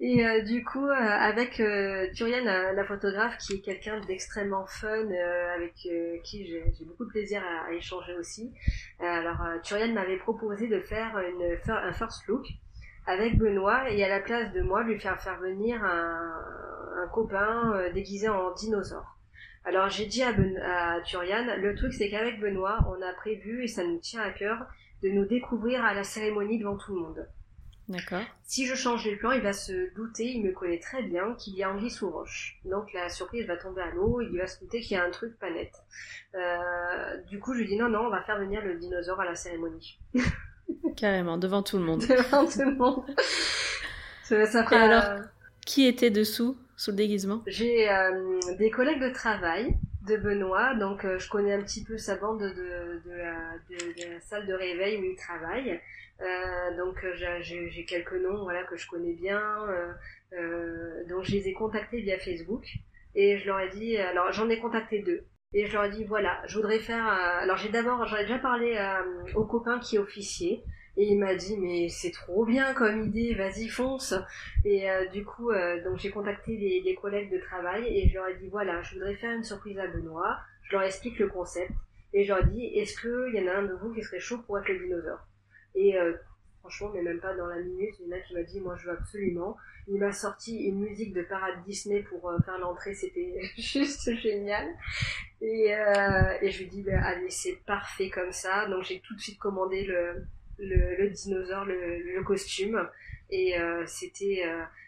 Et 0.00 0.24
euh, 0.24 0.42
du 0.42 0.64
coup, 0.64 0.86
euh, 0.86 0.92
avec 0.92 1.58
euh, 1.58 2.06
Turian, 2.14 2.44
la 2.44 2.84
photographe, 2.84 3.36
qui 3.38 3.54
est 3.54 3.60
quelqu'un 3.60 4.00
d'extrêmement 4.00 4.64
fun, 4.66 5.08
avec 5.56 5.74
qui 6.22 6.46
j'ai 6.46 6.84
beaucoup 6.84 7.04
de 7.04 7.10
plaisir 7.10 7.42
à, 7.42 7.72
échanger 7.72 8.14
aussi. 8.16 8.52
alors, 9.00 9.42
Turian 9.62 9.92
m'avait 9.92 10.18
proposé 10.18 10.68
de 10.68 10.80
faire 10.80 11.18
une, 11.18 11.58
un 11.68 11.92
first 11.92 12.26
look 12.28 12.46
avec 13.06 13.38
Benoît 13.38 13.90
et 13.90 14.04
à 14.04 14.08
la 14.08 14.20
place 14.20 14.52
de 14.52 14.60
moi, 14.60 14.84
lui 14.84 15.00
faire 15.00 15.20
faire 15.20 15.40
venir 15.40 15.82
un, 15.82 16.44
un 17.02 17.08
copain 17.08 17.90
déguisé 17.92 18.28
en 18.28 18.52
dinosaure. 18.52 19.16
Alors 19.64 19.88
j'ai 19.88 20.06
dit 20.06 20.22
à, 20.22 20.32
ben, 20.32 20.56
à 20.58 21.00
Turian, 21.00 21.56
le 21.56 21.74
truc 21.74 21.92
c'est 21.92 22.08
qu'avec 22.08 22.38
Benoît, 22.40 22.78
on 22.88 23.02
a 23.02 23.12
prévu, 23.14 23.64
et 23.64 23.68
ça 23.68 23.82
nous 23.82 23.98
tient 23.98 24.22
à 24.22 24.30
cœur, 24.30 24.66
de 25.02 25.08
nous 25.08 25.24
découvrir 25.24 25.84
à 25.84 25.94
la 25.94 26.04
cérémonie 26.04 26.58
devant 26.58 26.76
tout 26.76 26.94
le 26.94 27.00
monde. 27.00 27.28
D'accord. 27.88 28.22
Si 28.44 28.66
je 28.66 28.74
change 28.74 29.06
les 29.06 29.16
plans, 29.16 29.32
il 29.32 29.40
va 29.40 29.54
se 29.54 29.94
douter, 29.94 30.26
il 30.26 30.44
me 30.44 30.52
connaît 30.52 30.78
très 30.78 31.02
bien, 31.02 31.34
qu'il 31.38 31.54
y 31.54 31.62
a 31.62 31.70
Anguille 31.70 31.90
sous 31.90 32.10
roche. 32.10 32.58
Donc 32.66 32.92
la 32.92 33.08
surprise 33.08 33.46
va 33.46 33.56
tomber 33.56 33.80
à 33.80 33.90
l'eau, 33.90 34.20
il 34.20 34.36
va 34.38 34.46
se 34.46 34.60
douter 34.60 34.80
qu'il 34.80 34.96
y 34.96 35.00
a 35.00 35.04
un 35.04 35.10
truc 35.10 35.38
pas 35.38 35.50
net. 35.50 35.72
Euh, 36.34 37.16
du 37.28 37.38
coup, 37.38 37.54
je 37.54 37.60
lui 37.60 37.66
dis 37.66 37.76
non, 37.76 37.88
non, 37.88 38.00
on 38.00 38.10
va 38.10 38.22
faire 38.22 38.38
venir 38.38 38.62
le 38.62 38.76
dinosaure 38.76 39.20
à 39.20 39.24
la 39.24 39.34
cérémonie. 39.34 39.98
Carrément, 40.96 41.38
devant 41.38 41.62
tout 41.62 41.78
le 41.78 41.84
monde. 41.84 42.00
devant 42.08 42.46
tout 42.46 42.60
le 42.60 42.74
monde. 42.74 43.04
ça, 44.22 44.60
alors, 44.70 45.04
euh, 45.04 45.22
qui 45.64 45.86
était 45.86 46.10
dessous, 46.10 46.58
sous 46.76 46.90
le 46.90 46.96
déguisement? 46.96 47.42
J'ai 47.46 47.90
euh, 47.90 48.38
des 48.58 48.70
collègues 48.70 49.00
de 49.00 49.10
travail 49.10 49.78
de 50.06 50.16
Benoît, 50.16 50.74
donc 50.74 51.06
je 51.06 51.28
connais 51.28 51.54
un 51.54 51.62
petit 51.62 51.84
peu 51.84 51.96
sa 51.96 52.16
bande 52.16 52.40
de, 52.40 52.48
de, 52.48 53.12
la, 53.12 53.54
de, 53.70 54.12
la, 54.12 54.20
salle 54.20 54.46
de 54.46 54.54
réveil 54.54 54.98
où 54.98 55.04
il 55.04 55.16
travaille. 55.16 55.80
Euh, 56.20 56.76
donc 56.76 57.04
euh, 57.04 57.14
j'ai 57.40 57.84
quelques 57.84 58.14
noms 58.14 58.42
voilà 58.42 58.64
que 58.64 58.76
je 58.76 58.88
connais 58.88 59.12
bien. 59.12 59.40
Euh, 59.68 59.92
euh, 60.32 61.04
donc 61.08 61.24
je 61.24 61.32
les 61.32 61.48
ai 61.48 61.52
contactés 61.52 62.00
via 62.00 62.18
Facebook 62.18 62.66
et 63.14 63.38
je 63.38 63.46
leur 63.46 63.60
ai 63.60 63.68
dit 63.70 63.96
alors 63.96 64.32
j'en 64.32 64.48
ai 64.48 64.58
contacté 64.58 65.00
deux 65.00 65.24
et 65.54 65.66
je 65.66 65.72
leur 65.72 65.84
ai 65.84 65.90
dit 65.90 66.04
voilà 66.04 66.42
je 66.46 66.56
voudrais 66.56 66.80
faire 66.80 67.06
alors 67.06 67.56
j'ai 67.56 67.70
d'abord 67.70 68.04
j'en 68.06 68.16
ai 68.16 68.22
déjà 68.22 68.38
parlé 68.38 68.78
au 69.34 69.44
copain 69.44 69.78
qui 69.78 69.96
est 69.96 69.98
officier 69.98 70.62
et 70.98 71.04
il 71.04 71.18
m'a 71.18 71.34
dit 71.34 71.56
mais 71.56 71.88
c'est 71.88 72.10
trop 72.10 72.44
bien 72.44 72.74
comme 72.74 73.00
idée 73.00 73.34
vas-y 73.34 73.68
fonce 73.68 74.12
et 74.66 74.86
du 75.10 75.24
coup 75.24 75.50
donc 75.84 75.96
j'ai 75.96 76.10
contacté 76.10 76.54
les, 76.58 76.82
les, 76.82 76.94
collègues 76.94 77.32
de 77.32 77.38
travail 77.38 77.86
et 77.86 78.06
je 78.06 78.14
leur 78.14 78.28
ai 78.28 78.34
dit 78.34 78.48
voilà 78.48 78.82
je 78.82 78.94
voudrais 78.94 79.14
faire 79.14 79.34
une 79.34 79.44
surprise 79.44 79.78
à 79.78 79.86
Benoît 79.86 80.38
je 80.64 80.72
leur 80.72 80.82
explique 80.82 81.18
le 81.18 81.28
concept 81.28 81.72
et 82.12 82.24
je 82.24 82.28
leur 82.28 82.44
ai 82.44 82.50
dit 82.50 82.66
est-ce 82.74 83.00
qu'il 83.00 83.34
y 83.34 83.42
en 83.42 83.50
a 83.50 83.56
un 83.56 83.62
de 83.62 83.72
vous 83.72 83.94
qui 83.94 84.02
serait 84.02 84.20
chaud 84.20 84.38
pour 84.46 84.58
être 84.58 84.68
le 84.68 84.78
dinosaure? 84.78 85.27
Et 85.78 85.96
euh, 85.96 86.12
franchement, 86.58 86.90
mais 86.92 87.02
même 87.02 87.20
pas 87.20 87.34
dans 87.34 87.46
la 87.46 87.60
minute, 87.60 87.94
il 88.00 88.08
y 88.08 88.12
en 88.12 88.16
a 88.16 88.20
qui 88.20 88.34
m'a 88.34 88.42
dit, 88.42 88.60
moi 88.60 88.76
je 88.76 88.86
veux 88.86 88.92
absolument. 88.92 89.56
Il 89.86 89.98
m'a 90.00 90.12
sorti 90.12 90.64
une 90.64 90.80
musique 90.80 91.12
de 91.14 91.22
parade 91.22 91.62
Disney 91.64 92.02
pour 92.02 92.28
euh, 92.28 92.38
faire 92.44 92.58
l'entrée, 92.58 92.94
c'était 92.94 93.40
juste 93.56 94.12
génial. 94.16 94.66
Et, 95.40 95.72
euh, 95.72 96.36
et 96.42 96.50
je 96.50 96.64
lui 96.64 96.68
dis, 96.68 96.82
bah, 96.82 97.00
allez, 97.04 97.30
c'est 97.30 97.58
parfait 97.64 98.10
comme 98.10 98.32
ça. 98.32 98.66
Donc 98.66 98.82
j'ai 98.82 98.98
tout 98.98 99.14
de 99.14 99.20
suite 99.20 99.38
commandé 99.38 99.84
le, 99.84 100.26
le, 100.58 101.08
dinosaure, 101.10 101.64
le, 101.64 102.02
le, 102.02 102.22
costume. 102.24 102.88
Et 103.30 103.54
c'était 103.86 104.42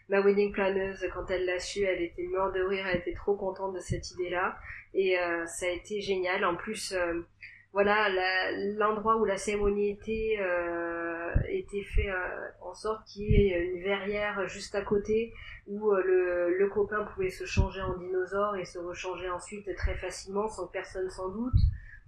ma 0.09 0.19
wedding 0.19 0.51
planeuse, 0.51 1.07
quand 1.13 1.29
elle 1.29 1.45
l'a 1.45 1.59
su, 1.59 1.83
elle 1.83 2.01
était 2.01 2.23
morte 2.23 2.55
de 2.55 2.63
rire, 2.63 2.87
elle 2.87 2.97
était 2.97 3.13
trop 3.13 3.35
contente 3.35 3.75
de 3.75 3.79
cette 3.79 4.09
idée-là. 4.11 4.57
Et 4.95 5.15
ça 5.45 5.67
a 5.67 5.69
été 5.69 6.01
génial. 6.01 6.43
En 6.43 6.55
plus, 6.55 6.95
voilà 7.73 8.09
l'endroit 8.77 9.15
où 9.17 9.25
la 9.25 9.37
cérémonie 9.37 9.91
était 9.91 10.37
euh, 10.39 11.31
était 11.47 11.83
fait 11.83 12.09
euh, 12.09 12.47
en 12.61 12.73
sorte 12.73 13.05
qu'il 13.07 13.23
y 13.23 13.35
ait 13.35 13.65
une 13.65 13.81
verrière 13.81 14.47
juste 14.47 14.75
à 14.75 14.81
côté 14.81 15.33
où 15.67 15.91
euh, 15.91 16.01
le, 16.03 16.57
le 16.57 16.67
copain 16.67 17.03
pouvait 17.03 17.29
se 17.29 17.45
changer 17.45 17.81
en 17.81 17.97
dinosaure 17.97 18.57
et 18.57 18.65
se 18.65 18.77
rechanger 18.77 19.29
ensuite 19.29 19.73
très 19.77 19.95
facilement 19.95 20.49
sans 20.49 20.67
personne 20.67 21.09
sans 21.09 21.29
doute 21.29 21.53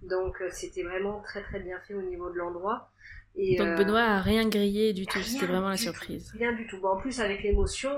donc 0.02 0.42
c'était 0.50 0.82
vraiment 0.82 1.22
très 1.22 1.42
très 1.42 1.60
bien 1.60 1.78
fait 1.88 1.94
au 1.94 2.02
niveau 2.02 2.30
de 2.30 2.36
l'endroit 2.36 2.90
et 3.36 3.56
Donc 3.56 3.78
Benoît 3.78 4.02
a 4.02 4.20
rien 4.20 4.48
grillé 4.48 4.92
du 4.92 5.06
tout, 5.06 5.18
c'était 5.18 5.46
vraiment 5.46 5.70
la 5.70 5.76
surprise. 5.76 6.30
rien 6.38 6.52
du 6.52 6.68
tout. 6.68 6.78
Bon, 6.80 6.90
en 6.90 6.96
plus 6.98 7.18
avec 7.18 7.42
l'émotion, 7.42 7.90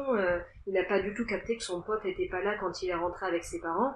il 0.66 0.72
n'a 0.72 0.84
pas 0.84 0.98
du 0.98 1.12
tout 1.12 1.26
capté 1.26 1.58
que 1.58 1.62
son 1.62 1.82
pote 1.82 2.02
n'était 2.06 2.28
pas 2.28 2.42
là 2.42 2.56
quand 2.58 2.80
il 2.80 2.88
est 2.88 2.94
rentré 2.94 3.26
avec 3.26 3.44
ses 3.44 3.60
parents. 3.60 3.92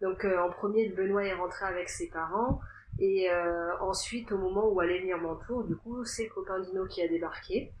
Donc 0.00 0.24
en 0.24 0.48
premier, 0.48 0.88
Benoît 0.90 1.24
est 1.24 1.34
rentré 1.34 1.66
avec 1.66 1.88
ses 1.88 2.08
parents. 2.08 2.60
Et 2.98 3.30
euh, 3.30 3.76
ensuite, 3.80 4.32
au 4.32 4.38
moment 4.38 4.68
où 4.68 4.80
allait 4.80 5.00
venir 5.00 5.18
mon 5.18 5.36
tour, 5.36 5.64
du 5.64 5.76
coup, 5.76 6.04
c'est 6.04 6.28
Copain 6.28 6.60
Dino 6.60 6.86
qui 6.86 7.02
a 7.02 7.08
débarqué. 7.08 7.72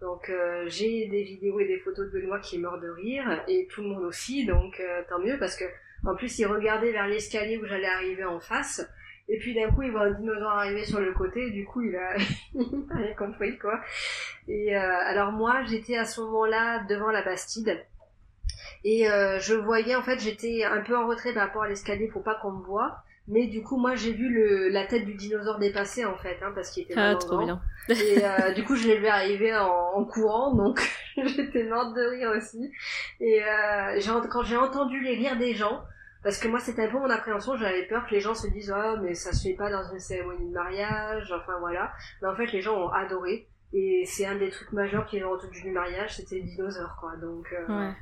Donc 0.00 0.30
euh, 0.30 0.64
j'ai 0.66 1.06
des 1.06 1.22
vidéos 1.22 1.60
et 1.60 1.66
des 1.66 1.78
photos 1.78 2.10
de 2.10 2.18
Benoît 2.18 2.40
qui 2.40 2.56
est 2.56 2.58
mort 2.58 2.80
de 2.80 2.88
rire, 2.88 3.44
et 3.46 3.68
tout 3.70 3.82
le 3.82 3.88
monde 3.88 4.02
aussi, 4.02 4.44
donc 4.44 4.80
euh, 4.80 5.02
tant 5.08 5.20
mieux, 5.20 5.38
parce 5.38 5.54
que 5.54 5.64
en 6.04 6.16
plus 6.16 6.40
il 6.40 6.46
regardait 6.46 6.90
vers 6.90 7.06
l'escalier 7.06 7.56
où 7.56 7.66
j'allais 7.66 7.86
arriver 7.86 8.24
en 8.24 8.40
face, 8.40 8.84
et 9.28 9.38
puis 9.38 9.54
d'un 9.54 9.70
coup 9.70 9.82
il 9.82 9.92
voit 9.92 10.06
un 10.06 10.10
dinosaure 10.10 10.50
arriver 10.50 10.84
sur 10.84 10.98
le 10.98 11.12
côté, 11.12 11.46
et 11.46 11.50
du 11.50 11.64
coup 11.64 11.82
il 11.82 11.94
a, 11.94 12.16
rien 12.96 13.14
compris 13.16 13.56
quoi. 13.58 13.80
Et 14.48 14.74
alors 14.74 15.30
moi 15.30 15.62
j'étais 15.62 15.96
à 15.96 16.04
ce 16.04 16.20
moment-là 16.22 16.82
devant 16.88 17.12
la 17.12 17.22
Bastide, 17.22 17.78
et 18.82 19.04
je 19.04 19.54
voyais 19.54 19.94
en 19.94 20.02
fait 20.02 20.18
j'étais 20.18 20.64
un 20.64 20.80
peu 20.80 20.96
en 20.96 21.06
retrait 21.06 21.32
par 21.32 21.46
rapport 21.46 21.62
à 21.62 21.68
l'escalier 21.68 22.08
pour 22.08 22.24
pas 22.24 22.34
qu'on 22.42 22.50
me 22.50 22.64
voie. 22.64 23.04
Mais 23.28 23.46
du 23.46 23.62
coup, 23.62 23.76
moi, 23.76 23.94
j'ai 23.94 24.12
vu 24.12 24.28
le, 24.28 24.68
la 24.68 24.86
tête 24.86 25.04
du 25.04 25.14
dinosaure 25.14 25.58
dépasser, 25.58 26.04
en 26.04 26.16
fait, 26.16 26.38
hein, 26.42 26.52
parce 26.54 26.70
qu'il 26.70 26.84
était 26.84 26.94
ah, 26.96 27.14
trop 27.14 27.38
bien. 27.38 27.60
Et 27.88 28.24
euh, 28.24 28.52
du 28.54 28.64
coup, 28.64 28.74
je 28.74 28.88
l'ai 28.88 28.98
vu 28.98 29.06
arriver 29.06 29.54
en, 29.56 29.92
en 29.94 30.04
courant, 30.04 30.54
donc 30.54 30.80
j'étais 31.16 31.64
morte 31.64 31.94
de 31.94 32.02
rire 32.02 32.32
aussi. 32.36 32.72
Et 33.20 33.42
euh, 33.42 34.00
quand 34.30 34.42
j'ai 34.42 34.56
entendu 34.56 35.00
les 35.00 35.14
rires 35.14 35.38
des 35.38 35.54
gens, 35.54 35.82
parce 36.22 36.38
que 36.38 36.48
moi, 36.48 36.60
c'était 36.60 36.84
un 36.86 36.88
peu 36.88 36.98
mon 36.98 37.10
appréhension, 37.10 37.56
j'avais 37.56 37.84
peur 37.86 38.06
que 38.06 38.14
les 38.14 38.20
gens 38.20 38.34
se 38.34 38.46
disent 38.48 38.72
«Ah, 38.76 38.96
mais 39.02 39.14
ça 39.14 39.32
se 39.32 39.48
fait 39.48 39.54
pas 39.54 39.70
dans 39.70 39.82
une 39.92 39.98
cérémonie 39.98 40.48
de 40.48 40.54
mariage», 40.54 41.32
enfin 41.36 41.58
voilà. 41.58 41.92
Mais 42.20 42.28
en 42.28 42.36
fait, 42.36 42.52
les 42.52 42.60
gens 42.60 42.76
ont 42.76 42.88
adoré. 42.90 43.48
Et 43.72 44.04
c'est 44.06 44.26
un 44.26 44.36
des 44.36 44.50
trucs 44.50 44.72
majeurs 44.72 45.06
qui 45.06 45.16
est 45.16 45.24
entendu 45.24 45.62
du 45.62 45.70
mariage, 45.70 46.16
c'était 46.16 46.36
le 46.36 46.42
dinosaure, 46.42 46.96
quoi. 47.00 47.16
Donc, 47.16 47.46
euh, 47.52 47.66
ouais. 47.66 47.92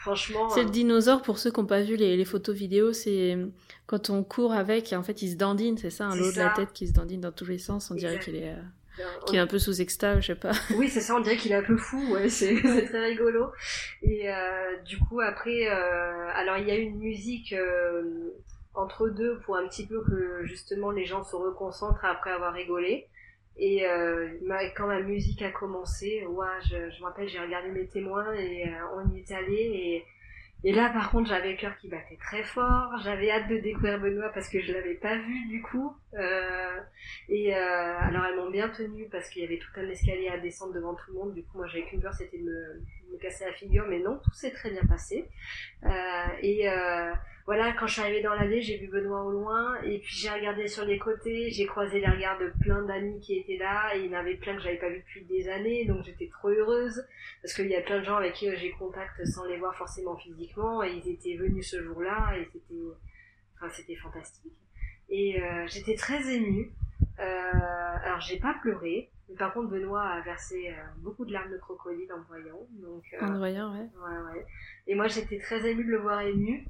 Franchement. 0.00 0.50
C'est 0.50 0.62
le 0.62 0.68
euh, 0.68 0.70
dinosaure, 0.70 1.22
pour 1.22 1.38
ceux 1.38 1.50
qui 1.50 1.60
n'ont 1.60 1.66
pas 1.66 1.82
vu 1.82 1.96
les, 1.96 2.16
les 2.16 2.24
photos 2.24 2.54
vidéo, 2.54 2.92
c'est 2.92 3.38
quand 3.86 4.10
on 4.10 4.22
court 4.24 4.52
avec, 4.52 4.92
en 4.92 5.02
fait, 5.02 5.22
il 5.22 5.30
se 5.30 5.36
dandine, 5.36 5.78
c'est 5.78 5.90
ça, 5.90 6.06
un 6.06 6.16
lot 6.16 6.32
de 6.32 6.38
la 6.38 6.50
tête 6.50 6.72
qui 6.72 6.88
se 6.88 6.92
dandine 6.92 7.20
dans 7.20 7.32
tous 7.32 7.46
les 7.46 7.58
sens, 7.58 7.90
on 7.90 7.94
dirait 7.94 8.18
qu'il 8.18 8.36
est. 8.36 8.50
Euh, 8.50 8.62
qu'il 9.26 9.36
est 9.36 9.40
un 9.40 9.46
peu 9.46 9.58
sous 9.58 9.80
extase, 9.80 10.20
je 10.20 10.26
sais 10.28 10.34
pas. 10.34 10.52
Oui, 10.76 10.88
c'est 10.88 11.00
ça, 11.00 11.14
on 11.14 11.20
dirait 11.20 11.36
qu'il 11.36 11.52
est 11.52 11.56
un 11.56 11.62
peu 11.62 11.76
fou, 11.76 12.00
ouais, 12.12 12.28
c'est 12.28 12.54
très 12.60 13.04
rigolo. 13.06 13.50
Et 14.02 14.30
euh, 14.30 14.76
du 14.84 14.98
coup, 14.98 15.20
après, 15.20 15.68
euh, 15.68 16.28
alors 16.34 16.58
il 16.58 16.66
y 16.66 16.70
a 16.70 16.76
une 16.76 16.98
musique 16.98 17.52
euh, 17.52 18.30
entre 18.74 19.08
deux 19.08 19.38
pour 19.40 19.56
un 19.56 19.66
petit 19.66 19.86
peu 19.86 20.02
que 20.02 20.44
justement 20.44 20.90
les 20.90 21.04
gens 21.04 21.24
se 21.24 21.36
reconcentrent 21.36 22.04
après 22.04 22.30
avoir 22.30 22.52
rigolé. 22.52 23.08
Et 23.60 23.86
euh, 23.86 24.26
quand 24.74 24.86
ma 24.86 25.00
musique 25.00 25.42
a 25.42 25.50
commencé, 25.50 26.24
ouais, 26.26 26.46
je, 26.64 26.90
je 26.90 27.00
me 27.00 27.04
rappelle, 27.04 27.28
j'ai 27.28 27.38
regardé 27.38 27.68
mes 27.68 27.86
témoins 27.86 28.32
et 28.32 28.66
euh, 28.66 28.96
on 28.96 29.14
y 29.14 29.18
est 29.18 29.32
allé. 29.32 29.54
Et, 29.54 30.04
et 30.64 30.72
là, 30.72 30.88
par 30.88 31.10
contre, 31.10 31.28
j'avais 31.28 31.52
le 31.52 31.56
cœur 31.58 31.76
qui 31.76 31.88
battait 31.88 32.16
très 32.16 32.42
fort. 32.42 32.90
J'avais 33.02 33.30
hâte 33.30 33.48
de 33.48 33.58
découvrir 33.58 34.00
Benoît 34.00 34.30
parce 34.32 34.48
que 34.48 34.60
je 34.60 34.72
l'avais 34.72 34.94
pas 34.94 35.16
vu 35.16 35.46
du 35.48 35.60
coup. 35.60 35.94
Euh, 36.14 36.80
et 37.28 37.54
euh, 37.54 37.98
alors, 37.98 38.24
elles 38.24 38.36
m'ont 38.36 38.50
bien 38.50 38.70
tenue 38.70 39.08
parce 39.12 39.28
qu'il 39.28 39.42
y 39.42 39.44
avait 39.44 39.58
tout 39.58 39.70
un 39.76 39.88
escalier 39.90 40.28
à 40.28 40.38
descendre 40.38 40.72
devant 40.72 40.94
tout 40.94 41.12
le 41.12 41.18
monde. 41.18 41.34
Du 41.34 41.42
coup, 41.42 41.58
moi, 41.58 41.66
j'avais 41.66 41.84
qu'une 41.84 42.00
peur, 42.00 42.14
c'était 42.14 42.38
de 42.38 42.44
me, 42.44 42.82
me, 43.12 43.18
casser 43.18 43.44
la 43.44 43.52
figure. 43.52 43.84
Mais 43.88 43.98
non, 43.98 44.18
tout 44.24 44.32
s'est 44.32 44.52
très 44.52 44.70
bien 44.70 44.84
passé. 44.88 45.28
Euh, 45.84 45.88
et 46.42 46.66
voilà, 47.50 47.72
quand 47.72 47.88
je 47.88 47.94
suis 47.94 48.02
arrivée 48.02 48.22
dans 48.22 48.34
l'allée, 48.34 48.62
j'ai 48.62 48.76
vu 48.76 48.86
Benoît 48.86 49.24
au 49.24 49.32
loin, 49.32 49.74
et 49.82 49.98
puis 49.98 50.14
j'ai 50.14 50.30
regardé 50.30 50.68
sur 50.68 50.84
les 50.84 51.00
côtés, 51.00 51.50
j'ai 51.50 51.66
croisé 51.66 51.98
les 51.98 52.06
regards 52.06 52.38
de 52.38 52.52
plein 52.60 52.80
d'amis 52.82 53.18
qui 53.18 53.40
étaient 53.40 53.56
là, 53.56 53.92
et 53.92 54.04
il 54.04 54.06
y 54.12 54.16
en 54.16 54.20
avait 54.20 54.36
plein 54.36 54.54
que 54.54 54.62
j'avais 54.62 54.76
pas 54.76 54.88
vu 54.88 55.00
depuis 55.00 55.24
des 55.24 55.48
années, 55.48 55.84
donc 55.84 56.04
j'étais 56.04 56.28
trop 56.28 56.50
heureuse, 56.50 57.04
parce 57.42 57.52
qu'il 57.54 57.66
y 57.66 57.74
a 57.74 57.80
plein 57.80 57.98
de 57.98 58.04
gens 58.04 58.18
avec 58.18 58.34
qui 58.34 58.56
j'ai 58.56 58.70
contact 58.70 59.26
sans 59.26 59.46
les 59.46 59.56
voir 59.56 59.74
forcément 59.74 60.16
physiquement, 60.16 60.84
et 60.84 60.92
ils 60.92 61.10
étaient 61.10 61.34
venus 61.34 61.68
ce 61.68 61.82
jour-là, 61.82 62.38
et 62.38 62.48
c'était, 62.52 62.84
enfin, 63.56 63.68
c'était 63.70 63.96
fantastique. 63.96 64.52
Et 65.08 65.42
euh, 65.42 65.66
j'étais 65.66 65.96
très 65.96 66.32
émue. 66.32 66.70
Euh, 67.18 68.04
alors 68.04 68.20
j'ai 68.20 68.38
pas 68.38 68.54
pleuré, 68.62 69.10
mais 69.28 69.34
par 69.34 69.52
contre 69.52 69.70
Benoît 69.70 70.04
a 70.04 70.20
versé 70.20 70.68
euh, 70.68 70.82
beaucoup 70.98 71.24
de 71.24 71.32
larmes 71.32 71.50
de 71.50 71.58
crocodile 71.58 72.12
en 72.12 72.18
me 72.18 72.24
voyant. 72.26 72.60
Donc, 72.70 73.02
en 73.20 73.38
voyant, 73.38 73.72
ouais. 73.72 73.80
ouais. 73.80 74.34
Ouais, 74.34 74.46
Et 74.86 74.94
moi 74.94 75.08
j'étais 75.08 75.40
très 75.40 75.68
émue 75.68 75.84
de 75.84 75.90
le 75.90 75.98
voir 75.98 76.20
ému. 76.20 76.64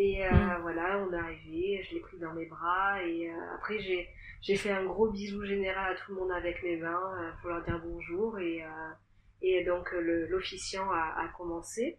Et 0.00 0.24
euh, 0.24 0.30
mm. 0.30 0.62
voilà, 0.62 1.04
on 1.04 1.12
est 1.12 1.18
arrivé, 1.18 1.82
je 1.82 1.94
l'ai 1.94 2.00
pris 2.00 2.18
dans 2.18 2.32
mes 2.32 2.46
bras 2.46 3.02
et 3.02 3.28
euh, 3.28 3.54
après 3.56 3.80
j'ai 3.80 4.08
j'ai 4.40 4.54
fait 4.54 4.70
un 4.70 4.84
gros 4.84 5.10
bisou 5.10 5.44
général 5.44 5.92
à 5.92 5.96
tout 5.96 6.12
le 6.12 6.20
monde 6.20 6.30
avec 6.30 6.62
mes 6.62 6.76
mains 6.76 7.12
euh, 7.18 7.32
pour 7.40 7.50
leur 7.50 7.64
dire 7.64 7.80
bonjour 7.84 8.38
et 8.38 8.62
et 9.42 9.64
donc 9.64 9.90
l'officiant 9.92 10.88
a, 10.88 11.24
a, 11.24 11.28
commencé. 11.36 11.98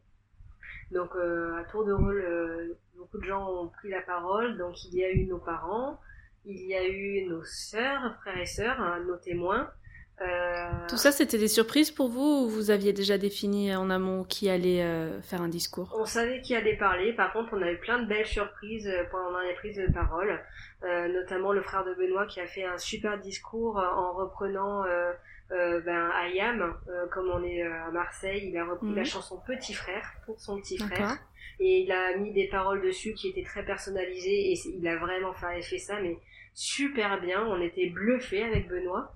Donc 0.91 1.11
à 1.15 1.63
tour 1.69 1.85
de 1.85 1.91
rôle, 1.91 2.77
beaucoup 2.95 3.17
de 3.17 3.25
gens 3.25 3.45
ont 3.49 3.67
pris 3.67 3.89
la 3.89 4.01
parole. 4.01 4.57
Donc 4.57 4.81
il 4.85 4.97
y 4.97 5.03
a 5.03 5.11
eu 5.11 5.25
nos 5.25 5.37
parents, 5.37 5.99
il 6.45 6.67
y 6.67 6.75
a 6.75 6.87
eu 6.87 7.25
nos 7.27 7.43
sœurs, 7.43 8.15
frères 8.21 8.39
et 8.39 8.45
sœurs, 8.45 8.79
hein, 8.79 9.03
nos 9.05 9.17
témoins. 9.17 9.69
Euh, 10.21 10.69
Tout 10.89 10.97
ça, 10.97 11.11
c'était 11.11 11.37
des 11.37 11.47
surprises 11.47 11.91
pour 11.91 12.09
vous 12.09 12.43
ou 12.43 12.49
vous 12.49 12.71
aviez 12.71 12.91
déjà 12.91 13.17
défini 13.17 13.73
en 13.75 13.89
amont 13.89 14.23
qui 14.23 14.49
allait 14.49 14.83
euh, 14.83 15.21
faire 15.21 15.41
un 15.41 15.47
discours? 15.47 15.95
On 15.97 16.05
savait 16.05 16.41
qui 16.41 16.55
allait 16.55 16.75
parler. 16.75 17.13
Par 17.13 17.31
contre, 17.31 17.53
on 17.53 17.61
a 17.61 17.71
eu 17.71 17.77
plein 17.77 17.99
de 17.99 18.07
belles 18.07 18.25
surprises 18.25 18.87
euh, 18.87 19.03
pendant 19.11 19.39
les 19.39 19.53
prises 19.53 19.77
de 19.77 19.91
parole, 19.91 20.39
notamment 20.81 21.53
le 21.53 21.61
frère 21.61 21.85
de 21.85 21.93
Benoît 21.93 22.25
qui 22.25 22.39
a 22.39 22.47
fait 22.47 22.63
un 22.65 22.77
super 22.77 23.19
discours 23.19 23.77
en 23.77 24.13
reprenant 24.13 24.83
ben, 25.49 26.11
Ayam, 26.15 26.73
comme 27.11 27.29
on 27.29 27.43
est 27.43 27.63
à 27.63 27.91
Marseille. 27.91 28.49
Il 28.49 28.57
a 28.57 28.65
repris 28.65 28.93
la 28.93 29.01
mhm. 29.01 29.05
chanson 29.05 29.41
Petit 29.45 29.73
frère 29.73 30.05
pour 30.25 30.39
son 30.39 30.59
petit 30.59 30.77
frère. 30.77 31.17
Et 31.59 31.81
il 31.81 31.91
a 31.91 32.15
mis 32.15 32.31
des 32.31 32.47
paroles 32.47 32.81
dessus 32.81 33.13
qui 33.13 33.27
étaient 33.29 33.43
très 33.43 33.65
personnalisées 33.65 34.51
et 34.51 34.55
il 34.77 34.87
a 34.87 34.95
vraiment 34.95 35.33
fait, 35.33 35.61
fait 35.61 35.77
ça, 35.77 35.99
mais 36.01 36.17
super 36.59 37.21
bien. 37.21 37.45
On 37.47 37.61
était 37.61 37.87
bluffés 37.89 38.43
avec 38.43 38.67
Benoît. 38.67 39.13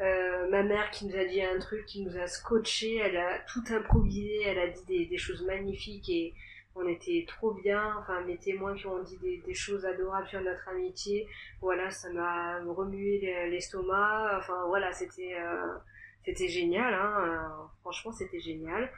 Euh, 0.00 0.48
ma 0.48 0.64
mère 0.64 0.90
qui 0.90 1.06
nous 1.06 1.16
a 1.16 1.24
dit 1.24 1.40
un 1.40 1.58
truc, 1.60 1.86
qui 1.86 2.02
nous 2.04 2.16
a 2.16 2.26
scotché, 2.26 2.96
elle 2.96 3.16
a 3.16 3.38
tout 3.40 3.62
improvisé, 3.70 4.42
elle 4.44 4.58
a 4.58 4.66
dit 4.66 5.06
des, 5.06 5.18
choses 5.18 5.44
magnifiques 5.46 6.08
et 6.08 6.34
on 6.74 6.88
était 6.88 7.24
trop 7.28 7.52
bien. 7.52 7.94
Enfin, 8.00 8.22
mes 8.22 8.36
témoins 8.38 8.74
qui 8.74 8.86
ont 8.86 9.02
dit 9.04 9.18
des, 9.18 9.38
des 9.46 9.54
choses 9.54 9.86
adorables 9.86 10.26
sur 10.26 10.40
notre 10.40 10.68
amitié, 10.68 11.28
voilà, 11.60 11.90
ça 11.90 12.10
m'a 12.10 12.60
remué 12.64 13.20
l'estomac. 13.48 14.38
Enfin, 14.38 14.64
voilà, 14.66 14.92
c'était 14.92 15.36
euh, 15.38 15.76
c'était 16.24 16.48
génial. 16.48 16.92
Hein. 16.92 17.14
Euh, 17.20 17.66
franchement, 17.82 18.10
c'était 18.10 18.40
génial. 18.40 18.90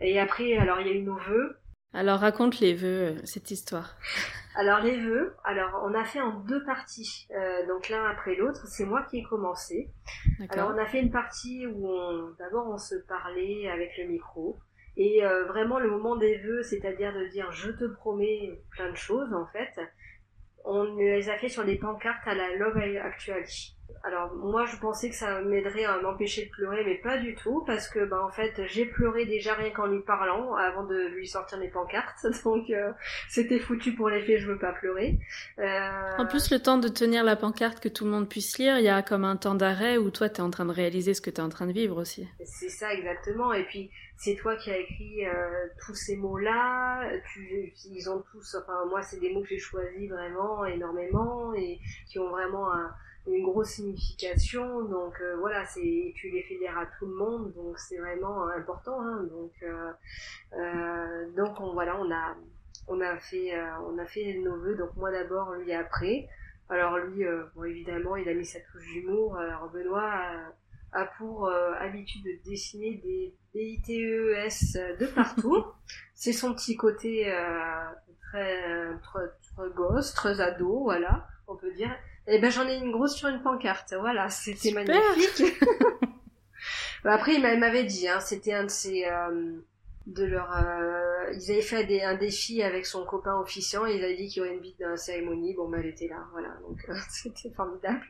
Et 0.00 0.18
après, 0.18 0.56
alors 0.56 0.80
il 0.80 0.88
y 0.88 0.90
a 0.90 0.94
eu 0.94 1.02
nos 1.02 1.18
vœux. 1.18 1.56
Alors 1.94 2.20
raconte 2.20 2.60
les 2.60 2.74
vœux, 2.74 3.16
cette 3.24 3.50
histoire. 3.50 3.96
Alors 4.54 4.80
les 4.80 5.00
vœux, 5.00 5.34
alors 5.44 5.82
on 5.84 5.94
a 5.94 6.04
fait 6.04 6.20
en 6.20 6.40
deux 6.40 6.62
parties, 6.64 7.26
euh, 7.30 7.66
donc 7.66 7.88
l'un 7.88 8.04
après 8.04 8.34
l'autre. 8.34 8.66
C'est 8.66 8.84
moi 8.84 9.04
qui 9.08 9.18
ai 9.18 9.22
commencé. 9.22 9.90
Alors 10.50 10.72
on 10.74 10.78
a 10.78 10.86
fait 10.86 11.00
une 11.00 11.10
partie 11.10 11.66
où 11.66 11.88
on, 11.88 12.34
d'abord 12.38 12.68
on 12.68 12.78
se 12.78 12.96
parlait 13.06 13.70
avec 13.70 13.96
le 13.98 14.08
micro 14.08 14.58
et 14.96 15.24
euh, 15.24 15.46
vraiment 15.46 15.78
le 15.78 15.88
moment 15.90 16.16
des 16.16 16.38
vœux, 16.38 16.62
c'est-à-dire 16.62 17.14
de 17.14 17.26
dire 17.28 17.50
je 17.52 17.70
te 17.70 17.84
promets 17.84 18.60
plein 18.70 18.90
de 18.90 18.96
choses 18.96 19.32
en 19.32 19.46
fait. 19.46 19.80
On 20.64 20.96
les 20.96 21.30
a 21.30 21.38
fait 21.38 21.48
sur 21.48 21.64
des 21.64 21.76
pancartes 21.76 22.26
à 22.26 22.34
la 22.34 22.54
Love 22.56 22.76
Actually. 23.02 23.77
Alors 24.04 24.34
moi 24.34 24.64
je 24.66 24.76
pensais 24.76 25.10
que 25.10 25.16
ça 25.16 25.40
m'aiderait 25.40 25.84
à 25.84 26.00
m'empêcher 26.00 26.46
de 26.46 26.50
pleurer, 26.50 26.84
mais 26.84 26.96
pas 26.96 27.18
du 27.18 27.34
tout, 27.34 27.62
parce 27.66 27.88
que 27.88 28.04
bah 28.04 28.24
en 28.24 28.30
fait 28.30 28.62
j'ai 28.68 28.86
pleuré 28.86 29.26
déjà 29.26 29.54
rien 29.54 29.70
qu'en 29.70 29.86
lui 29.86 30.00
parlant 30.00 30.54
avant 30.54 30.84
de 30.84 31.08
lui 31.08 31.26
sortir 31.26 31.58
mes 31.58 31.68
pancartes, 31.68 32.26
donc 32.44 32.70
euh, 32.70 32.92
c'était 33.28 33.58
foutu 33.58 33.94
pour 33.94 34.08
les 34.08 34.22
faits, 34.22 34.38
je 34.38 34.46
veux 34.46 34.58
pas 34.58 34.72
pleurer. 34.72 35.18
Euh... 35.58 36.16
En 36.18 36.26
plus 36.26 36.50
le 36.50 36.58
temps 36.60 36.78
de 36.78 36.88
tenir 36.88 37.24
la 37.24 37.36
pancarte 37.36 37.80
que 37.80 37.88
tout 37.88 38.04
le 38.04 38.10
monde 38.10 38.28
puisse 38.28 38.58
lire, 38.58 38.78
il 38.78 38.84
y 38.84 38.88
a 38.88 39.02
comme 39.02 39.24
un 39.24 39.36
temps 39.36 39.54
d'arrêt 39.54 39.98
où 39.98 40.10
toi 40.10 40.28
tu 40.28 40.36
es 40.36 40.40
en 40.40 40.50
train 40.50 40.64
de 40.64 40.72
réaliser 40.72 41.14
ce 41.14 41.20
que 41.20 41.30
tu 41.30 41.36
es 41.36 41.42
en 41.42 41.48
train 41.48 41.66
de 41.66 41.72
vivre 41.72 42.00
aussi. 42.00 42.28
C'est 42.44 42.70
ça 42.70 42.92
exactement, 42.92 43.52
et 43.52 43.64
puis 43.64 43.90
c'est 44.16 44.36
toi 44.36 44.56
qui 44.56 44.70
as 44.70 44.78
écrit 44.78 45.26
euh, 45.26 45.66
tous 45.84 45.94
ces 45.94 46.16
mots-là, 46.16 47.08
tu, 47.32 47.72
ils 47.90 48.10
ont 48.10 48.22
tous, 48.32 48.54
enfin 48.54 48.84
moi 48.88 49.02
c'est 49.02 49.18
des 49.18 49.32
mots 49.32 49.42
que 49.42 49.48
j'ai 49.48 49.58
choisis 49.58 50.08
vraiment 50.08 50.64
énormément 50.64 51.52
et 51.54 51.78
qui 52.08 52.18
ont 52.18 52.30
vraiment 52.30 52.72
un 52.72 52.90
une 53.28 53.44
grosse 53.44 53.70
signification. 53.70 54.84
Donc 54.84 55.14
euh, 55.20 55.36
voilà, 55.38 55.64
c'est 55.66 56.12
tu 56.16 56.30
les 56.30 56.42
fais 56.42 56.54
lire 56.54 56.76
à 56.78 56.86
tout 56.86 57.06
le 57.06 57.14
monde, 57.14 57.52
donc 57.54 57.78
c'est 57.78 57.98
vraiment 57.98 58.46
important. 58.48 59.00
Hein, 59.00 59.24
donc 59.30 59.52
euh, 59.62 59.92
euh, 60.54 61.30
donc 61.36 61.60
on, 61.60 61.72
voilà, 61.72 61.98
on 62.00 62.10
a 62.10 62.36
on 62.88 63.00
a 63.00 63.16
fait 63.18 63.52
on 63.86 63.98
a 63.98 64.06
fait 64.06 64.38
nos 64.44 64.56
vœux. 64.58 64.76
Donc 64.76 64.96
moi 64.96 65.10
d'abord, 65.10 65.52
lui 65.54 65.72
après. 65.72 66.28
Alors 66.70 66.98
lui, 66.98 67.24
euh, 67.24 67.44
bon, 67.54 67.64
évidemment, 67.64 68.16
il 68.16 68.28
a 68.28 68.34
mis 68.34 68.44
sa 68.44 68.60
touche 68.60 68.86
d'humour. 68.92 69.38
Alors 69.38 69.70
Benoît 69.70 70.12
a, 70.92 71.00
a 71.00 71.06
pour 71.16 71.46
euh, 71.46 71.72
habitude 71.80 72.22
de 72.24 72.44
dessiner 72.44 72.96
des 72.96 73.34
BITES 73.54 74.98
de 75.00 75.06
partout. 75.06 75.64
C'est 76.14 76.32
son 76.32 76.54
petit 76.54 76.76
côté 76.76 77.32
euh, 77.32 77.84
très, 78.20 78.98
très, 79.02 79.28
très 79.54 79.70
gosse, 79.74 80.12
très 80.12 80.40
ado, 80.40 80.82
voilà, 80.82 81.26
on 81.46 81.56
peut 81.56 81.72
dire. 81.72 81.94
Et 82.28 82.38
ben 82.38 82.50
j'en 82.50 82.68
ai 82.68 82.76
une 82.76 82.92
grosse 82.92 83.14
sur 83.16 83.28
une 83.28 83.42
pancarte, 83.42 83.94
voilà, 83.98 84.28
c'était 84.28 84.70
magnifique. 84.72 85.54
Bah, 87.04 87.12
Après, 87.14 87.34
il 87.34 87.42
m'a- 87.42 87.52
il 87.54 87.60
m'avait 87.60 87.84
dit, 87.84 88.08
hein, 88.08 88.18
c'était 88.20 88.52
un 88.52 88.64
de 88.64 88.68
ses, 88.70 89.04
euh, 89.06 89.52
de 90.06 90.24
leur, 90.24 90.50
euh, 90.56 91.30
ils 91.32 91.52
avaient 91.52 91.62
fait 91.62 91.84
des- 91.84 92.00
un 92.02 92.16
défi 92.16 92.60
avec 92.62 92.86
son 92.86 93.04
copain 93.04 93.38
officiant 93.40 93.86
et 93.86 93.94
ils 93.96 94.04
avaient 94.04 94.16
dit 94.16 94.26
qu'il 94.28 94.42
y 94.42 94.46
aurait 94.46 94.54
une 94.54 94.60
bite 94.60 94.80
dans 94.80 94.88
la 94.88 94.96
cérémonie. 94.96 95.54
Bon, 95.54 95.68
bah, 95.68 95.78
elle 95.80 95.86
était 95.86 96.08
là, 96.08 96.24
voilà, 96.32 96.48
donc 96.68 96.78
euh, 96.88 96.94
c'était 97.10 97.50
formidable. 97.54 98.04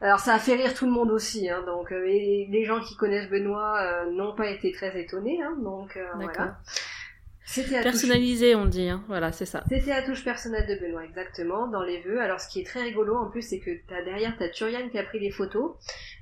Alors, 0.00 0.18
ça 0.18 0.34
a 0.34 0.38
fait 0.40 0.54
rire 0.56 0.74
tout 0.74 0.86
le 0.86 0.92
monde 0.92 1.10
aussi, 1.12 1.48
hein, 1.48 1.62
donc 1.64 1.92
euh, 1.92 2.04
et 2.08 2.48
les 2.50 2.64
gens 2.64 2.80
qui 2.80 2.96
connaissent 2.96 3.30
Benoît 3.30 3.78
euh, 3.80 4.10
n'ont 4.10 4.34
pas 4.34 4.48
été 4.50 4.72
très 4.72 4.98
étonnés, 5.00 5.40
hein, 5.42 5.56
donc 5.62 5.96
euh, 5.96 6.06
voilà. 6.24 6.58
C'était 7.46 7.76
à 7.76 7.82
touche- 7.82 7.92
Personnalisé, 7.92 8.54
on 8.56 8.66
dit. 8.66 8.88
Hein. 8.88 9.02
Voilà, 9.06 9.30
c'est 9.32 9.46
ça. 9.46 9.62
c'était 9.68 9.90
la 9.90 10.02
touche 10.02 10.24
personnelle 10.24 10.66
de 10.66 10.74
Benoît, 10.84 11.04
exactement, 11.04 11.68
dans 11.68 11.82
les 11.82 12.00
vœux. 12.02 12.20
Alors, 12.20 12.40
ce 12.40 12.48
qui 12.48 12.60
est 12.60 12.64
très 12.66 12.82
rigolo, 12.82 13.16
en 13.16 13.30
plus, 13.30 13.42
c'est 13.42 13.60
que 13.60 13.70
t'as 13.88 14.02
derrière, 14.02 14.34
t'as 14.38 14.48
Turiane 14.48 14.90
qui 14.90 14.98
a 14.98 15.04
pris 15.04 15.20
les 15.20 15.30
photos 15.30 15.76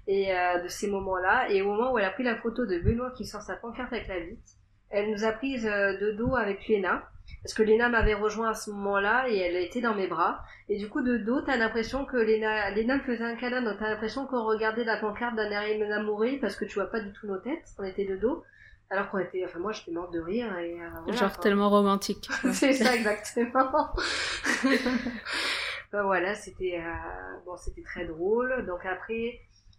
et 0.06 0.32
euh, 0.36 0.62
de 0.62 0.68
ces 0.68 0.86
moments-là. 0.88 1.50
Et 1.50 1.62
au 1.62 1.66
moment 1.66 1.92
où 1.92 1.98
elle 1.98 2.04
a 2.04 2.10
pris 2.10 2.24
la 2.24 2.36
photo 2.36 2.66
de 2.66 2.78
Benoît 2.78 3.10
qui 3.16 3.24
sort 3.24 3.40
sa 3.42 3.56
pancarte 3.56 3.92
avec 3.92 4.06
la 4.06 4.20
bite, 4.20 4.38
elle 4.90 5.10
nous 5.10 5.24
a 5.24 5.32
prise 5.32 5.66
euh, 5.66 5.96
de 5.98 6.12
dos 6.12 6.36
avec 6.36 6.68
Léna. 6.68 7.08
Parce 7.42 7.54
que 7.54 7.62
Léna 7.62 7.88
m'avait 7.88 8.14
rejoint 8.14 8.50
à 8.50 8.54
ce 8.54 8.70
moment-là 8.70 9.26
et 9.30 9.36
elle 9.38 9.56
était 9.56 9.80
dans 9.80 9.94
mes 9.94 10.06
bras. 10.06 10.42
Et 10.68 10.76
du 10.76 10.88
coup, 10.88 11.00
de 11.02 11.16
dos, 11.16 11.40
t'as 11.40 11.56
l'impression 11.56 12.04
que 12.04 12.18
Léna, 12.18 12.70
Léna 12.70 12.96
me 12.98 13.02
faisait 13.02 13.24
un 13.24 13.34
câlin, 13.36 13.62
donc 13.62 13.78
t'as 13.78 13.88
l'impression 13.88 14.26
qu'on 14.26 14.44
regardait 14.44 14.84
la 14.84 14.98
pancarte 14.98 15.34
d'un 15.36 15.50
air 15.50 15.92
amoureux 15.98 16.38
parce 16.40 16.54
que 16.56 16.66
tu 16.66 16.74
vois 16.74 16.90
pas 16.90 17.00
du 17.00 17.12
tout 17.12 17.26
nos 17.26 17.38
têtes. 17.38 17.64
On 17.78 17.84
était 17.84 18.04
de 18.04 18.16
dos. 18.16 18.42
Alors 18.90 19.10
qu'on 19.10 19.18
était, 19.18 19.44
enfin, 19.44 19.58
moi, 19.58 19.72
j'étais 19.72 19.90
morte 19.90 20.12
de 20.12 20.20
rire 20.20 20.56
et 20.58 20.74
euh, 20.80 20.88
voilà, 21.04 21.18
Genre 21.18 21.38
tellement 21.38 21.70
romantique. 21.70 22.28
c'est 22.52 22.72
ça 22.74 22.94
exactement. 22.94 23.90
Ben 25.92 26.02
voilà, 26.02 26.34
c'était 26.34 26.80
euh, 26.84 27.36
bon, 27.46 27.56
c'était 27.56 27.82
très 27.82 28.04
drôle. 28.04 28.66
Donc 28.66 28.84
après, 28.84 29.38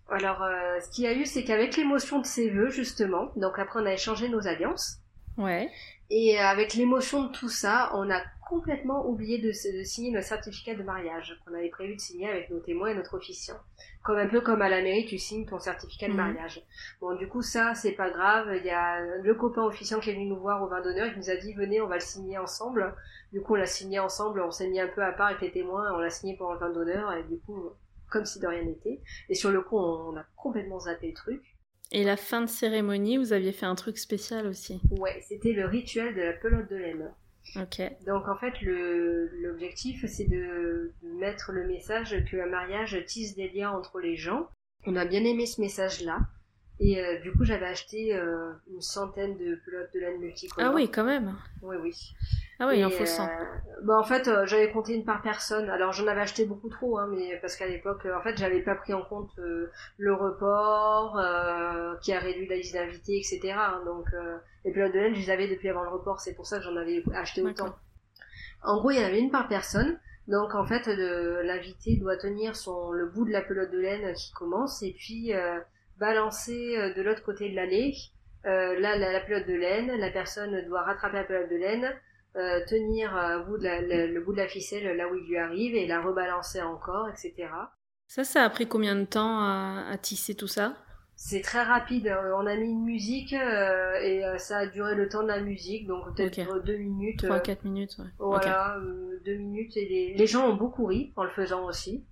alors 0.10 0.42
euh, 0.44 0.80
ce 0.80 0.90
qu'il 0.90 1.04
y 1.04 1.08
a 1.08 1.14
eu, 1.14 1.26
c'est 1.26 1.44
qu'avec 1.44 1.76
l'émotion 1.76 2.20
de 2.22 2.26
ces 2.26 2.50
vœux 2.50 2.70
justement, 2.70 3.32
donc 3.36 3.60
après 3.60 3.82
on 3.82 3.86
a 3.86 3.92
échangé 3.94 4.30
nos 4.30 4.48
alliances 4.48 5.00
Ouais. 5.38 5.70
et 6.10 6.40
avec 6.40 6.74
l'émotion 6.76 7.24
de 7.24 7.32
tout 7.34 7.50
ça, 7.50 7.92
on 7.96 8.10
a 8.10 8.22
complètement 8.48 9.08
oublié 9.08 9.40
de, 9.40 9.48
de 9.50 9.84
signer 9.84 10.12
notre 10.12 10.28
certificat 10.28 10.76
de 10.76 10.84
mariage 10.84 11.40
qu'on 11.46 11.54
avait 11.54 11.70
prévu 11.70 11.96
de 11.96 12.00
signer 12.02 12.30
avec 12.30 12.50
nos 12.50 12.60
témoins 12.60 12.90
et 12.90 12.96
notre 12.96 13.16
officiant. 13.18 13.56
Comme 14.04 14.18
un 14.18 14.28
peu 14.28 14.42
comme 14.42 14.62
à 14.62 14.70
la 14.70 14.82
mairie, 14.82 15.06
tu 15.06 15.18
signes 15.18 15.46
ton 15.46 15.60
certificat 15.60 16.08
de 16.08 16.12
Mhm. 16.14 16.18
mariage. 16.18 16.62
Bon, 17.02 17.16
du 17.16 17.28
coup, 17.28 17.42
ça, 17.42 17.74
c'est 17.76 17.94
pas 17.94 18.10
grave. 18.10 18.48
Il 18.58 18.66
y 18.66 18.70
a 18.70 19.02
le 19.18 19.34
copain 19.36 19.64
officiant 19.64 20.00
qui 20.00 20.12
est 20.12 20.14
venu 20.14 20.28
nous 20.28 20.40
voir 20.40 20.62
au 20.64 20.68
vin 20.68 20.82
d'honneur, 20.82 21.12
qui 21.12 21.18
nous 21.20 21.30
a 21.30 21.36
dit, 21.36 21.54
venez, 21.54 21.82
on 21.82 21.88
va 21.88 21.96
le 21.96 22.02
signer 22.02 22.38
ensemble. 22.38 22.96
Du 23.34 23.42
coup, 23.42 23.54
on 23.54 23.58
l'a 23.58 23.66
signé 23.66 24.00
ensemble, 24.00 24.42
on 24.42 24.52
s'est 24.52 24.68
mis 24.70 24.80
un 24.80 24.88
peu 24.88 25.04
à 25.04 25.12
part 25.12 25.28
avec 25.28 25.42
les 25.42 25.52
témoins, 25.52 25.92
on 25.94 25.98
l'a 26.00 26.10
signé 26.10 26.38
pour 26.38 26.54
le 26.54 26.60
vin 26.60 26.72
d'honneur, 26.72 27.14
et 27.14 27.24
du 27.24 27.40
coup, 27.40 27.72
comme 28.10 28.26
si 28.26 28.40
de 28.40 28.48
rien 28.48 28.64
n'était. 28.64 29.02
Et 29.30 29.34
sur 29.36 29.52
le 29.52 29.62
coup, 29.62 29.78
on 29.78 30.16
a 30.16 30.24
complètement 30.38 30.80
zappé 30.80 31.08
le 31.08 31.14
truc. 31.14 31.42
Et 31.92 32.04
la 32.04 32.18
fin 32.18 32.42
de 32.42 32.48
cérémonie, 32.48 33.18
vous 33.18 33.34
aviez 33.34 33.52
fait 33.52 33.66
un 33.66 33.76
truc 33.76 33.98
spécial 33.98 34.48
aussi. 34.48 34.82
Ouais, 34.92 35.20
c'était 35.28 35.54
le 35.54 35.66
rituel 35.66 36.16
de 36.16 36.22
la 36.22 36.34
pelote 36.34 36.70
de 36.70 36.76
laine. 36.76 37.14
Donc 38.06 38.28
en 38.28 38.38
fait, 38.38 38.54
l'objectif, 38.62 40.06
c'est 40.08 40.26
de, 40.26 40.92
de 41.04 41.10
mettre 41.20 41.52
le 41.52 41.68
message 41.68 42.16
qu'un 42.30 42.48
mariage 42.48 43.04
tisse 43.06 43.36
des 43.36 43.50
liens 43.50 43.72
entre 43.72 44.00
les 44.00 44.16
gens. 44.16 44.50
On 44.86 44.96
a 44.96 45.06
bien 45.06 45.24
aimé 45.24 45.46
ce 45.46 45.62
message-là. 45.62 46.20
Et 46.80 47.02
euh, 47.02 47.20
du 47.22 47.32
coup, 47.32 47.46
j'avais 47.46 47.68
acheté 47.68 48.16
euh, 48.16 48.52
une 48.70 48.82
centaine 48.82 49.38
de 49.38 49.56
pelotes 49.66 49.94
de 49.94 50.00
laine 50.00 50.20
multicolores. 50.20 50.72
Ah 50.72 50.76
oui, 50.76 50.90
quand 50.90 51.06
même. 51.06 51.36
Oui, 51.62 51.78
oui. 51.82 52.14
Ah 52.60 52.68
oui, 52.68 52.80
il 52.80 52.86
en 52.86 52.90
faut 52.90 53.04
euh, 53.04 53.06
100. 53.06 53.30
bah, 53.84 53.98
en 53.98 54.04
fait, 54.04 54.28
euh, 54.28 54.46
j'avais 54.46 54.72
compté 54.72 54.94
une 54.94 55.04
par 55.04 55.22
personne. 55.22 55.70
Alors 55.70 55.92
j'en 55.92 56.08
avais 56.08 56.22
acheté 56.22 56.46
beaucoup 56.46 56.70
trop, 56.70 56.98
hein, 56.98 57.08
mais 57.12 57.38
parce 57.42 57.56
qu'à 57.56 57.68
l'époque, 57.68 58.06
euh, 58.06 58.18
en 58.18 58.22
fait, 58.22 58.38
j'avais 58.38 58.62
pas 58.62 58.76
pris 58.76 58.94
en 58.94 59.02
compte 59.02 59.32
euh, 59.40 59.72
le 59.98 60.14
report 60.14 61.18
euh, 61.20 61.96
qui 62.02 62.14
a 62.14 62.20
réduit 62.20 62.48
la 62.48 62.56
liste 62.56 62.74
d'invités, 62.74 63.18
etc. 63.18 63.54
hein. 63.58 63.82
donc 63.86 64.06
euh, 64.14 64.38
les 64.64 64.72
pelotes 64.72 64.94
de 64.94 65.00
laine, 65.00 65.16
je 65.16 65.20
les 65.20 65.30
avais 65.30 65.48
depuis 65.48 65.70
avant 65.70 65.84
le 65.84 65.90
report. 65.90 66.20
C'est 66.22 66.34
pour 66.34 66.46
ça 66.46 66.58
que 66.60 66.64
j'en 66.64 66.76
avais 66.78 67.04
acheté 67.14 67.42
autant. 67.42 67.76
En 68.64 68.78
gros, 68.80 68.92
il 68.92 69.00
y 69.00 69.04
en 69.04 69.08
avait 69.08 69.20
une 69.20 69.32
par 69.32 69.48
personne. 69.48 70.00
Donc 70.28 70.56
en 70.56 70.66
fait, 70.66 70.88
l'invité 70.88 71.98
doit 71.98 72.18
tenir 72.18 72.56
son 72.56 72.92
le 72.92 73.06
bout 73.06 73.26
de 73.26 73.32
la 73.32 73.42
pelote 73.42 73.70
de 73.72 73.78
laine 73.78 74.14
qui 74.16 74.32
commence 74.34 74.82
et 74.82 74.92
puis 74.98 75.34
euh, 75.36 75.60
balancer 76.00 76.78
euh, 76.78 76.94
de 76.94 77.02
l'autre 77.02 77.24
côté 77.24 77.50
de 77.50 77.56
l'allée. 77.56 77.94
Euh, 78.46 78.80
là, 78.80 78.96
la, 78.98 79.12
la 79.12 79.22
pelote 79.22 79.48
de 79.48 79.54
laine, 79.56 79.92
la 79.98 80.12
personne 80.12 80.66
doit 80.68 80.84
rattraper 80.84 81.18
la 81.18 81.24
pelote 81.24 81.50
de 81.50 81.56
laine, 81.56 81.92
euh, 82.36 82.64
tenir 82.68 83.16
euh, 83.18 83.40
bout 83.40 83.58
de 83.58 83.64
la- 83.64 83.82
le, 83.82 84.08
le 84.14 84.22
bout 84.22 84.34
de 84.34 84.38
la 84.38 84.48
ficelle 84.48 84.96
là 84.96 85.08
où 85.10 85.16
il 85.16 85.28
lui 85.28 85.38
arrive 85.38 85.74
et 85.76 85.88
la 85.88 86.02
rebalancer 86.02 86.62
encore, 86.62 87.10
etc. 87.10 87.50
Ça, 88.08 88.24
ça 88.24 88.44
a 88.44 88.50
pris 88.50 88.68
combien 88.68 88.96
de 88.96 89.06
temps 89.06 89.40
à, 89.40 89.86
à 89.90 89.98
tisser 89.98 90.36
tout 90.36 90.48
ça? 90.48 90.76
C'est 91.16 91.42
très 91.42 91.64
rapide. 91.64 92.08
Euh, 92.08 92.36
On 92.38 92.46
a 92.46 92.56
mis 92.56 92.70
une 92.70 92.84
musique 92.84 93.34
euh, 93.34 93.96
et 94.02 94.22
ça 94.38 94.58
a 94.60 94.68
duré 94.68 94.94
le 94.96 95.08
temps 95.10 95.24
de 95.24 95.30
la 95.30 95.40
musique, 95.42 95.88
donc 95.88 96.14
peut-être 96.16 96.60
deux 96.64 96.78
minutes. 96.78 97.24
3-4 97.24 97.60
minutes, 97.64 97.96
ouais. 98.00 98.06
Voilà, 98.20 98.78
deux 99.26 99.36
minutes. 99.38 99.76
Et 99.78 99.86
les, 99.88 100.14
les 100.14 100.28
gens 100.28 100.50
ont 100.50 100.56
beaucoup 100.56 100.86
ri 100.86 101.14
en 101.16 101.24
le 101.24 101.30
faisant 101.32 101.66
aussi. 101.66 102.06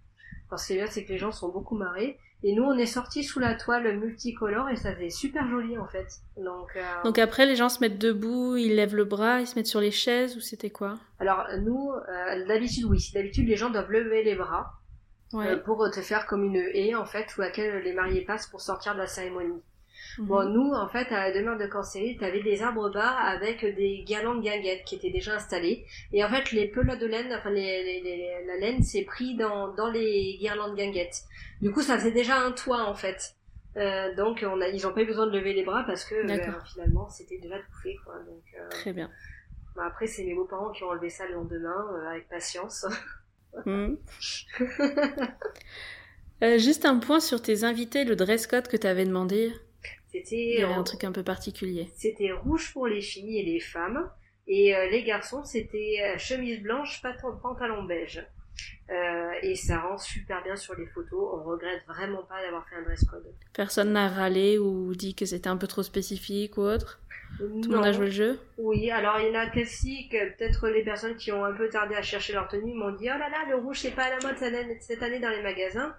Parce 0.49 0.67
que 0.67 0.73
là, 0.75 0.88
c'est 0.88 1.03
que 1.03 1.11
les 1.11 1.17
gens 1.19 1.31
sont 1.31 1.49
beaucoup 1.49 1.75
marrés. 1.75 2.17
Et 2.45 2.53
nous, 2.53 2.63
on 2.63 2.77
est 2.77 2.85
sortis 2.85 3.23
sous 3.23 3.39
la 3.39 3.55
toile 3.55 3.97
multicolore 3.97 4.69
et 4.69 4.75
ça 4.75 4.93
faisait 4.93 5.09
super 5.09 5.47
joli 5.49 5.77
en 5.77 5.87
fait. 5.87 6.07
Donc, 6.37 6.71
euh, 6.75 6.81
Donc 7.05 7.17
après, 7.17 7.45
les 7.45 7.55
gens 7.55 7.69
se 7.69 7.79
mettent 7.79 7.97
debout, 7.97 8.57
ils 8.57 8.75
lèvent 8.75 8.95
le 8.95 9.05
bras, 9.05 9.39
ils 9.39 9.47
se 9.47 9.55
mettent 9.55 9.67
sur 9.67 9.79
les 9.79 9.91
chaises, 9.91 10.35
ou 10.35 10.41
c'était 10.41 10.69
quoi? 10.69 10.95
Alors 11.19 11.47
nous, 11.61 11.91
euh, 11.93 12.45
d'habitude, 12.45 12.83
oui. 12.85 13.11
D'habitude, 13.13 13.47
les 13.47 13.55
gens 13.55 13.69
doivent 13.69 13.91
lever 13.91 14.23
les 14.23 14.35
bras 14.35 14.73
Ouais. 15.31 15.47
euh, 15.47 15.57
pour 15.57 15.89
te 15.89 15.99
faire 16.01 16.27
comme 16.27 16.43
une 16.43 16.57
haie 16.57 16.93
en 16.93 17.05
fait, 17.05 17.27
sous 17.29 17.41
laquelle 17.41 17.81
les 17.83 17.93
mariés 17.93 18.21
passent 18.21 18.45
pour 18.47 18.61
sortir 18.61 18.93
de 18.93 18.99
la 18.99 19.07
cérémonie. 19.07 19.61
Mhm. 20.20 20.26
Bon, 20.28 20.49
nous, 20.49 20.72
en 20.74 20.88
fait, 20.89 21.11
à 21.11 21.30
la 21.30 21.32
demeure 21.32 21.57
de 21.57 21.66
Cancéry, 21.66 22.18
t'avais 22.18 22.41
des 22.43 22.61
arbres 22.61 22.89
bas 22.91 23.09
avec 23.11 23.64
des 23.64 24.03
guirlandes 24.05 24.43
guinguettes 24.43 24.84
qui 24.86 24.95
étaient 24.95 25.09
déjà 25.11 25.36
installées. 25.36 25.86
Et 26.11 26.24
en 26.24 26.30
fait, 26.30 26.51
les 26.51 26.68
pelotes 26.68 26.99
de 26.99 27.07
laine, 27.07 27.34
enfin, 27.34 27.49
les, 27.49 27.84
les- 27.84 28.01
les- 28.01 28.45
la 28.45 28.57
laine 28.57 28.84
s'est 28.84 29.03
pris 29.03 29.36
dans, 29.36 29.74
dans 29.74 29.89
les 29.89 30.38
guirlandes 30.39 30.76
guinguettes. 30.76 31.24
Du 31.61 31.72
coup, 31.72 31.82
ça 31.82 31.97
faisait 31.97 32.11
déjà 32.11 32.38
un 32.38 32.51
toit, 32.51 32.84
en 32.86 32.95
fait. 32.95 33.36
Euh, 33.76 34.14
donc, 34.16 34.45
on 34.47 34.61
a, 34.61 34.68
ils 34.68 34.86
ont 34.86 34.93
pas 34.93 35.01
eu 35.01 35.05
besoin 35.07 35.26
de 35.26 35.36
lever 35.38 35.53
les 35.53 35.64
bras 35.64 35.84
parce 35.88 36.05
que, 36.05 36.14
euh, 36.16 36.51
finalement, 36.74 37.09
c'était 37.09 37.39
déjà 37.39 37.57
tout 37.57 37.76
fait, 37.82 37.95
quoi. 38.05 38.16
Donc, 38.20 38.43
euh, 38.59 38.70
Très 38.70 38.93
bien. 38.93 39.09
bon, 39.76 39.82
après, 39.82 40.05
c'est 40.05 40.24
mes 40.26 40.36
beaux-parents 40.36 40.72
qui 40.72 40.84
ont 40.84 40.89
enlevé 40.89 41.09
ça 41.09 41.26
le 41.28 41.34
lendemain, 41.34 41.86
avec 42.11 42.28
patience. 42.30 42.86
Mhm. 43.68 43.99
Juste 46.57 46.86
un 46.86 46.97
point 46.97 47.20
sur 47.20 47.39
tes 47.41 47.64
invités, 47.64 48.03
le 48.03 48.16
dress 48.16 48.47
code 48.47 48.68
que 48.68 48.78
t'avais 48.78 49.05
demandé. 49.05 49.53
Il 50.14 50.22
C'était, 50.24 50.59
y 50.59 50.64
avait 50.64 50.74
un 50.74 50.84
truc 50.84 51.03
un 51.03 51.11
peu 51.11 51.24
particulier. 51.24 51.89
C'était 51.95 52.32
rouge 52.32 52.72
pour 52.74 52.88
les 52.88 53.01
filles 53.01 53.39
et 53.39 53.43
les 53.43 53.59
femmes. 53.59 54.09
Et 54.47 54.76
euh, 54.76 54.89
les 54.89 55.03
garçons, 55.03 55.43
c'était 55.43 55.97
euh, 56.01 56.18
chemise 56.18 56.61
blanche, 56.61 57.01
pantalon 57.41 57.84
beige. 57.84 58.26
Euh, 58.89 59.32
et 59.41 59.55
ça 59.55 59.80
rend 59.80 59.97
super 59.97 60.43
bien 60.43 60.55
sur 60.55 60.76
les 60.76 60.86
photos. 60.88 61.30
On 61.34 61.43
regrette 61.43 61.84
vraiment 61.88 62.24
pas 62.24 62.41
d'avoir 62.43 62.68
fait 62.68 62.76
un 62.76 62.84
dress 62.84 63.03
code. 63.05 63.26
Personne 63.53 63.93
n'a 63.93 64.09
râlé 64.09 64.57
ou 64.57 64.93
dit 64.93 65.16
que 65.16 65.26
c'était 65.26 65.47
un 65.47 65.57
peu 65.57 65.68
trop 65.68 65.84
spécifique 65.84 66.57
ou 66.57 66.61
autre? 66.61 66.99
Tout 67.38 67.47
le 67.47 67.78
monde 67.78 67.86
a 67.86 67.91
joué 67.91 68.05
le 68.05 68.11
jeu? 68.11 68.39
Oui, 68.59 68.91
alors 68.91 69.20
il 69.20 69.30
y 69.30 69.32
en 69.32 69.39
a 69.39 69.49
quasi 69.49 70.07
que 70.09 70.36
peut-être 70.36 70.68
les 70.68 70.84
personnes 70.84 71.16
qui 71.16 71.32
ont 71.32 71.43
un 71.43 71.53
peu 71.53 71.68
tardé 71.68 71.95
à 71.95 72.03
chercher 72.03 72.34
leur 72.34 72.47
tenue 72.47 72.76
m'ont 72.76 72.91
dit 72.91 73.09
oh 73.09 73.18
là 73.18 73.28
là 73.30 73.49
le 73.49 73.55
rouge 73.55 73.80
c'est 73.80 73.95
pas 73.95 74.03
à 74.03 74.09
la 74.11 74.20
mode 74.20 74.38
cette 74.82 75.01
année 75.01 75.20
dans 75.20 75.30
les 75.30 75.41
magasins. 75.41 75.95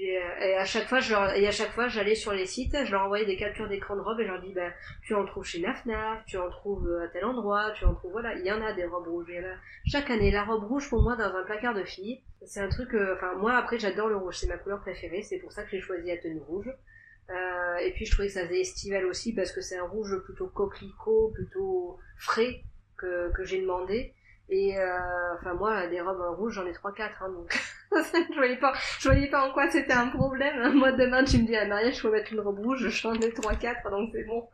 Euh, 0.00 0.02
Et 0.40 0.56
à 0.56 0.64
chaque 0.64 0.88
fois, 0.88 1.00
je 1.00 1.12
leur- 1.12 1.34
et 1.34 1.46
à 1.46 1.50
chaque 1.50 1.70
fois, 1.72 1.86
j'allais 1.88 2.14
sur 2.14 2.32
les 2.32 2.46
sites, 2.46 2.76
je 2.84 2.90
leur 2.92 3.02
envoyais 3.02 3.26
des 3.26 3.36
captures 3.36 3.68
d'écran 3.68 3.94
de 3.94 4.00
robes 4.00 4.18
et 4.20 4.24
je 4.24 4.30
leur 4.32 4.40
dis, 4.40 4.52
ben, 4.52 4.72
tu 5.02 5.14
en 5.14 5.24
trouves 5.26 5.44
chez 5.44 5.60
Nafnaf, 5.60 6.24
tu 6.26 6.38
en 6.38 6.48
trouves 6.50 6.88
euh, 6.88 7.04
à 7.04 7.08
tel 7.08 7.24
endroit, 7.24 7.70
tu 7.72 7.84
en 7.84 7.94
trouves, 7.94 8.12
voilà, 8.12 8.34
il 8.34 8.44
y 8.44 8.50
en 8.50 8.62
a 8.62 8.72
des 8.72 8.84
robes 8.86 9.06
rouges. 9.06 9.30
Et 9.30 9.40
là, 9.40 9.54
chaque 9.86 10.10
année, 10.10 10.30
la 10.30 10.44
robe 10.44 10.64
rouge 10.64 10.88
pour 10.88 11.02
moi 11.02 11.14
dans 11.16 11.34
un 11.36 11.44
placard 11.44 11.74
de 11.74 11.84
fille, 11.84 12.22
c'est 12.44 12.60
un 12.60 12.68
truc, 12.68 12.94
euh, 12.94 13.14
enfin, 13.16 13.34
moi 13.34 13.52
après, 13.56 13.78
j'adore 13.78 14.08
le 14.08 14.16
rouge, 14.16 14.36
c'est 14.38 14.48
ma 14.48 14.56
couleur 14.58 14.80
préférée, 14.80 15.22
c'est 15.22 15.38
pour 15.38 15.52
ça 15.52 15.62
que 15.62 15.70
j'ai 15.70 15.80
choisi 15.80 16.08
la 16.08 16.16
tenue 16.18 16.40
rouge. 16.40 16.70
Euh, 17.30 17.76
et 17.76 17.92
puis 17.92 18.04
je 18.04 18.12
trouvais 18.12 18.28
que 18.28 18.34
ça 18.34 18.46
faisait 18.46 18.60
estival 18.60 19.06
aussi 19.06 19.32
parce 19.34 19.52
que 19.52 19.60
c'est 19.60 19.78
un 19.78 19.86
rouge 19.86 20.16
plutôt 20.24 20.48
coquelicot, 20.48 21.30
plutôt 21.34 21.98
frais 22.18 22.64
que, 22.98 23.30
que 23.32 23.44
j'ai 23.44 23.60
demandé. 23.62 24.14
Et 24.48 24.76
euh, 24.78 24.98
enfin 25.38 25.54
moi 25.54 25.86
des 25.86 26.00
robes 26.00 26.20
rouges 26.36 26.54
j'en 26.54 26.66
ai 26.66 26.72
trois 26.72 26.92
quatre 26.92 27.22
hein, 27.22 27.30
donc 27.30 27.48
je 28.30 28.34
voyais 28.34 28.56
pas 28.56 28.72
je 29.00 29.08
voyais 29.08 29.28
pas 29.28 29.48
en 29.48 29.52
quoi 29.52 29.70
c'était 29.70 29.92
un 29.92 30.08
problème. 30.08 30.74
Moi 30.74 30.92
demain 30.92 31.24
tu 31.24 31.38
me 31.38 31.46
dis 31.46 31.56
à 31.56 31.66
mariage 31.66 31.96
je 31.96 32.02
peux 32.02 32.10
mettre 32.10 32.32
une 32.32 32.40
robe 32.40 32.58
rouge 32.58 32.88
j'en 32.88 33.14
ai 33.14 33.32
trois 33.32 33.54
quatre 33.54 33.90
donc 33.90 34.10
c'est 34.12 34.24
bon. 34.24 34.48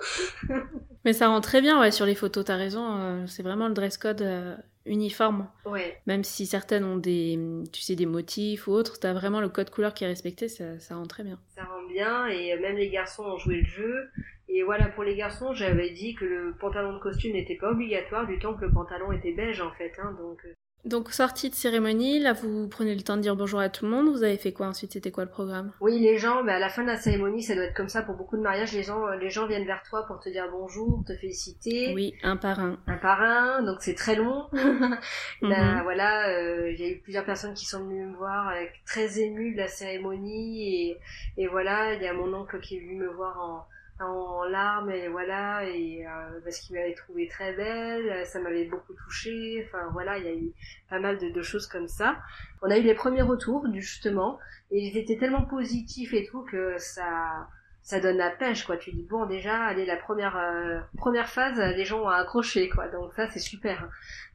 Mais 1.04 1.12
ça 1.12 1.28
rend 1.28 1.40
très 1.40 1.60
bien, 1.60 1.80
ouais, 1.80 1.90
sur 1.90 2.04
les 2.06 2.14
photos, 2.14 2.44
t'as 2.44 2.56
raison. 2.56 2.96
euh, 2.98 3.26
c'est 3.26 3.42
vraiment 3.42 3.68
le 3.68 3.74
dress 3.74 3.96
code 3.96 4.20
euh, 4.20 4.56
uniforme. 4.84 5.48
Ouais. 5.64 5.96
Même 6.06 6.24
si 6.24 6.44
certaines 6.44 6.84
ont 6.84 6.96
des, 6.96 7.38
tu 7.72 7.80
sais, 7.82 7.94
des 7.94 8.04
motifs 8.04 8.66
ou 8.66 8.72
autres, 8.72 8.98
t'as 8.98 9.12
vraiment 9.14 9.40
le 9.40 9.48
code 9.48 9.70
couleur 9.70 9.94
qui 9.94 10.04
est 10.04 10.08
respecté, 10.08 10.48
ça, 10.48 10.78
ça 10.80 10.96
rend 10.96 11.06
très 11.06 11.22
bien. 11.22 11.38
Ça 11.54 11.64
rend 11.64 11.86
bien 11.88 12.26
et 12.26 12.52
euh, 12.52 12.60
même 12.60 12.76
les 12.76 12.90
garçons 12.90 13.22
ont 13.24 13.38
joué 13.38 13.60
le 13.60 13.64
jeu. 13.66 14.10
Et 14.50 14.62
voilà, 14.62 14.86
pour 14.88 15.04
les 15.04 15.14
garçons, 15.14 15.52
j'avais 15.52 15.90
dit 15.90 16.14
que 16.14 16.24
le 16.24 16.54
pantalon 16.58 16.94
de 16.94 16.98
costume 16.98 17.34
n'était 17.34 17.56
pas 17.56 17.70
obligatoire 17.70 18.26
du 18.26 18.38
temps 18.38 18.54
que 18.54 18.64
le 18.64 18.72
pantalon 18.72 19.12
était 19.12 19.32
beige 19.32 19.60
en 19.60 19.70
fait. 19.72 19.92
Hein, 20.02 20.16
donc 20.18 20.42
Donc, 20.84 21.10
sortie 21.12 21.50
de 21.50 21.54
cérémonie, 21.54 22.18
là, 22.20 22.32
vous 22.32 22.68
prenez 22.68 22.94
le 22.94 23.02
temps 23.02 23.16
de 23.16 23.22
dire 23.22 23.36
bonjour 23.36 23.60
à 23.60 23.68
tout 23.68 23.84
le 23.84 23.90
monde. 23.90 24.08
Vous 24.08 24.22
avez 24.22 24.36
fait 24.38 24.52
quoi 24.52 24.68
ensuite? 24.68 24.92
C'était 24.92 25.10
quoi 25.10 25.24
le 25.24 25.30
programme? 25.30 25.72
Oui, 25.80 25.98
les 25.98 26.16
gens, 26.18 26.44
bah, 26.44 26.54
à 26.54 26.58
la 26.58 26.68
fin 26.70 26.82
de 26.82 26.86
la 26.86 26.96
cérémonie, 26.96 27.42
ça 27.42 27.54
doit 27.54 27.64
être 27.64 27.76
comme 27.76 27.88
ça 27.88 28.02
pour 28.02 28.14
beaucoup 28.14 28.36
de 28.36 28.42
mariages. 28.42 28.72
Les 28.72 28.84
gens, 28.84 29.06
les 29.08 29.28
gens 29.28 29.46
viennent 29.46 29.66
vers 29.66 29.82
toi 29.82 30.06
pour 30.06 30.18
te 30.20 30.28
dire 30.30 30.46
bonjour, 30.50 31.02
te 31.06 31.14
féliciter. 31.16 31.92
Oui, 31.94 32.14
un 32.22 32.36
par 32.36 32.60
un. 32.60 32.78
Un 32.86 32.96
par 32.96 33.20
un, 33.20 33.62
donc 33.64 33.78
c'est 33.80 33.94
très 33.94 34.14
long. 34.14 34.46
Là, 34.52 34.98
Mhm. 35.42 35.82
voilà, 35.82 36.28
euh, 36.30 36.70
il 36.72 36.80
y 36.80 36.84
a 36.84 36.88
eu 36.88 36.98
plusieurs 37.00 37.24
personnes 37.24 37.54
qui 37.54 37.66
sont 37.66 37.84
venues 37.84 38.06
me 38.06 38.16
voir, 38.16 38.48
euh, 38.50 38.64
très 38.86 39.20
émues 39.20 39.52
de 39.52 39.58
la 39.58 39.68
cérémonie. 39.68 40.90
Et, 40.90 40.98
et 41.36 41.48
voilà, 41.48 41.94
il 41.94 42.02
y 42.02 42.06
a 42.06 42.12
mon 42.14 42.32
oncle 42.32 42.60
qui 42.60 42.76
est 42.76 42.80
venu 42.80 42.94
me 42.94 43.08
voir 43.08 43.38
en, 43.40 43.66
en 44.00 44.44
larmes 44.44 44.90
et 44.90 45.08
voilà 45.08 45.64
et 45.64 46.06
euh, 46.06 46.40
parce 46.44 46.60
qu'il 46.60 46.76
m'avait 46.76 46.94
trouvé 46.94 47.28
très 47.28 47.52
belle 47.52 48.24
ça 48.26 48.40
m'avait 48.40 48.66
beaucoup 48.66 48.94
touchée 48.94 49.66
enfin 49.66 49.88
voilà 49.92 50.18
il 50.18 50.24
y 50.24 50.28
a 50.28 50.34
eu 50.34 50.52
pas 50.88 50.98
mal 51.00 51.18
de, 51.18 51.30
de 51.30 51.42
choses 51.42 51.66
comme 51.66 51.88
ça. 51.88 52.16
On 52.62 52.70
a 52.70 52.78
eu 52.78 52.82
les 52.82 52.94
premiers 52.94 53.22
retours 53.22 53.66
justement 53.74 54.38
et 54.70 54.80
ils 54.80 54.96
étaient 54.96 55.16
tellement 55.16 55.44
positifs 55.44 56.12
et 56.14 56.24
tout 56.26 56.42
que 56.42 56.76
ça 56.78 57.48
ça 57.88 58.00
donne 58.00 58.18
la 58.18 58.30
pêche 58.30 58.66
quoi. 58.66 58.76
Tu 58.76 58.92
dis 58.92 59.02
bon 59.02 59.24
déjà 59.24 59.64
allez 59.64 59.86
la 59.86 59.96
première 59.96 60.36
euh, 60.36 60.78
première 60.98 61.28
phase 61.28 61.58
les 61.58 61.86
gens 61.86 62.02
ont 62.02 62.08
accroché 62.08 62.68
quoi. 62.68 62.88
Donc 62.88 63.14
ça 63.14 63.28
c'est 63.30 63.38
super. 63.38 63.88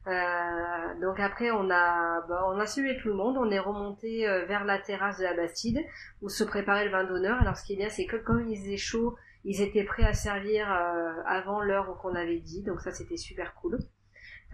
Euh, 0.06 1.00
donc 1.00 1.20
après 1.20 1.50
on 1.52 1.70
a 1.70 2.20
bah, 2.28 2.46
on 2.48 2.58
a 2.58 2.66
suivi 2.66 2.98
tout 3.00 3.08
le 3.08 3.14
monde. 3.14 3.36
On 3.38 3.50
est 3.50 3.60
remonté 3.60 4.28
euh, 4.28 4.44
vers 4.46 4.64
la 4.64 4.78
terrasse 4.78 5.18
de 5.18 5.24
la 5.24 5.34
Bastide 5.34 5.80
où 6.20 6.28
se 6.28 6.42
préparait 6.42 6.86
le 6.86 6.90
vin 6.90 7.04
d'honneur. 7.04 7.40
Alors 7.40 7.56
ce 7.56 7.64
qui 7.64 7.74
est 7.74 7.76
bien 7.76 7.90
c'est 7.90 8.06
que 8.06 8.16
quand 8.16 8.38
il 8.38 8.58
faisait 8.58 8.76
chaud 8.76 9.16
ils 9.44 9.60
étaient 9.60 9.84
prêts 9.84 10.04
à 10.04 10.14
servir 10.14 10.70
euh, 10.72 11.12
avant 11.26 11.60
l'heure 11.60 11.98
qu'on 11.98 12.14
avait 12.14 12.40
dit 12.40 12.62
donc 12.62 12.80
ça 12.80 12.92
c'était 12.92 13.16
super 13.16 13.54
cool. 13.54 13.78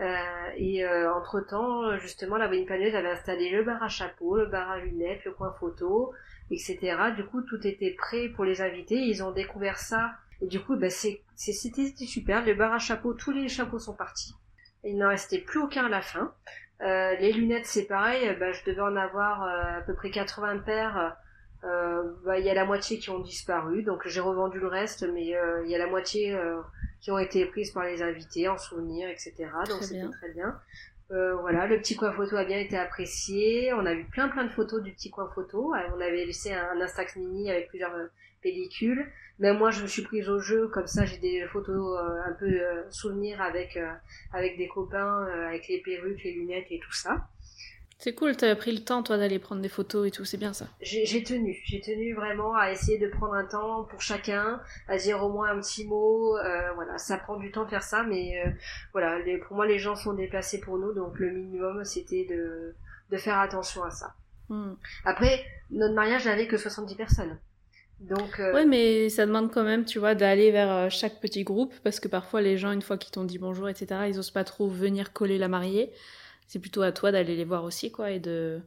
Euh, 0.00 0.16
et 0.56 0.84
euh, 0.84 1.12
entre 1.12 1.40
temps 1.40 1.96
justement 1.98 2.36
la 2.36 2.48
planeuse 2.48 2.94
avait 2.94 3.10
installé 3.10 3.50
le 3.50 3.62
bar 3.62 3.82
à 3.82 3.88
chapeau 3.88 4.36
le 4.36 4.46
bar 4.46 4.70
à 4.70 4.78
lunettes 4.78 5.24
le 5.26 5.32
coin 5.32 5.52
photo 5.60 6.12
etc 6.50 6.96
du 7.14 7.24
coup 7.24 7.42
tout 7.42 7.66
était 7.66 7.92
prêt 7.92 8.28
pour 8.30 8.44
les 8.44 8.60
invités. 8.60 8.96
Ils 8.96 9.22
ont 9.22 9.30
découvert 9.30 9.78
ça. 9.78 10.12
Et 10.42 10.46
du 10.46 10.60
coup 10.60 10.76
bah, 10.76 10.90
c'était 10.90 12.06
super. 12.06 12.44
Le 12.44 12.54
bar 12.54 12.72
à 12.72 12.78
chapeau 12.78 13.14
tous 13.14 13.30
les 13.30 13.48
chapeaux 13.48 13.78
sont 13.78 13.94
partis. 13.94 14.34
Il 14.82 14.96
n'en 14.96 15.08
restait 15.08 15.38
plus 15.38 15.60
aucun 15.60 15.86
à 15.86 15.88
la 15.88 16.02
fin. 16.02 16.34
Euh, 16.80 17.14
les 17.16 17.32
lunettes 17.32 17.66
c'est 17.66 17.86
pareil. 17.86 18.36
Bah, 18.40 18.52
je 18.52 18.64
devais 18.64 18.80
en 18.80 18.96
avoir 18.96 19.42
à 19.42 19.82
peu 19.82 19.94
près 19.94 20.10
80 20.10 20.58
paires 20.60 21.16
euh, 21.64 22.02
bah, 22.24 22.38
il 22.38 22.44
y 22.44 22.50
a 22.50 22.54
la 22.54 22.64
moitié 22.64 22.98
qui 22.98 23.10
ont 23.10 23.18
disparu, 23.18 23.82
donc 23.82 24.06
j'ai 24.06 24.20
revendu 24.20 24.58
le 24.58 24.66
reste, 24.66 25.06
mais 25.12 25.36
euh, 25.36 25.62
il 25.64 25.70
y 25.70 25.74
a 25.74 25.78
la 25.78 25.86
moitié 25.86 26.34
euh, 26.34 26.60
qui 27.00 27.10
ont 27.10 27.18
été 27.18 27.44
prises 27.46 27.70
par 27.70 27.84
les 27.84 28.02
invités 28.02 28.48
en 28.48 28.56
souvenir, 28.56 29.08
etc. 29.08 29.34
Donc 29.68 29.82
c'était 29.82 30.08
très 30.08 30.32
bien. 30.32 30.58
Euh, 31.10 31.34
voilà, 31.36 31.66
le 31.66 31.78
petit 31.78 31.96
coin 31.96 32.12
photo 32.12 32.36
a 32.36 32.44
bien 32.44 32.58
été 32.58 32.78
apprécié. 32.78 33.72
On 33.74 33.84
a 33.84 33.92
eu 33.92 34.04
plein 34.04 34.28
plein 34.28 34.44
de 34.44 34.50
photos 34.50 34.82
du 34.82 34.92
petit 34.92 35.10
coin 35.10 35.28
photo. 35.34 35.74
On 35.74 36.00
avait 36.00 36.24
laissé 36.24 36.52
un, 36.52 36.70
un 36.76 36.80
Instax 36.80 37.16
mini 37.16 37.50
avec 37.50 37.68
plusieurs 37.68 37.92
pellicules. 38.42 39.06
Mais 39.40 39.54
moi, 39.54 39.70
je 39.70 39.82
me 39.82 39.86
suis 39.86 40.02
prise 40.02 40.28
au 40.28 40.38
jeu, 40.38 40.68
comme 40.68 40.86
ça, 40.86 41.06
j'ai 41.06 41.16
des 41.16 41.46
photos 41.46 41.98
euh, 41.98 42.22
un 42.26 42.32
peu 42.32 42.44
euh, 42.44 42.82
souvenirs 42.90 43.40
avec 43.40 43.76
euh, 43.78 43.90
avec 44.34 44.58
des 44.58 44.68
copains, 44.68 45.26
euh, 45.28 45.48
avec 45.48 45.66
les 45.66 45.80
perruques, 45.80 46.22
les 46.22 46.32
lunettes 46.32 46.66
et 46.70 46.78
tout 46.78 46.92
ça. 46.92 47.26
C'est 48.00 48.14
cool, 48.14 48.34
t'as 48.34 48.56
pris 48.56 48.72
le 48.72 48.82
temps, 48.82 49.02
toi, 49.02 49.18
d'aller 49.18 49.38
prendre 49.38 49.60
des 49.60 49.68
photos 49.68 50.08
et 50.08 50.10
tout, 50.10 50.24
c'est 50.24 50.38
bien 50.38 50.54
ça. 50.54 50.66
j'ai 50.80 51.22
tenu, 51.22 51.60
j'ai 51.66 51.82
tenu 51.82 52.14
vraiment 52.14 52.56
à 52.56 52.72
essayer 52.72 52.96
de 52.96 53.06
prendre 53.08 53.34
un 53.34 53.44
temps 53.44 53.84
pour 53.84 54.00
chacun, 54.00 54.58
à 54.88 54.96
dire 54.96 55.22
au 55.22 55.28
moins 55.28 55.50
un 55.50 55.60
petit 55.60 55.84
mot. 55.84 56.34
euh, 56.38 56.72
voilà, 56.76 56.96
ça 56.96 57.18
prend 57.18 57.36
du 57.36 57.52
temps 57.52 57.64
de 57.64 57.68
faire 57.68 57.82
ça, 57.82 58.02
mais 58.02 58.42
euh, 58.42 58.50
voilà, 58.92 59.18
les, 59.18 59.36
pour 59.36 59.54
moi 59.54 59.66
les 59.66 59.78
gens 59.78 59.96
sont 59.96 60.14
déplacés 60.14 60.60
pour 60.60 60.78
nous, 60.78 60.94
donc 60.94 61.18
le 61.18 61.30
minimum 61.30 61.84
c'était 61.84 62.24
de 62.24 62.74
de 63.10 63.16
faire 63.18 63.38
attention 63.38 63.82
à 63.82 63.90
ça. 63.90 64.14
Hmm. 64.48 64.74
Après, 65.04 65.44
notre 65.70 65.94
mariage 65.94 66.24
n'avait 66.24 66.46
que 66.46 66.56
70 66.56 66.94
personnes, 66.94 67.38
donc 68.00 68.40
euh, 68.40 68.54
Ouais, 68.54 68.64
mais 68.64 69.10
ça 69.10 69.26
demande 69.26 69.52
quand 69.52 69.64
même, 69.64 69.84
tu 69.84 69.98
vois, 69.98 70.14
d'aller 70.14 70.50
vers 70.52 70.90
chaque 70.90 71.20
petit 71.20 71.44
groupe, 71.44 71.74
parce 71.84 72.00
que 72.00 72.08
parfois 72.08 72.40
les 72.40 72.56
gens, 72.56 72.72
une 72.72 72.80
fois 72.80 72.96
qu'ils 72.96 73.12
t'ont 73.12 73.24
dit 73.24 73.38
bonjour, 73.38 73.68
etc., 73.68 74.04
ils 74.08 74.18
osent 74.18 74.30
pas 74.30 74.44
trop 74.44 74.68
venir 74.68 75.12
coller 75.12 75.36
la 75.36 75.48
mariée. 75.48 75.92
C'est 76.50 76.58
plutôt 76.58 76.82
à 76.82 76.92
toi 76.92 77.12
d'aller 77.12 77.36
les 77.36 77.44
voir 77.44 77.64
aussi, 77.64 77.90
quoi, 77.92 78.10
et 78.10 78.20
de, 78.20 78.60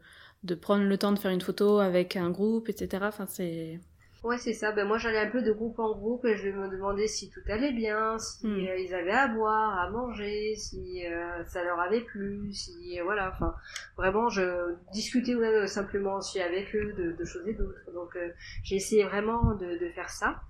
de 0.44 0.56
prendre 0.56 0.86
le 0.86 0.98
temps 0.98 1.12
de 1.12 1.20
faire 1.20 1.32
une 1.32 1.42
photo 1.42 1.80
avec 1.80 2.16
un 2.16 2.32
groupe, 2.32 2.70
etc. 2.70 3.04
Enfin, 3.08 3.28
c'est... 3.28 3.80
ouais 4.24 4.38
c'est 4.38 4.54
ça. 4.54 4.72
Ben 4.72 4.88
moi 4.88 4.98
j'allais 4.98 5.20
un 5.20 5.30
peu 5.30 5.42
de 5.42 5.52
groupe 5.52 5.80
en 5.80 5.92
groupe 5.96 6.26
et 6.26 6.36
je 6.38 6.50
me 6.50 6.70
demandais 6.70 7.08
si 7.08 7.30
tout 7.30 7.42
allait 7.48 7.74
bien, 7.74 8.18
si 8.20 8.48
Hmm. 8.48 8.66
euh, 8.68 8.78
ils 8.80 8.94
avaient 8.96 9.12
à 9.12 9.28
boire, 9.28 9.78
à 9.80 9.90
manger, 9.90 10.56
si 10.56 11.06
euh, 11.06 11.44
ça 11.46 11.64
leur 11.64 11.80
avait 11.80 12.02
plu, 12.02 12.54
si 12.54 13.00
euh, 13.00 13.04
voilà. 13.04 13.32
Enfin, 13.36 13.54
vraiment 13.98 14.30
je 14.30 14.76
discutais 14.94 15.36
même 15.36 15.68
simplement 15.68 16.16
aussi 16.18 16.40
avec 16.42 16.74
eux 16.76 16.94
de, 16.94 17.12
de 17.20 17.26
choses 17.26 17.48
et 17.48 17.54
d'autres. 17.54 17.92
Donc 17.94 18.16
euh, 18.16 18.30
j'ai 18.64 18.76
essayé 18.78 19.04
vraiment 19.04 19.56
de, 19.56 19.78
de 19.78 19.90
faire 19.92 20.10
ça. 20.10 20.42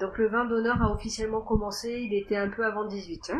Donc 0.00 0.18
le 0.18 0.28
vin 0.28 0.46
d'honneur 0.46 0.82
a 0.82 0.90
officiellement 0.92 1.42
commencé, 1.42 1.92
il 1.92 2.14
était 2.14 2.36
un 2.36 2.48
peu 2.48 2.64
avant 2.64 2.88
18h. 2.88 3.38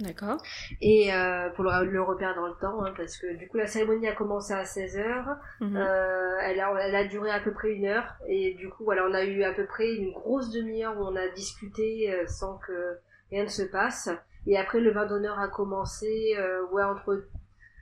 D'accord. 0.00 0.42
Et 0.80 1.12
euh, 1.14 1.50
pour 1.50 1.64
le, 1.64 1.84
le 1.84 2.02
repère 2.02 2.34
dans 2.34 2.46
le 2.48 2.54
temps, 2.60 2.82
hein, 2.84 2.92
parce 2.96 3.16
que 3.18 3.36
du 3.36 3.46
coup 3.48 3.56
la 3.58 3.66
cérémonie 3.66 4.08
a 4.08 4.14
commencé 4.14 4.52
à 4.52 4.62
16h, 4.64 5.38
Mhm. 5.60 5.76
euh, 5.76 6.36
elle, 6.42 6.58
a, 6.60 6.72
elle 6.80 6.94
a 6.96 7.04
duré 7.04 7.30
à 7.30 7.40
peu 7.40 7.52
près 7.52 7.72
une 7.72 7.86
heure. 7.86 8.14
Et 8.26 8.54
du 8.54 8.68
coup 8.68 8.84
voilà 8.84 9.06
on 9.08 9.14
a 9.14 9.24
eu 9.24 9.42
à 9.44 9.52
peu 9.52 9.66
près 9.66 9.94
une 9.94 10.10
grosse 10.12 10.50
demi-heure 10.50 10.98
où 10.98 11.02
on 11.04 11.14
a 11.14 11.28
discuté 11.28 12.12
euh, 12.12 12.26
sans 12.26 12.58
que 12.58 12.98
rien 13.30 13.44
ne 13.44 13.48
se 13.48 13.62
passe. 13.62 14.08
Et 14.46 14.56
après 14.58 14.80
le 14.80 14.90
vin 14.92 15.06
d'honneur 15.06 15.38
a 15.38 15.48
commencé 15.48 16.36
ouais 16.72 16.82
entre 16.82 17.28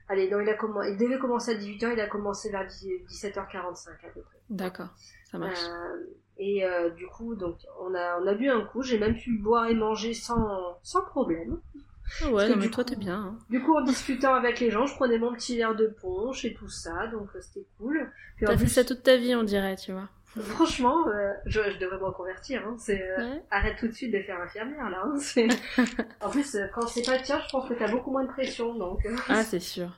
allez 0.08 0.28
non 0.30 0.40
il 0.40 0.48
a 0.50 0.54
commen- 0.56 0.90
il 0.90 0.98
devait 0.98 1.18
commencer 1.18 1.52
à 1.52 1.54
18h 1.54 1.92
il 1.94 2.00
a 2.00 2.06
commencé 2.08 2.50
vers 2.50 2.66
10 2.66 2.88
17h45 3.08 3.88
à 3.92 4.10
peu 4.12 4.20
près. 4.20 4.38
D'accord, 4.50 4.88
ça 5.30 5.38
marche. 5.38 5.58
Et 6.36 6.64
du 6.96 7.06
coup 7.06 7.34
donc 7.34 7.56
on 7.80 7.94
a 7.94 8.18
on 8.20 8.26
a 8.26 8.34
bu 8.34 8.48
un 8.50 8.62
coup. 8.66 8.82
J'ai 8.82 8.98
même 8.98 9.14
pu 9.16 9.38
boire 9.38 9.68
et 9.68 9.74
manger 9.74 10.12
sans 10.12 10.78
sans 10.82 11.02
problème 11.02 11.60
Ah 12.24 12.28
ouais, 12.30 12.48
non, 12.48 12.56
mais 12.56 12.64
du 12.66 12.70
toi, 12.70 12.84
t'es 12.84 12.96
bien. 12.96 13.14
hein. 13.14 13.38
du 13.50 13.62
coup 13.62 13.74
en 13.76 13.82
discutant 13.82 14.34
avec 14.34 14.60
les 14.60 14.70
gens 14.70 14.86
je 14.86 14.94
prenais 14.94 15.18
mon 15.18 15.32
petit 15.32 15.56
verre 15.56 15.74
de 15.76 15.86
punch 15.86 16.44
et 16.44 16.54
tout 16.54 16.68
ça 16.68 17.06
donc 17.08 17.28
euh, 17.34 17.40
c'était 17.40 17.66
cool 17.78 18.10
T'as 18.40 18.56
fait 18.56 18.66
ça 18.68 18.84
toute 18.84 19.02
ta 19.02 19.16
vie, 19.18 19.34
on 19.34 19.42
dirait, 19.42 19.76
tu 19.76 19.92
vois. 19.92 20.08
Franchement, 20.38 21.06
euh, 21.08 21.32
je, 21.44 21.60
je 21.72 21.78
devrais 21.78 21.98
me 21.98 22.04
reconvertir. 22.04 22.62
Hein. 22.66 22.76
C'est, 22.78 23.02
euh, 23.02 23.16
Ouais. 23.18 23.42
arrête 23.50 23.76
tout 23.78 23.86
de 23.88 23.92
suite 23.92 24.12
de 24.14 24.20
faire 24.22 24.40
infirmière 24.40 24.88
là. 24.88 25.02
Hein. 25.04 25.18
En 26.22 26.30
plus, 26.30 26.56
quand 26.74 26.86
c'est 26.86 27.02
pas 27.04 27.18
le 27.18 27.22
tien, 27.22 27.38
je 27.44 27.50
pense 27.50 27.68
que 27.68 27.74
t'as 27.74 27.90
beaucoup 27.90 28.10
moins 28.12 28.22
de 28.24 28.28
pression. 28.30 28.74
Donc, 28.76 29.06
Ah, 29.28 29.42
c'est 29.44 29.60
sûr. 29.60 29.90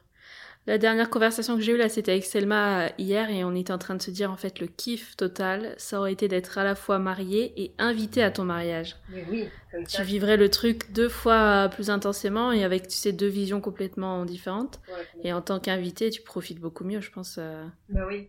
La 0.69 0.79
dernière 0.79 1.11
conversation 1.11 1.57
que 1.57 1.61
j'ai 1.63 1.73
eue 1.73 1.77
là, 1.77 1.89
c'était 1.89 2.13
avec 2.13 2.25
Selma 2.25 2.85
euh, 2.85 2.89
hier 2.97 3.29
et 3.31 3.43
on 3.43 3.53
était 3.55 3.73
en 3.73 3.79
train 3.79 3.97
de 3.97 4.03
se 4.03 4.13
dire 4.13 4.31
en 4.31 4.37
fait 4.37 4.61
le 4.61 4.69
kiff 4.69 5.17
total, 5.17 5.75
ça 5.77 5.99
aurait 5.99 6.13
été 6.13 6.29
d'être 6.29 6.57
à 6.57 6.63
la 6.63 6.77
fois 6.77 7.01
mariée 7.01 7.53
et 7.61 7.75
invitée 7.79 8.23
à 8.23 8.31
ton 8.31 8.45
mariage. 8.45 8.95
mais 9.11 9.25
oui, 9.29 9.49
comme 9.73 9.85
ça. 9.87 9.99
Tu 9.99 10.05
vivrais 10.05 10.37
le 10.37 10.49
truc 10.51 10.93
deux 10.93 11.09
fois 11.09 11.69
plus 11.69 11.91
intensément 11.91 12.53
et 12.53 12.63
avec 12.63 12.87
tu 12.87 12.97
sais 12.97 13.11
deux 13.13 13.27
visions 13.27 13.61
complètement 13.61 14.25
différentes. 14.25 14.81
ouais, 14.89 15.21
Et 15.25 15.33
en 15.33 15.43
tant 15.43 15.59
qu'invité, 15.59 16.11
tu 16.11 16.23
profites 16.23 16.61
beaucoup 16.61 16.85
mieux, 16.85 17.01
je 17.01 17.11
pense. 17.11 17.39
euh. 17.41 17.67
Bah 17.89 18.05
oui, 18.07 18.29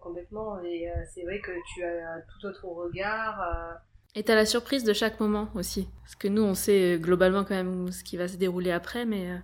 complètement. 0.00 0.60
Et 0.62 0.86
euh, 0.90 0.92
c'est 1.14 1.22
vrai 1.22 1.40
que 1.40 1.50
tu 1.74 1.82
as 1.82 2.12
un 2.12 2.20
tout 2.20 2.46
autre 2.46 2.66
regard. 2.66 3.40
euh, 3.40 3.72
Et 4.16 4.22
t'as 4.22 4.34
la 4.34 4.44
surprise 4.44 4.84
de 4.84 4.92
chaque 4.92 5.18
moment 5.18 5.48
aussi. 5.54 5.88
Parce 6.02 6.14
que 6.14 6.28
nous, 6.28 6.42
on 6.42 6.54
sait 6.54 6.96
euh, 6.96 6.98
globalement 6.98 7.42
quand 7.44 7.54
même 7.54 7.90
ce 7.90 8.04
qui 8.04 8.18
va 8.18 8.28
se 8.28 8.36
dérouler 8.36 8.70
après, 8.70 9.06
mais 9.06 9.30
euh, 9.30 9.36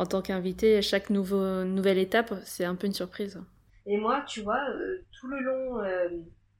en 0.00 0.06
tant 0.06 0.22
qu'invité, 0.22 0.82
chaque 0.82 1.10
nouveau, 1.10 1.64
nouvelle 1.64 1.98
étape, 1.98 2.34
c'est 2.44 2.64
un 2.64 2.74
peu 2.74 2.86
une 2.86 2.92
surprise. 2.92 3.40
Et 3.86 3.96
moi, 3.96 4.24
tu 4.26 4.42
vois, 4.42 4.60
euh, 4.70 5.04
tout 5.12 5.28
le 5.28 5.40
long, 5.40 5.78
euh, 5.80 6.08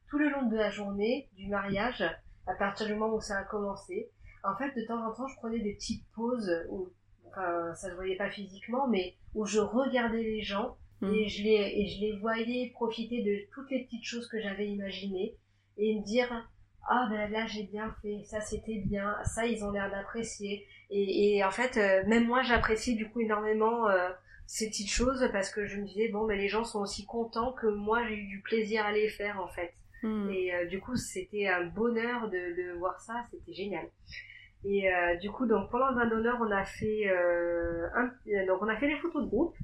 tout 0.08 0.18
le 0.18 0.30
long 0.30 0.46
de 0.48 0.56
la 0.56 0.70
journée 0.70 1.28
du 1.36 1.48
mariage, 1.48 2.02
à 2.46 2.54
partir 2.54 2.86
du 2.86 2.94
moment 2.94 3.14
où 3.16 3.20
ça 3.20 3.38
a 3.38 3.44
commencé, 3.44 4.10
en 4.44 4.56
fait, 4.56 4.74
de 4.78 4.86
temps 4.86 5.04
en 5.06 5.12
temps, 5.12 5.26
je 5.26 5.36
prenais 5.36 5.60
des 5.60 5.74
petites 5.74 6.04
pauses 6.14 6.50
où, 6.70 6.88
enfin, 7.28 7.74
ça 7.74 7.90
se 7.90 7.94
voyait 7.94 8.16
pas 8.16 8.30
physiquement, 8.30 8.88
mais 8.88 9.16
où 9.34 9.44
je 9.44 9.60
regardais 9.60 10.22
les 10.22 10.42
gens 10.42 10.76
Mm. 11.00 11.14
et 11.14 11.28
je 11.28 11.42
les 11.42 11.72
et 11.76 11.86
je 11.86 12.00
les 12.00 12.12
voyais 12.18 12.70
profiter 12.74 13.22
de 13.22 13.50
toutes 13.54 13.70
les 13.70 13.84
petites 13.84 14.04
choses 14.04 14.28
que 14.28 14.40
j'avais 14.40 14.68
imaginées 14.68 15.36
et 15.78 15.98
me 15.98 16.04
dire 16.04 16.28
ah 16.88 17.06
ben 17.10 17.30
là 17.30 17.46
j'ai 17.46 17.64
bien 17.64 17.94
fait. 18.02 18.22
Ça 18.24 18.40
c'était 18.40 18.78
bien. 18.84 19.16
Ça 19.24 19.46
ils 19.46 19.64
ont 19.64 19.70
l'air 19.70 19.90
d'apprécier. 19.90 20.66
Et, 20.90 21.36
et 21.36 21.44
en 21.44 21.50
fait 21.50 21.76
euh, 21.76 22.06
même 22.08 22.26
moi 22.26 22.42
j'apprécie 22.42 22.96
du 22.96 23.08
coup 23.08 23.20
énormément 23.20 23.88
euh, 23.88 24.10
ces 24.46 24.68
petites 24.68 24.90
choses 24.90 25.28
parce 25.32 25.50
que 25.50 25.66
je 25.66 25.80
me 25.80 25.86
disais 25.86 26.08
bon 26.08 26.26
mais 26.26 26.36
les 26.36 26.48
gens 26.48 26.64
sont 26.64 26.80
aussi 26.80 27.06
contents 27.06 27.52
que 27.52 27.66
moi 27.66 28.04
j'ai 28.08 28.16
eu 28.16 28.26
du 28.26 28.40
plaisir 28.40 28.84
à 28.84 28.92
les 28.92 29.08
faire 29.08 29.40
en 29.40 29.48
fait. 29.48 29.72
Hmm. 30.02 30.30
et 30.30 30.54
euh, 30.54 30.64
du 30.66 30.80
coup 30.80 30.96
c'était 30.96 31.46
un 31.46 31.66
bonheur 31.66 32.28
de, 32.30 32.56
de 32.56 32.78
voir 32.78 33.00
ça. 33.00 33.24
C'était 33.30 33.52
génial. 33.52 33.86
Et 34.62 34.90
du 35.22 35.30
coup, 35.30 35.46
donc 35.46 35.70
pendant 35.70 35.88
le 35.88 35.94
vin 35.94 36.06
d'honneur, 36.06 36.36
on 36.42 36.50
a 36.50 36.64
fait 36.66 37.08
un, 37.08 38.12
donc 38.46 38.60
on 38.60 38.68
a 38.68 38.76
fait 38.76 38.88
les 38.88 38.96
photos 38.98 39.24
de 39.24 39.30
groupe. 39.30 39.56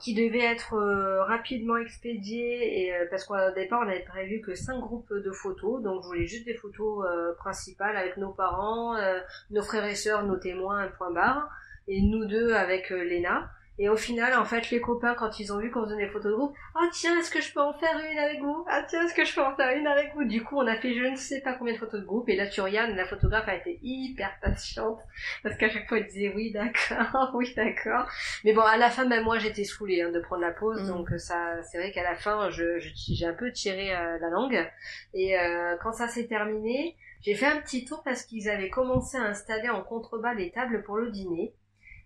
Qui 0.00 0.14
devaient 0.14 0.44
être 0.44 0.74
euh, 0.74 1.22
rapidement 1.24 1.76
expédiées 1.76 2.84
et 2.84 2.94
euh, 2.94 3.04
parce 3.10 3.24
qu'au 3.24 3.34
départ 3.54 3.82
on 3.84 3.88
avait 3.88 4.00
prévu 4.00 4.40
que 4.40 4.54
cinq 4.54 4.80
groupes 4.80 5.12
de 5.12 5.30
photos. 5.30 5.82
Donc 5.82 6.02
je 6.02 6.06
voulais 6.06 6.26
juste 6.26 6.46
des 6.46 6.54
photos 6.54 7.04
euh, 7.06 7.34
principales 7.34 7.96
avec 7.96 8.16
nos 8.16 8.30
parents 8.30 8.96
euh, 8.96 9.20
nos 9.50 9.62
frères 9.62 9.84
et 9.84 9.94
sœurs 9.94 10.24
nos 10.24 10.36
témoins 10.36 10.78
un 10.78 10.88
point 10.88 11.10
barre. 11.10 11.50
Et 11.88 12.00
nous 12.00 12.24
deux 12.24 12.54
avec 12.54 12.90
euh, 12.90 13.04
Léna 13.04 13.50
et 13.78 13.88
au 13.88 13.96
final 13.96 14.34
en 14.38 14.44
fait 14.44 14.70
les 14.70 14.80
copains 14.80 15.14
quand 15.14 15.40
ils 15.40 15.52
ont 15.52 15.58
vu 15.58 15.70
qu'on 15.70 15.84
faisait 15.84 15.96
des 15.96 16.08
photos 16.08 16.32
de 16.32 16.36
groupe 16.36 16.56
ah 16.76 16.88
tiens 16.92 17.18
est-ce 17.18 17.30
que 17.30 17.40
je 17.40 17.52
peux 17.52 17.60
en 17.60 17.72
faire 17.74 17.98
une 18.10 18.18
avec 18.18 18.40
vous 18.40 18.64
ah 18.68 18.82
tiens 18.88 19.04
est-ce 19.04 19.14
que 19.14 19.24
je 19.24 19.34
peux 19.34 19.42
en 19.42 19.54
faire 19.56 19.76
une 19.76 19.86
avec 19.86 20.14
vous? 20.14 20.24
Du 20.24 20.44
coup 20.44 20.56
on 20.58 20.66
a 20.66 20.76
fait 20.76 20.94
je 20.94 21.04
ne 21.04 21.16
sais 21.16 21.40
pas 21.40 21.54
combien 21.54 21.74
de 21.74 21.78
photos 21.78 22.00
de 22.00 22.06
groupe 22.06 22.28
et 22.28 22.36
là 22.36 22.46
Turiane 22.46 22.94
la 22.94 23.04
photographe 23.04 23.48
a 23.48 23.54
été 23.56 23.80
hyper 23.82 24.30
patiente 24.40 25.00
parce 25.42 25.56
qu'à 25.56 25.68
chaque 25.68 25.88
fois 25.88 25.98
elle 25.98 26.06
disait 26.06 26.32
oui 26.34 26.52
d'accord 26.52 27.30
oui 27.34 27.52
d'accord 27.56 28.06
mais 28.44 28.52
bon, 28.52 28.62
à 28.62 28.76
la 28.76 28.90
fin, 28.90 29.04
même 29.06 29.24
moi, 29.24 29.38
j'étais 29.38 29.64
saoulée 29.64 30.02
hein, 30.02 30.10
de 30.10 30.20
prendre 30.20 30.42
la 30.42 30.50
pause, 30.52 30.82
Mm. 30.82 30.88
donc 30.88 31.08
ça, 31.18 31.62
c'est 31.62 31.78
vrai 31.78 31.92
qu'à 31.92 32.02
la 32.02 32.14
fin, 32.14 32.50
je, 32.50 32.78
je- 32.78 32.90
j'ai 32.94 33.26
un 33.26 33.32
peu 33.34 33.50
tiré 33.52 33.94
euh, 33.94 34.18
la 34.20 34.28
langue. 34.28 34.70
Et 35.14 35.38
euh, 35.38 35.76
quand 35.82 35.92
ça 35.92 36.08
s'est 36.08 36.26
terminé, 36.26 36.96
j'ai 37.22 37.34
fait 37.34 37.46
un 37.46 37.60
petit 37.60 37.84
tour 37.84 38.02
parce 38.04 38.22
qu'ils 38.24 38.48
avaient 38.50 38.70
commencé 38.70 39.16
à 39.16 39.22
installer 39.22 39.68
en 39.70 39.82
contrebas 39.82 40.34
les 40.34 40.50
tables 40.50 40.82
pour 40.82 40.96
le 40.98 41.10
dîner. 41.10 41.54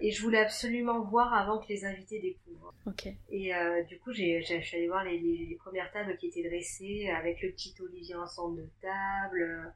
Et 0.01 0.11
je 0.11 0.23
voulais 0.23 0.39
absolument 0.39 1.01
voir 1.01 1.35
avant 1.35 1.59
que 1.59 1.69
les 1.69 1.85
invités 1.85 2.21
découvrent. 2.21 2.73
Ok. 2.87 3.09
Et 3.31 3.55
euh, 3.55 3.83
du 3.85 3.99
coup, 3.99 4.13
j'ai, 4.13 4.41
je 4.43 4.61
suis 4.61 4.77
allée 4.77 4.87
voir 4.87 5.05
les, 5.05 5.19
les, 5.19 5.47
les 5.47 5.57
premières 5.57 5.91
tables 5.93 6.17
qui 6.17 6.29
étaient 6.29 6.49
dressées 6.49 7.09
avec 7.09 7.43
le 7.43 7.51
petit 7.51 7.75
olivier 7.81 8.15
ensemble 8.15 8.63
de 8.63 8.69
table, 8.81 9.73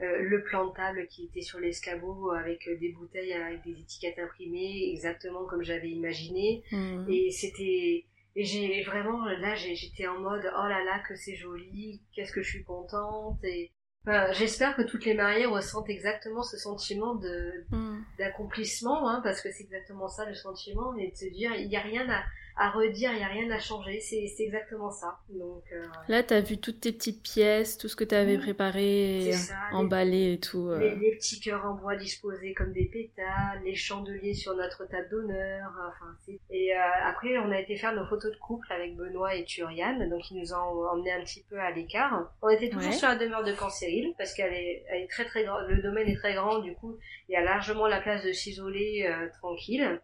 euh, 0.00 0.18
le 0.22 0.42
plan 0.44 0.68
de 0.68 0.74
table 0.74 1.06
qui 1.08 1.24
était 1.24 1.40
sur 1.40 1.58
l'escabeau 1.58 2.30
avec 2.30 2.66
euh, 2.68 2.76
des 2.76 2.90
bouteilles 2.90 3.32
avec 3.32 3.62
des 3.64 3.72
étiquettes 3.72 4.18
imprimées, 4.18 4.90
exactement 4.92 5.44
comme 5.44 5.62
j'avais 5.62 5.90
imaginé. 5.90 6.62
Mhm. 6.70 7.06
Et 7.08 7.30
c'était, 7.30 8.04
et 8.36 8.44
j'ai 8.44 8.82
vraiment 8.82 9.24
là, 9.24 9.54
j'étais 9.54 10.06
en 10.06 10.20
mode 10.20 10.44
oh 10.44 10.68
là 10.68 10.84
là 10.84 11.02
que 11.06 11.16
c'est 11.16 11.34
joli, 11.34 12.00
qu'est-ce 12.12 12.32
que 12.32 12.42
je 12.42 12.50
suis 12.50 12.64
contente. 12.64 13.42
Et 13.44 13.72
enfin, 14.06 14.32
j'espère 14.32 14.76
que 14.76 14.82
toutes 14.82 15.04
les 15.04 15.14
mariées 15.14 15.46
ressentent 15.46 15.88
exactement 15.90 16.42
ce 16.42 16.56
sentiment 16.56 17.14
de 17.14 17.64
Mhm. 17.70 18.04
d'accomplissement, 18.18 19.08
hein, 19.08 19.20
parce 19.22 19.40
que 19.40 19.50
c'est 19.50 19.64
exactement 19.64 20.08
ça 20.08 20.24
le 20.26 20.34
sentiment, 20.34 20.94
et 20.96 21.10
de 21.10 21.16
se 21.16 21.26
dire 21.26 21.54
il 21.56 21.68
n'y 21.68 21.76
a 21.76 21.80
rien 21.80 22.08
à, 22.10 22.22
à 22.56 22.70
redire, 22.70 23.10
il 23.12 23.16
n'y 23.18 23.24
a 23.24 23.28
rien 23.28 23.50
à 23.50 23.58
changer, 23.58 23.98
c'est 24.00 24.26
c'est 24.28 24.44
exactement 24.44 24.90
ça. 24.90 25.18
Donc 25.30 25.64
euh, 25.72 25.84
Là, 26.08 26.22
t'as 26.22 26.40
vu 26.40 26.58
toutes 26.58 26.80
tes 26.80 26.92
petites 26.92 27.22
pièces, 27.22 27.76
tout 27.78 27.88
ce 27.88 27.96
que 27.96 28.04
t'avais 28.04 28.36
Oui. 28.36 28.42
préparé, 28.42 29.18
les- 29.20 29.34
emballé 29.72 30.34
et 30.34 30.38
tout. 30.40 30.68
euh. 30.68 30.78
Les, 30.78 30.94
les 30.96 31.16
petits 31.16 31.40
cœurs 31.40 31.64
en 31.66 31.74
bois 31.74 31.96
disposés 31.96 32.54
comme 32.54 32.72
des 32.72 32.84
pétales, 32.86 33.60
les 33.64 33.74
chandeliers 33.74 34.34
sur 34.34 34.54
notre 34.54 34.86
table 34.88 35.08
d'honneur. 35.10 35.70
Enfin, 35.88 36.16
c'est- 36.24 36.38
et 36.50 36.74
euh, 36.76 36.80
après, 37.04 37.36
on 37.38 37.50
a 37.50 37.58
été 37.58 37.76
faire 37.76 37.94
nos 37.94 38.06
photos 38.06 38.30
de 38.30 38.36
couple 38.38 38.72
avec 38.72 38.96
Benoît 38.96 39.34
et 39.34 39.44
Turiane, 39.44 40.08
donc 40.08 40.30
ils 40.30 40.38
nous 40.38 40.52
ont 40.52 40.86
emmenés 40.92 41.12
un 41.12 41.24
petit 41.24 41.44
peu 41.50 41.58
à 41.58 41.70
l'écart. 41.72 42.32
On 42.42 42.48
était 42.50 42.68
toujours 42.70 42.90
Ouais. 42.92 42.96
sur 42.96 43.08
la 43.08 43.16
demeure 43.16 43.42
de 43.44 43.52
Cancéril 43.52 44.14
parce 44.16 44.32
qu'elle 44.34 44.52
est, 44.52 44.84
elle 44.88 45.02
est 45.02 45.10
très 45.10 45.24
très 45.24 45.44
grande. 45.44 45.66
Le 45.68 45.82
domaine 45.82 46.08
est 46.08 46.16
très 46.16 46.34
grand, 46.34 46.60
du 46.60 46.74
coup, 46.74 46.96
il 47.28 47.32
y 47.32 47.36
a 47.36 47.42
largement 47.42 47.86
la 47.88 48.00
place 48.00 48.24
de 48.24 48.32
s'isoler 48.32 49.06
euh, 49.08 49.28
tranquille. 49.40 50.00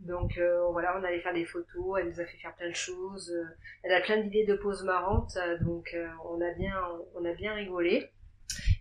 Donc 0.00 0.38
euh, 0.38 0.66
voilà, 0.72 0.98
on 0.98 1.04
allait 1.04 1.20
faire 1.20 1.34
des 1.34 1.44
photos, 1.44 1.98
elle 1.98 2.08
nous 2.08 2.20
a 2.20 2.24
fait 2.24 2.38
faire 2.38 2.54
plein 2.54 2.68
de 2.68 2.74
choses. 2.74 3.30
euh, 3.30 3.44
elle 3.82 3.92
a 3.92 4.00
plein 4.00 4.16
d'idées 4.18 4.46
de 4.46 4.54
poses 4.54 4.82
marrantes, 4.82 5.36
euh, 5.36 5.58
donc 5.58 5.90
euh, 5.94 6.06
on 6.24 6.40
a 6.40 6.52
bien, 6.54 6.74
on 7.14 7.24
a 7.24 7.32
bien 7.34 7.54
rigolé. 7.54 8.10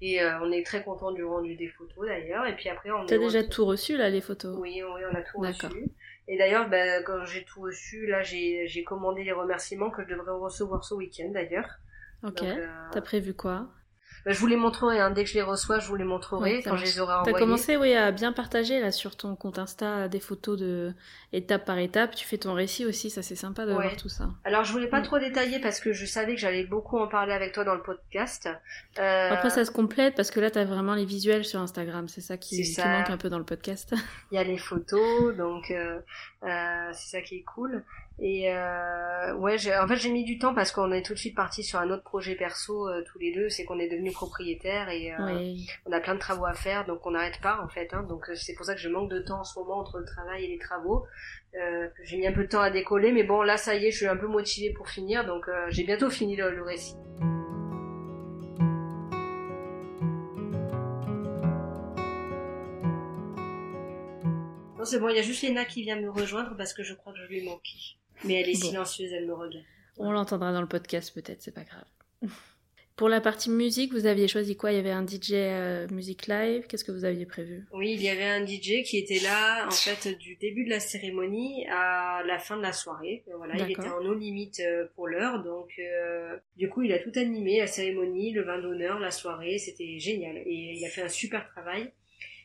Et 0.02 0.20
on 0.42 0.52
est 0.52 0.66
très 0.66 0.82
content 0.82 1.12
du 1.12 1.24
rendu 1.24 1.56
des 1.56 1.68
photos 1.68 2.08
d'ailleurs. 2.08 2.48
Et 2.48 2.56
puis 2.56 2.70
après, 2.70 2.90
on 2.90 3.06
T'as 3.06 3.18
déjà 3.18 3.44
tout 3.44 3.66
reçu 3.66 3.98
là, 3.98 4.10
les 4.10 4.22
photos? 4.22 4.58
Oui, 4.58 4.82
oui, 4.82 5.02
on 5.12 5.14
a 5.14 5.22
tout 5.22 5.40
reçu. 5.40 5.68
Et 6.28 6.38
d'ailleurs, 6.38 6.70
ben, 6.70 7.04
quand 7.04 7.26
j'ai 7.26 7.44
tout 7.44 7.62
reçu, 7.62 8.08
là, 8.08 8.24
j'ai 8.24 8.84
commandé 8.86 9.24
les 9.24 9.34
remerciements 9.34 9.92
que 9.92 10.04
je 10.04 10.08
devrais 10.08 10.32
recevoir 10.32 10.84
ce 10.84 10.96
week-end 10.96 11.30
d'ailleurs. 11.34 11.70
Ok. 12.24 12.44
T'as 12.92 13.02
prévu 13.02 13.34
quoi? 13.34 13.68
Ben, 14.26 14.34
je 14.34 14.39
vous 14.39 14.47
les 14.47 14.55
montrerai. 14.57 14.99
Hein. 14.99 15.12
Dès 15.12 15.24
que 15.24 15.30
je 15.30 15.36
les 15.36 15.41
reçois, 15.41 15.80
je 15.80 15.88
vous 15.88 15.95
les 15.95 16.03
montrerai 16.03 16.41
Ouais, 16.57 16.62
quand 16.64 16.76
je 16.78 16.84
les 16.84 16.99
aurai 16.99 17.14
T'as 17.14 17.20
envoyés. 17.22 17.39
commencé 17.39 17.78
oui, 17.78 17.93
à 17.93 18.12
bien 18.12 18.32
partager 18.34 18.80
là 18.80 18.91
sur 18.91 19.16
ton 19.16 19.36
compte 19.36 19.60
Insta 19.60 20.07
des 20.07 20.20
photos 20.20 20.57
de 20.60 20.93
étape 21.34 21.66
par 21.66 21.78
étape. 21.78 22.16
Tu 22.16 22.26
fais 22.26 22.38
ton 22.38 22.53
récit 22.53 22.86
aussi, 22.86 23.10
ça 23.10 23.22
c'est 23.22 23.36
sympa 23.36 23.66
de 23.66 23.74
Ouais. 23.74 23.84
voir 23.84 23.95
tout 23.95 24.10
ça. 24.10 24.30
Alors, 24.43 24.64
je 24.64 24.72
voulais 24.72 24.88
pas 24.88 24.99
Mm. 24.99 25.03
trop 25.03 25.20
détailler 25.20 25.60
parce 25.60 25.80
que 25.80 25.93
je 25.93 26.05
savais 26.05 26.36
que 26.36 26.41
j'allais 26.41 26.64
beaucoup 26.66 26.97
en 26.97 27.07
parler 27.07 27.34
avec 27.34 27.53
toi 27.53 27.64
dans 27.64 27.76
le 27.76 27.82
podcast. 27.82 28.49
Euh, 28.99 29.30
Après 29.32 29.49
ça 29.49 29.64
se 29.66 29.72
complète 29.72 30.16
parce 30.16 30.32
que 30.32 30.39
là 30.39 30.51
t'as 30.51 30.66
vraiment 30.66 30.95
les 30.95 31.05
visuels 31.05 31.45
sur 31.45 31.60
Instagram, 31.62 32.07
c'est 32.07 32.22
ça 32.22 32.38
qui, 32.38 32.62
manque 32.86 33.10
un 33.10 33.18
peu 33.18 33.30
dans 33.30 33.38
le 33.39 33.45
podcast. 33.45 33.93
il 34.32 34.36
y 34.36 34.38
a 34.38 34.43
les 34.43 34.57
photos, 34.57 35.36
donc 35.36 35.72
euh, 35.72 35.99
euh, 36.43 36.89
c'est 36.93 37.10
ça 37.18 37.22
qui 37.22 37.36
est 37.38 37.43
cool. 37.43 37.84
Et 38.22 38.52
euh, 38.54 39.34
ouais, 39.36 39.56
en 39.80 39.88
fait 39.88 39.96
j'ai 39.96 40.12
mis 40.12 40.26
du 40.26 40.40
temps 40.40 40.54
parce 40.54 40.74
qu'on 40.74 40.92
est 40.92 41.04
tout 41.06 41.14
de 41.14 41.20
suite 41.20 41.36
parti 41.36 41.64
sur 41.64 41.80
un 41.80 41.90
autre 41.90 42.04
projet 42.04 42.36
perso 42.36 42.90
euh, 42.90 43.02
tous 43.06 43.18
les 43.18 43.34
deux, 43.34 43.48
c'est 43.48 43.64
qu'on 43.64 43.80
est 43.80 43.88
devenus 43.88 44.14
propriétaires 44.14 44.90
et 44.90 45.14
euh, 45.14 45.38
oui. 45.38 45.68
on 45.86 45.92
a 45.94 46.02
plein 46.02 46.16
de 46.16 46.20
travaux 46.20 46.46
à 46.46 46.54
faire, 46.54 46.86
donc 46.86 47.06
on 47.06 47.12
n'arrête 47.12 47.40
pas 47.40 47.62
en 47.64 47.70
fait. 47.70 47.94
Hein, 47.94 48.04
donc 48.10 48.30
c'est 48.36 48.56
pour 48.56 48.66
ça 48.66 48.76
que 48.76 48.82
je 48.82 48.90
manque 48.90 49.10
de 49.10 49.20
temps 49.20 49.40
en 49.40 49.44
ce 49.46 49.58
moment 49.58 49.80
entre 49.80 50.00
le 50.00 50.06
travail 50.06 50.44
et 50.44 50.48
les 50.50 50.58
travaux. 50.58 51.06
J'ai 52.04 52.18
mis 52.18 52.28
un 52.28 52.34
peu 52.34 52.44
de 52.44 52.50
temps 52.50 52.60
à 52.60 52.70
décoller, 52.70 53.14
mais 53.14 53.24
bon 53.24 53.42
là 53.42 53.56
ça 53.56 53.76
y 53.76 53.86
est, 53.86 53.92
je 53.92 53.98
suis 53.98 54.08
un 54.08 54.18
peu 54.18 54.28
motivée 54.28 54.74
pour 54.74 54.90
finir, 54.90 55.26
donc 55.26 55.46
j'ai 55.70 55.86
bientôt 55.86 56.10
fini 56.10 56.36
le, 56.36 56.52
le 56.52 56.64
récit. 56.64 56.96
Non 64.78 64.84
c'est 64.84 65.00
bon, 65.00 65.08
il 65.08 65.16
y 65.16 65.20
a 65.20 65.22
juste 65.22 65.42
Léna 65.42 65.64
qui 65.64 65.84
vient 65.84 66.00
me 66.00 66.10
rejoindre 66.10 66.58
parce 66.58 66.74
que 66.74 66.84
je 66.84 66.94
crois 66.94 67.14
que 67.14 67.20
je 67.20 67.28
lui 67.28 67.46
manque. 67.46 67.68
Mais 68.26 68.36
elle 68.42 68.50
est 68.50 68.62
Bon. 68.62 68.68
silencieuse, 68.68 69.12
elle 69.14 69.26
me 69.28 69.34
regarde. 69.34 69.64
On 69.98 70.12
l'entendra 70.12 70.52
dans 70.54 70.62
le 70.62 70.68
podcast 70.68 71.14
peut-être, 71.14 71.42
c'est 71.42 71.54
pas 71.54 71.64
grave. 71.64 71.86
Pour 72.96 73.08
la 73.08 73.22
partie 73.22 73.50
musique, 73.50 73.94
vous 73.94 74.08
aviez 74.08 74.28
choisi 74.28 74.58
quoi? 74.58 74.74
Il 74.74 74.76
y 74.76 74.80
avait 74.80 74.92
un 74.92 75.08
DJ 75.08 75.32
euh, 75.36 75.88
musique 75.90 76.28
live. 76.28 76.66
Qu'est-ce 76.68 76.84
que 76.84 76.92
vous 76.92 77.06
aviez 77.06 77.26
prévu? 77.26 77.66
Oui, 77.72 77.94
il 77.94 78.02
y 78.04 78.10
avait 78.10 78.26
un 78.26 78.46
DJ 78.46 78.84
qui 78.84 78.98
était 78.98 79.20
là, 79.20 79.66
en 79.68 79.72
fait, 79.72 80.18
du 80.18 80.36
début 80.36 80.66
de 80.66 80.70
la 80.70 80.82
cérémonie 80.82 81.66
à 81.70 82.24
la 82.28 82.40
fin 82.40 82.58
de 82.58 82.62
la 82.62 82.74
soirée. 82.74 83.24
Euh, 83.30 83.38
Voilà, 83.38 83.56
il 83.56 83.72
était 83.72 83.88
en 83.88 84.04
no 84.04 84.14
limite 84.14 84.60
euh, 84.60 84.86
pour 84.96 85.08
l'heure, 85.08 85.42
donc 85.46 85.70
euh, 85.80 86.36
du 86.58 86.68
coup, 86.68 86.82
il 86.82 86.92
a 86.92 87.00
tout 87.00 87.14
animé, 87.16 87.60
la 87.60 87.68
cérémonie, 87.68 88.34
le 88.34 88.42
vin 88.44 88.60
d'honneur, 88.60 89.00
la 89.00 89.12
soirée, 89.12 89.60
c'était 89.60 89.98
génial. 89.98 90.36
Et 90.40 90.76
il 90.78 90.86
a 90.86 90.90
fait 90.90 91.02
un 91.04 91.08
super 91.10 91.48
travail. 91.48 91.94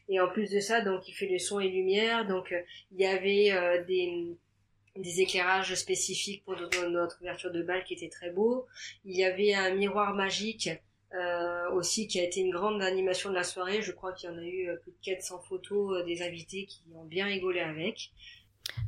Et 0.09 0.21
en 0.21 0.29
plus 0.29 0.51
de 0.53 0.61
ça, 0.61 0.83
donc 0.83 1.09
il 1.09 1.15
fait 1.15 1.27
les 1.27 1.41
sons 1.41 1.59
et 1.59 1.69
lumières, 1.69 2.29
donc 2.29 2.55
il 2.93 3.01
y 3.01 3.07
avait 3.07 3.51
euh, 3.51 3.83
des 3.85 4.37
des 4.97 5.21
éclairages 5.21 5.75
spécifiques 5.75 6.45
pour 6.45 6.57
notre 6.57 6.87
notre 6.87 7.21
ouverture 7.21 7.51
de 7.51 7.63
bal 7.63 7.85
qui 7.85 7.95
était 7.95 8.09
très 8.09 8.31
beau. 8.31 8.67
Il 9.05 9.17
y 9.17 9.25
avait 9.25 9.55
un 9.55 9.75
miroir 9.75 10.15
magique 10.15 10.71
euh, 11.15 11.71
aussi 11.73 12.07
qui 12.09 12.21
a 12.21 12.25
été 12.25 12.41
une 12.41 12.51
grande 12.51 12.83
animation 12.83 13.31
de 13.31 13.35
la 13.35 13.45
soirée. 13.45 13.83
Je 13.83 13.93
crois 13.93 14.13
qu'il 14.13 14.31
y 14.31 14.33
en 14.33 14.39
a 14.39 14.45
eu 14.45 14.69
euh, 14.69 14.77
plus 14.77 14.93
de 14.93 14.97
400 15.03 15.41
photos 15.49 15.99
euh, 15.99 16.05
des 16.05 16.23
invités 16.23 16.67
qui 16.67 16.83
ont 16.95 17.05
bien 17.05 17.27
rigolé 17.27 17.61
avec. 17.61 18.13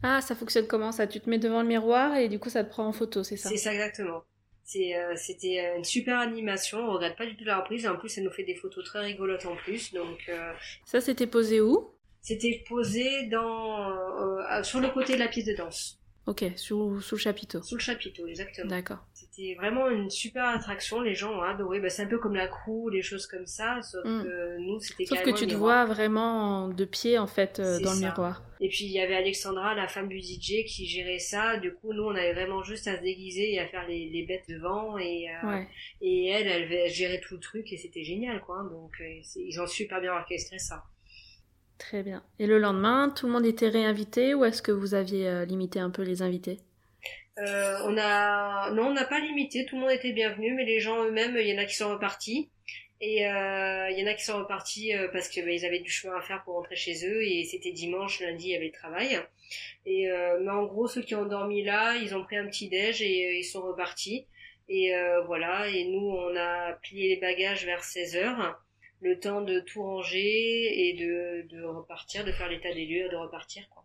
Ah, 0.02 0.20
ça 0.20 0.34
fonctionne 0.34 0.66
comment 0.66 0.92
ça? 0.92 1.06
Tu 1.06 1.20
te 1.20 1.28
mets 1.28 1.38
devant 1.38 1.62
le 1.62 1.68
miroir 1.68 2.16
et 2.16 2.28
du 2.28 2.38
coup 2.38 2.48
ça 2.50 2.64
te 2.64 2.70
prend 2.70 2.86
en 2.86 2.92
photo, 2.92 3.22
c'est 3.22 3.36
ça? 3.36 3.48
C'est 3.48 3.56
ça 3.56 3.72
exactement. 3.72 4.22
C'est, 4.64 4.94
c'était 5.16 5.60
euh, 5.64 5.76
une 5.78 5.84
super 5.84 6.18
animation, 6.18 6.78
on 6.78 6.92
regrette 6.94 7.16
pas 7.16 7.26
du 7.26 7.36
tout 7.36 7.44
la 7.44 7.58
reprise 7.58 7.84
et 7.84 7.88
en 7.88 7.96
plus 7.96 8.18
elle 8.18 8.24
nous 8.24 8.32
fait 8.32 8.42
des 8.42 8.56
photos 8.56 8.84
très 8.84 9.00
rigolotes 9.00 9.46
en 9.46 9.54
plus. 9.54 9.92
Donc 9.94 10.28
euh, 10.28 10.52
Ça 10.84 11.00
c'était 11.00 11.28
posé 11.28 11.60
où? 11.60 11.88
C'était 12.26 12.64
posé 12.68 13.26
dans 13.26 13.90
euh, 13.90 14.62
sur 14.62 14.80
le 14.80 14.88
côté 14.88 15.14
de 15.14 15.18
la 15.20 15.28
pièce 15.28 15.44
de 15.46 15.54
danse, 15.54 16.00
Ok, 16.26 16.44
sous, 16.56 17.00
sous 17.00 17.14
le 17.14 17.20
chapiteau. 17.20 17.62
sous 17.62 17.76
le 17.76 17.80
chapiteau 17.80 18.26
exactement. 18.26 18.68
D'accord. 18.68 18.98
C'était 19.14 19.54
vraiment 19.54 19.88
une 19.90 20.08
super 20.10 20.44
attraction, 20.44 21.00
les 21.02 21.14
gens 21.14 21.30
ont 21.38 21.42
adoré. 21.42 21.78
Bah, 21.78 21.90
c'est 21.90 22.02
un 22.02 22.06
peu 22.08 22.18
comme 22.18 22.34
la 22.34 22.48
crew, 22.48 22.88
les 22.90 23.02
choses 23.02 23.26
comme 23.26 23.46
ça, 23.46 23.80
sauf 23.82 24.02
Mm. 24.04 24.22
que 24.24 24.58
nous 24.58 24.80
c'était 24.80 25.04
Sauf 25.04 25.22
que 25.22 25.30
tu 25.30 25.46
te 25.46 25.54
vois 25.54 25.84
vraiment 25.84 26.68
de 26.68 26.84
pied 26.84 27.18
en 27.18 27.26
fait 27.28 27.60
euh, 27.60 27.78
dans 27.80 27.92
le 27.92 28.00
miroir. 28.00 28.42
Et 28.60 28.68
puis 28.70 28.86
il 28.86 28.90
y 28.92 28.98
avait 29.00 29.14
Alexandra, 29.14 29.74
la 29.74 29.86
femme 29.88 30.08
du 30.08 30.18
DJ, 30.18 30.64
qui 30.66 30.86
gérait 30.86 31.18
ça. 31.20 31.58
Du 31.58 31.74
coup, 31.74 31.92
nous, 31.92 32.04
on 32.04 32.14
avait 32.16 32.32
vraiment 32.32 32.62
juste 32.62 32.88
à 32.88 32.96
se 32.96 33.02
déguiser 33.02 33.52
et 33.52 33.60
à 33.60 33.68
faire 33.68 33.86
les, 33.86 34.08
les 34.08 34.24
bêtes 34.24 34.48
devant. 34.48 34.96
Et, 34.98 35.26
euh, 35.28 35.46
Ouais. 35.48 35.68
et 36.00 36.26
elle, 36.28 36.46
elle, 36.48 36.72
elle 36.72 36.90
gérait 36.90 37.20
tout 37.20 37.34
le 37.34 37.40
truc 37.40 37.70
et 37.72 37.76
c'était 37.76 38.02
génial, 38.02 38.40
quoi. 38.40 38.62
Donc, 38.72 38.92
euh, 39.00 39.20
ils 39.36 39.60
ont 39.60 39.66
super 39.66 40.00
bien 40.00 40.12
orchestré 40.14 40.58
ça. 40.58 40.82
Très 41.78 42.02
bien. 42.02 42.22
Et 42.38 42.46
le 42.46 42.58
lendemain, 42.58 43.12
tout 43.14 43.26
le 43.26 43.32
monde 43.32 43.46
était 43.46 43.68
réinvité 43.68 44.34
ou 44.34 44.44
est-ce 44.44 44.62
que 44.62 44.72
vous 44.72 44.94
aviez 44.94 45.28
euh, 45.28 45.44
limité 45.44 45.78
un 45.78 45.90
peu 45.90 46.02
les 46.02 46.22
invités? 46.22 46.58
Euh, 47.38 47.78
on 47.84 47.96
a, 47.98 48.70
non, 48.70 48.88
on 48.88 48.94
n'a 48.94 49.04
pas 49.04 49.20
limité. 49.20 49.66
Tout 49.66 49.76
le 49.76 49.82
monde 49.82 49.90
était 49.90 50.12
bienvenu, 50.12 50.54
mais 50.54 50.64
les 50.64 50.80
gens 50.80 51.04
eux-mêmes, 51.04 51.36
il 51.38 51.46
y 51.46 51.54
en 51.54 51.58
a 51.60 51.66
qui 51.66 51.74
sont 51.74 51.90
repartis. 51.90 52.48
Et 53.02 53.28
euh, 53.28 53.90
il 53.90 53.98
y 53.98 54.02
en 54.02 54.06
a 54.06 54.14
qui 54.14 54.24
sont 54.24 54.38
repartis 54.38 54.92
parce 55.12 55.28
que 55.28 55.40
bah, 55.42 55.66
avaient 55.66 55.80
du 55.80 55.90
chemin 55.90 56.16
à 56.16 56.22
faire 56.22 56.42
pour 56.44 56.54
rentrer 56.54 56.76
chez 56.76 57.06
eux 57.06 57.22
et 57.22 57.44
c'était 57.44 57.72
dimanche, 57.72 58.20
lundi 58.20 58.46
il 58.46 58.52
y 58.52 58.56
avait 58.56 58.66
le 58.66 58.72
travail. 58.72 59.20
Et 59.84 60.08
mais 60.40 60.50
en 60.50 60.64
gros 60.64 60.88
ceux 60.88 61.02
qui 61.02 61.14
ont 61.14 61.26
dormi 61.26 61.62
là, 61.62 61.94
ils 61.96 62.16
ont 62.16 62.24
pris 62.24 62.38
un 62.38 62.46
petit 62.46 62.70
déj 62.70 63.02
et 63.02 63.38
ils 63.38 63.44
sont 63.44 63.60
repartis. 63.60 64.24
Et 64.70 64.94
voilà, 65.26 65.68
et 65.68 65.84
nous 65.84 66.08
on 66.08 66.34
a 66.36 66.72
plié 66.72 67.10
les 67.10 67.20
bagages 67.20 67.66
vers 67.66 67.84
16 67.84 68.16
heures. 68.16 68.65
Le 69.00 69.18
temps 69.18 69.42
de 69.42 69.60
tout 69.60 69.82
ranger 69.82 70.88
et 70.88 70.94
de, 70.94 71.56
de 71.56 71.62
repartir, 71.62 72.24
de 72.24 72.32
faire 72.32 72.48
l'état 72.48 72.72
des 72.72 72.86
lieux, 72.86 73.08
de 73.08 73.16
repartir. 73.16 73.68
Quoi. 73.70 73.84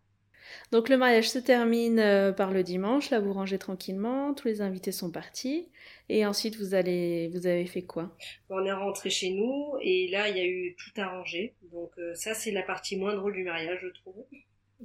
Donc 0.72 0.90
le 0.90 0.98
mariage 0.98 1.30
se 1.30 1.40
termine 1.40 2.00
euh, 2.00 2.32
par 2.32 2.52
le 2.52 2.64
dimanche, 2.64 3.10
là 3.10 3.20
vous 3.20 3.34
rangez 3.34 3.58
tranquillement, 3.58 4.34
tous 4.34 4.48
les 4.48 4.62
invités 4.62 4.92
sont 4.92 5.12
partis, 5.12 5.70
et 6.10 6.26
ensuite 6.26 6.56
vous 6.58 6.74
allez, 6.74 7.30
vous 7.30 7.48
avez 7.48 7.66
fait 7.66 7.84
quoi? 7.84 8.16
On 8.50 8.66
est 8.66 8.72
rentré 8.72 9.10
chez 9.10 9.32
nous 9.32 9.74
et 9.82 10.08
là 10.10 10.30
il 10.30 10.38
y 10.38 10.40
a 10.40 10.46
eu 10.46 10.76
tout 10.76 11.00
à 11.00 11.08
ranger, 11.08 11.56
donc 11.72 11.92
euh, 11.98 12.14
ça 12.16 12.34
c'est 12.34 12.52
la 12.52 12.64
partie 12.64 12.98
moins 12.98 13.16
drôle 13.16 13.34
du 13.34 13.44
mariage 13.44 13.80
je 13.82 13.90
trouve. 14.02 14.26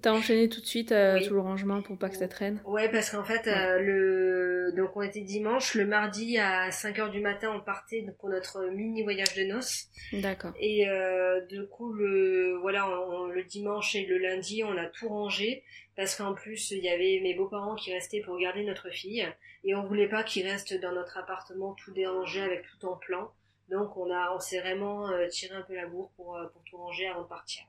T'as 0.02 0.12
enchaîné 0.12 0.48
tout 0.48 0.60
de 0.60 0.66
suite 0.66 0.92
euh, 0.92 1.14
Oui. 1.14 1.26
tout 1.26 1.34
le 1.34 1.40
rangement 1.40 1.80
pour 1.82 1.98
pas 1.98 2.08
que 2.10 2.16
ça 2.16 2.28
traîne 2.28 2.60
Ouais, 2.66 2.88
parce 2.90 3.10
qu'en 3.10 3.24
fait, 3.24 3.46
euh, 3.48 3.78
le 3.80 4.72
donc 4.76 4.96
on 4.96 5.02
était 5.02 5.22
dimanche, 5.22 5.74
le 5.74 5.86
mardi 5.86 6.38
à 6.38 6.70
5 6.70 6.98
heures 6.98 7.10
du 7.10 7.20
matin, 7.20 7.50
on 7.54 7.60
partait 7.60 8.04
pour 8.18 8.28
notre 8.28 8.66
mini 8.66 9.02
voyage 9.02 9.34
de 9.34 9.44
noces. 9.44 9.86
D'accord. 10.12 10.52
Et 10.60 10.88
euh, 10.88 11.40
du 11.46 11.66
coup, 11.68 11.92
le 11.92 12.58
voilà, 12.60 12.88
on- 13.08 13.26
le 13.28 13.42
dimanche 13.44 13.94
et 13.94 14.04
le 14.06 14.18
lundi, 14.18 14.62
on 14.64 14.76
a 14.76 14.86
tout 14.86 15.08
rangé 15.08 15.62
parce 15.96 16.14
qu'en 16.14 16.34
plus, 16.34 16.70
il 16.72 16.84
y 16.84 16.88
avait 16.88 17.20
mes 17.22 17.34
beaux-parents 17.34 17.74
qui 17.76 17.92
restaient 17.94 18.20
pour 18.20 18.38
garder 18.38 18.64
notre 18.64 18.90
fille 18.90 19.26
et 19.64 19.74
on 19.74 19.84
voulait 19.86 20.08
pas 20.08 20.22
qu'ils 20.24 20.46
restent 20.46 20.78
dans 20.80 20.92
notre 20.92 21.16
appartement 21.16 21.74
tout 21.74 21.92
dérangé 21.92 22.42
avec 22.42 22.64
tout 22.66 22.86
en 22.86 22.96
plan. 22.96 23.30
Donc 23.70 23.96
on 23.96 24.10
a, 24.12 24.32
on 24.34 24.40
s'est 24.40 24.60
vraiment 24.60 25.08
euh, 25.10 25.26
tiré 25.28 25.54
un 25.54 25.62
peu 25.62 25.74
la 25.74 25.86
bourre 25.86 26.10
pour 26.16 26.36
euh, 26.36 26.46
pour 26.52 26.62
tout 26.64 26.76
ranger 26.76 27.08
avant 27.08 27.22
de 27.22 27.28
partir. 27.28 27.64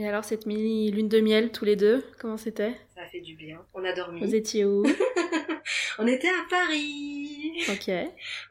Et 0.00 0.06
alors 0.06 0.24
cette 0.24 0.46
mini 0.46 0.92
lune 0.92 1.08
de 1.08 1.20
miel 1.20 1.50
tous 1.50 1.64
les 1.64 1.74
deux, 1.74 2.04
comment 2.20 2.36
c'était? 2.36 2.72
Ça 2.94 3.02
a 3.02 3.06
fait 3.06 3.20
du 3.20 3.34
bien. 3.34 3.60
On 3.74 3.84
a 3.84 3.92
dormi. 3.92 4.20
Vous 4.20 4.32
étiez 4.34 4.64
où? 4.64 4.84
On 5.98 6.06
était 6.06 6.28
à 6.28 6.44
Paris. 6.48 7.60
Ok, 7.68 7.90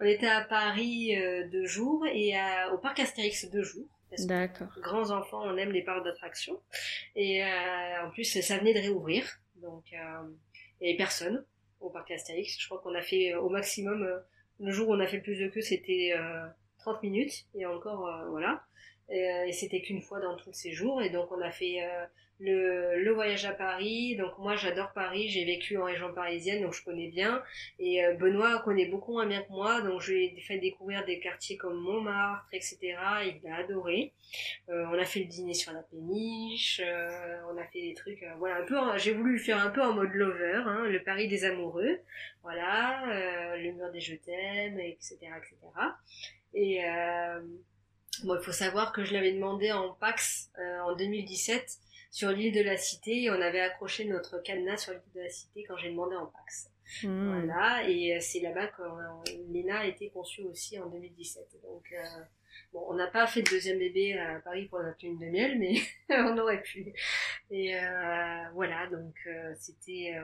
On 0.01 0.05
était 0.05 0.27
à 0.27 0.41
Paris 0.41 1.15
euh, 1.15 1.47
deux 1.47 1.65
jours 1.65 2.05
et 2.11 2.35
à- 2.35 2.73
au 2.73 2.77
parc 2.77 2.99
Astérix 2.99 3.49
deux 3.49 3.63
jours. 3.63 3.85
D'accord. 4.25 4.67
grands 4.81 5.11
enfants, 5.11 5.41
on 5.45 5.55
aime 5.57 5.71
les 5.71 5.83
parcs 5.83 6.03
d'attractions. 6.03 6.59
Et 7.15 7.43
euh, 7.43 8.05
en 8.05 8.09
plus, 8.11 8.25
ça 8.41 8.57
venait 8.57 8.73
de 8.73 8.79
réouvrir. 8.79 9.25
Donc, 9.61 9.83
euh, 9.93 9.97
il 10.81 10.83
n'y 10.83 10.89
avait 10.89 10.97
personne 10.97 11.45
au 11.79 11.89
parc 11.89 12.11
Astérix. 12.11 12.57
Je 12.59 12.65
crois 12.67 12.79
qu'on 12.81 12.93
a 12.95 13.01
fait 13.01 13.33
euh, 13.33 13.39
au 13.41 13.49
maximum, 13.49 14.03
euh, 14.03 14.17
le 14.59 14.71
jour 14.71 14.89
où 14.89 14.93
on 14.95 14.99
a 14.99 15.07
fait 15.07 15.17
le 15.17 15.23
plus 15.23 15.39
de 15.39 15.47
queue, 15.47 15.61
c'était 15.61 16.13
euh, 16.17 16.45
30 16.79 17.01
minutes. 17.03 17.45
Et 17.55 17.65
encore, 17.65 18.09
voilà. 18.31 18.63
Euh, 19.09 19.45
et 19.45 19.53
c'était 19.53 19.81
qu'une 19.81 20.01
fois 20.01 20.19
dans 20.19 20.35
tous 20.35 20.53
ces 20.53 20.71
jours. 20.71 21.01
Et 21.01 21.09
donc, 21.09 21.31
on 21.31 21.41
a 21.41 21.51
fait 21.51 21.81
euh, 21.81 22.05
le, 22.39 23.01
le 23.01 23.11
voyage 23.13 23.45
à 23.45 23.53
Paris. 23.53 24.17
Donc, 24.17 24.37
moi, 24.37 24.55
j'adore 24.55 24.91
Paris. 24.91 25.29
J'ai 25.29 25.45
vécu 25.45 25.77
en 25.77 25.85
région 25.85 26.13
parisienne, 26.13 26.61
donc 26.61 26.73
je 26.73 26.83
connais 26.83 27.07
bien. 27.07 27.41
Et 27.79 28.03
euh, 28.03 28.15
Benoît 28.15 28.61
connaît 28.63 28.87
beaucoup 28.87 29.13
moins 29.13 29.25
bien 29.25 29.41
que 29.43 29.51
moi. 29.51 29.81
Donc, 29.81 30.01
je 30.01 30.11
lui 30.11 30.25
ai 30.25 30.41
fait 30.41 30.57
découvrir 30.57 31.05
des 31.05 31.19
quartiers 31.19 31.55
comme 31.55 31.77
Montmartre, 31.77 32.47
etc. 32.51 32.79
Il 33.23 33.49
a 33.49 33.57
adoré. 33.57 34.13
On 34.67 34.93
a 34.93 35.05
fait 35.05 35.21
le 35.21 35.27
dîner 35.27 35.53
sur 35.53 35.71
la 35.71 35.83
péniche, 35.83 36.81
on 37.49 37.57
a 37.57 37.63
fait 37.63 37.79
des 37.79 37.93
trucs, 37.93 38.25
voilà, 38.39 38.57
un 38.57 38.65
peu. 38.65 38.75
J'ai 38.97 39.13
voulu 39.13 39.33
le 39.33 39.39
faire 39.39 39.57
un 39.57 39.69
peu 39.69 39.81
en 39.81 39.93
mode 39.93 40.11
lover, 40.11 40.63
hein, 40.65 40.85
le 40.89 41.01
Paris 41.01 41.29
des 41.29 41.45
amoureux, 41.45 41.97
voilà, 42.43 43.55
le 43.55 43.71
mur 43.71 43.89
des 43.89 44.01
je 44.01 44.15
t'aime, 44.15 44.81
etc., 44.81 45.15
etc. 45.37 45.55
Et 46.53 46.81
bon, 48.23 48.35
il 48.35 48.43
faut 48.43 48.51
savoir 48.51 48.91
que 48.91 49.03
je 49.03 49.13
l'avais 49.13 49.33
demandé 49.33 49.71
en 49.71 49.93
Pax 49.93 50.51
euh, 50.59 50.79
en 50.81 50.95
2017 50.95 51.77
sur 52.11 52.29
l'île 52.31 52.53
de 52.53 52.61
la 52.61 52.77
Cité, 52.77 53.23
et 53.23 53.29
on 53.29 53.41
avait 53.41 53.59
accroché 53.59 54.05
notre 54.05 54.41
cadenas 54.41 54.77
sur 54.77 54.93
l'île 54.93 55.01
de 55.15 55.21
la 55.21 55.29
Cité 55.29 55.63
quand 55.67 55.77
j'ai 55.77 55.89
demandé 55.89 56.15
en 56.15 56.25
Pax. 56.27 56.69
Hmm. 57.03 57.27
Voilà, 57.27 57.87
et 57.87 58.15
euh, 58.15 58.19
c'est 58.21 58.39
là-bas 58.39 58.67
que 58.67 58.81
euh, 58.81 59.35
Léna 59.49 59.79
a 59.79 59.85
été 59.85 60.09
conçue 60.09 60.43
aussi 60.43 60.79
en 60.79 60.87
2017. 60.87 61.45
Donc, 61.63 61.83
euh, 61.91 62.23
bon, 62.71 62.85
on 62.87 62.93
n'a 62.93 63.07
pas 63.07 63.27
fait 63.27 63.41
de 63.41 63.49
deuxième 63.49 63.77
bébé 63.77 64.17
à 64.17 64.39
Paris 64.39 64.67
pour 64.67 64.81
notre 64.81 65.05
lune 65.05 65.19
de 65.19 65.25
miel, 65.25 65.59
mais 65.59 65.75
on 66.09 66.37
aurait 66.37 66.61
pu. 66.61 66.93
Et 67.51 67.75
euh, 67.75 68.49
voilà, 68.53 68.87
donc 68.87 69.15
euh, 69.27 69.53
c'était 69.59 70.15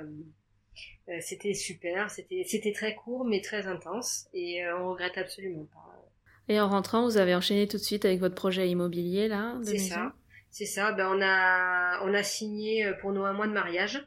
c'était 1.20 1.54
super, 1.54 2.10
c'était 2.10 2.44
c'était 2.48 2.72
très 2.72 2.96
court 2.96 3.26
mais 3.26 3.42
très 3.42 3.68
intense, 3.68 4.28
et 4.34 4.66
on 4.80 4.92
regrette 4.92 5.18
absolument 5.18 5.66
pas. 5.66 5.93
Et 6.50 6.60
en 6.60 6.68
rentrant, 6.70 7.04
vous 7.06 7.18
avez 7.18 7.34
enchaîné 7.36 7.68
tout 7.68 7.78
de 7.78 7.82
suite 7.82 8.06
avec 8.06 8.20
votre 8.20 8.36
projet 8.36 8.70
immobilier 8.70 9.28
là 9.28 9.56
C'est 9.64 9.78
ça, 9.78 10.14
c'est 10.52 10.66
ça. 10.66 10.92
Ben 10.92 11.08
on 11.08 11.22
a 11.22 12.02
on 12.04 12.14
a 12.14 12.24
signé 12.24 12.86
euh, 12.86 12.94
pour 12.94 13.12
nos 13.12 13.24
un 13.26 13.34
mois 13.34 13.48
de 13.48 13.54
mariage. 13.54 14.06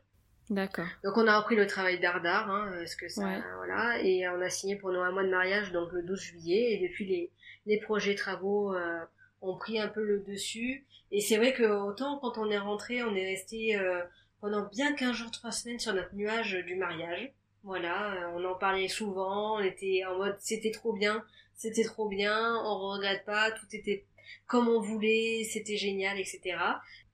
D'accord. 0.51 0.87
Donc 1.03 1.17
on 1.17 1.27
a 1.27 1.37
repris 1.39 1.57
le 1.57 1.67
travail 1.67 1.99
d'Ardar, 1.99 2.49
hein, 2.51 2.71
parce 2.79 2.95
que 2.95 3.09
ça, 3.09 3.25
Ouais. 3.27 3.41
voilà, 3.57 4.01
et 4.03 4.29
on 4.29 4.41
a 4.41 4.49
signé 4.49 4.77
pour 4.77 4.93
nos 4.93 5.01
un 5.01 5.11
mois 5.11 5.25
de 5.25 5.29
mariage, 5.31 5.73
donc 5.73 5.91
le 5.93 6.03
12 6.03 6.21
juillet, 6.21 6.73
et 6.75 6.89
depuis 6.89 7.05
les, 7.05 7.33
les 7.67 7.81
projets 7.81 8.15
travaux 8.15 8.73
euh, 8.73 9.01
ont 9.43 9.57
pris 9.57 9.81
un 9.81 9.89
peu 9.89 10.05
le 10.05 10.21
dessus. 10.21 10.87
Et 11.11 11.21
c'est 11.21 11.37
vrai 11.37 11.53
que 11.53 11.65
autant 11.65 12.19
quand 12.21 12.39
on 12.39 12.49
est 12.51 12.59
rentré, 12.59 13.03
on 13.03 13.15
est 13.17 13.27
resté 13.27 13.77
euh, 13.77 14.03
pendant 14.41 14.69
bien 14.69 14.93
15 14.95 15.17
jours, 15.17 15.31
3 15.33 15.51
semaines 15.51 15.81
sur 15.81 15.95
notre 15.95 16.15
nuage 16.15 16.53
du 16.65 16.77
mariage. 16.77 17.33
Voilà, 17.65 18.13
euh, 18.13 18.37
on 18.37 18.45
en 18.45 18.55
parlait 18.55 18.87
souvent, 18.87 19.57
on 19.57 19.61
était 19.65 20.03
en 20.09 20.17
mode 20.19 20.37
c'était 20.39 20.71
trop 20.71 20.93
bien, 20.93 21.25
c'était 21.57 21.85
trop 21.85 22.09
bien, 22.09 22.57
on 22.65 22.91
regrette 22.93 23.25
pas, 23.25 23.51
tout 23.53 23.67
était 23.73 24.05
comme 24.47 24.69
on 24.69 24.81
voulait, 24.81 25.45
c'était 25.45 25.77
génial, 25.77 26.19
etc. 26.19 26.59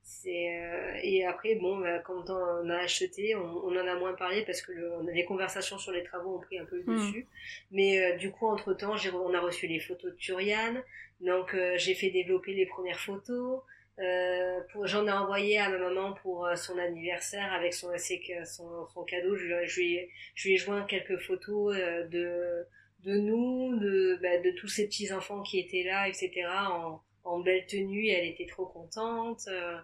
C'est 0.05 0.59
euh, 0.61 0.99
et 1.01 1.25
après 1.25 1.55
bon 1.55 1.77
bah, 1.79 1.99
quand 1.99 2.29
on 2.29 2.69
a 2.69 2.77
acheté 2.79 3.35
on, 3.35 3.41
on 3.67 3.71
en 3.71 3.87
a 3.87 3.95
moins 3.95 4.13
parlé 4.13 4.43
parce 4.45 4.61
que 4.61 4.73
le, 4.73 4.91
on 4.99 5.07
a- 5.07 5.11
les 5.11 5.23
conversations 5.25 5.77
sur 5.77 5.93
les 5.93 6.03
travaux 6.03 6.35
ont 6.35 6.39
pris 6.41 6.59
un 6.59 6.65
peu 6.65 6.75
le 6.77 6.83
Mm. 6.83 6.95
dessus 6.97 7.27
mais 7.71 7.99
euh, 8.03 8.17
du 8.17 8.29
coup 8.31 8.47
entre 8.47 8.73
temps 8.73 8.97
j'ai 8.97 9.11
on 9.11 9.33
a 9.33 9.39
reçu 9.39 9.65
les 9.65 9.79
photos 9.79 10.11
de 10.11 10.17
Turian 10.17 10.75
donc 11.21 11.53
euh, 11.53 11.75
j'ai 11.77 11.95
fait 11.95 12.09
développer 12.09 12.53
les 12.53 12.65
premières 12.65 12.99
photos 12.99 13.61
euh, 13.99 14.59
pour 14.73 14.87
j'en 14.87 15.07
ai 15.07 15.11
envoyé 15.11 15.57
à 15.59 15.69
ma 15.69 15.77
maman 15.77 16.13
pour 16.21 16.47
euh, 16.47 16.55
son 16.57 16.77
anniversaire 16.77 17.53
avec 17.53 17.73
son 17.73 17.89
ses- 17.97 18.21
son, 18.45 18.85
son 18.93 19.03
cadeau 19.05 19.35
je, 19.37 19.45
lui 19.45 19.53
ai- 19.53 19.67
je 19.67 19.79
lui 19.79 19.95
ai, 19.95 20.09
je 20.35 20.47
lui 20.49 20.55
ai 20.55 20.57
joint 20.57 20.83
quelques 20.83 21.17
photos 21.19 21.75
euh, 21.77 22.03
de 22.07 22.65
de 23.03 23.15
nous 23.17 23.77
de 23.79 24.19
bah, 24.21 24.37
de 24.39 24.51
tous 24.51 24.67
ces 24.67 24.87
petits 24.87 25.11
enfants 25.13 25.41
qui 25.41 25.59
étaient 25.59 25.83
là 25.83 26.07
etc 26.07 26.31
en 26.69 27.01
en 27.25 27.39
belle 27.39 27.65
tenue 27.67 28.05
et 28.07 28.11
elle 28.11 28.27
était 28.29 28.45
trop 28.47 28.65
contente 28.65 29.41
euh, 29.47 29.77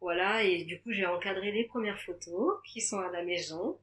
voilà, 0.00 0.42
et 0.42 0.64
du 0.64 0.80
coup 0.80 0.92
j'ai 0.92 1.04
encadré 1.06 1.52
les 1.52 1.64
premières 1.64 2.00
photos 2.00 2.54
qui 2.66 2.80
sont 2.80 2.98
à 2.98 3.10
la 3.12 3.22
maison. 3.22 3.78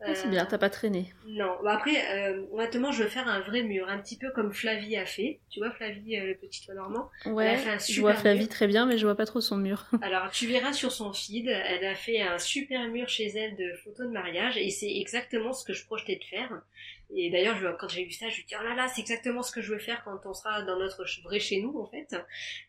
Ah, 0.00 0.14
c'est 0.14 0.28
Euh, 0.28 0.30
bien, 0.30 0.46
t'as 0.46 0.56
pas 0.58 0.70
traîné. 0.70 1.12
Non, 1.26 1.58
bah 1.62 1.72
après, 1.74 2.30
euh, 2.30 2.46
honnêtement, 2.52 2.92
je 2.92 3.02
veux 3.02 3.08
faire 3.08 3.28
un 3.28 3.40
vrai 3.40 3.62
mur, 3.64 3.88
un 3.88 3.98
petit 3.98 4.16
peu 4.16 4.30
comme 4.30 4.52
Flavie 4.54 4.96
a 4.96 5.04
fait. 5.04 5.40
Tu 5.50 5.58
vois 5.60 5.70
Flavie, 5.72 6.16
euh, 6.16 6.26
le 6.28 6.36
petit 6.36 6.64
toit 6.64 6.74
normand? 6.74 7.10
Ouais, 7.26 7.56
fait 7.56 7.68
un 7.70 7.78
je 7.78 7.84
super 7.84 8.00
vois 8.00 8.14
Flavie 8.14 8.42
mur. 8.42 8.48
très 8.48 8.66
bien, 8.66 8.86
mais 8.86 8.96
je 8.96 9.04
vois 9.04 9.16
pas 9.16 9.26
trop 9.26 9.40
son 9.40 9.56
mur. 9.56 9.86
Alors 10.00 10.30
tu 10.30 10.46
verras 10.46 10.72
sur 10.72 10.92
son 10.92 11.12
feed, 11.12 11.48
elle 11.48 11.84
a 11.84 11.94
fait 11.96 12.20
un 12.22 12.38
super 12.38 12.88
mur 12.88 13.08
chez 13.08 13.26
elle 13.26 13.56
de 13.56 13.74
photos 13.84 14.06
de 14.06 14.12
mariage 14.12 14.56
et 14.56 14.70
c'est 14.70 14.96
exactement 14.96 15.52
ce 15.52 15.64
que 15.64 15.72
je 15.74 15.84
projetais 15.84 16.16
de 16.16 16.24
faire. 16.24 16.62
Et 17.10 17.30
d'ailleurs, 17.30 17.76
quand 17.78 17.88
j'ai 17.88 18.04
vu 18.04 18.10
ça, 18.10 18.26
je 18.26 18.30
me 18.30 18.34
suis 18.34 18.44
dit 18.44 18.54
oh 18.58 18.62
là 18.62 18.74
là, 18.74 18.86
c'est 18.88 19.00
exactement 19.00 19.42
ce 19.42 19.50
que 19.50 19.62
je 19.62 19.72
veux 19.72 19.78
faire 19.78 20.04
quand 20.04 20.18
on 20.26 20.34
sera 20.34 20.62
dans 20.62 20.78
notre 20.78 21.04
vrai 21.22 21.40
chez 21.40 21.62
nous 21.62 21.78
en 21.78 21.86
fait. 21.86 22.14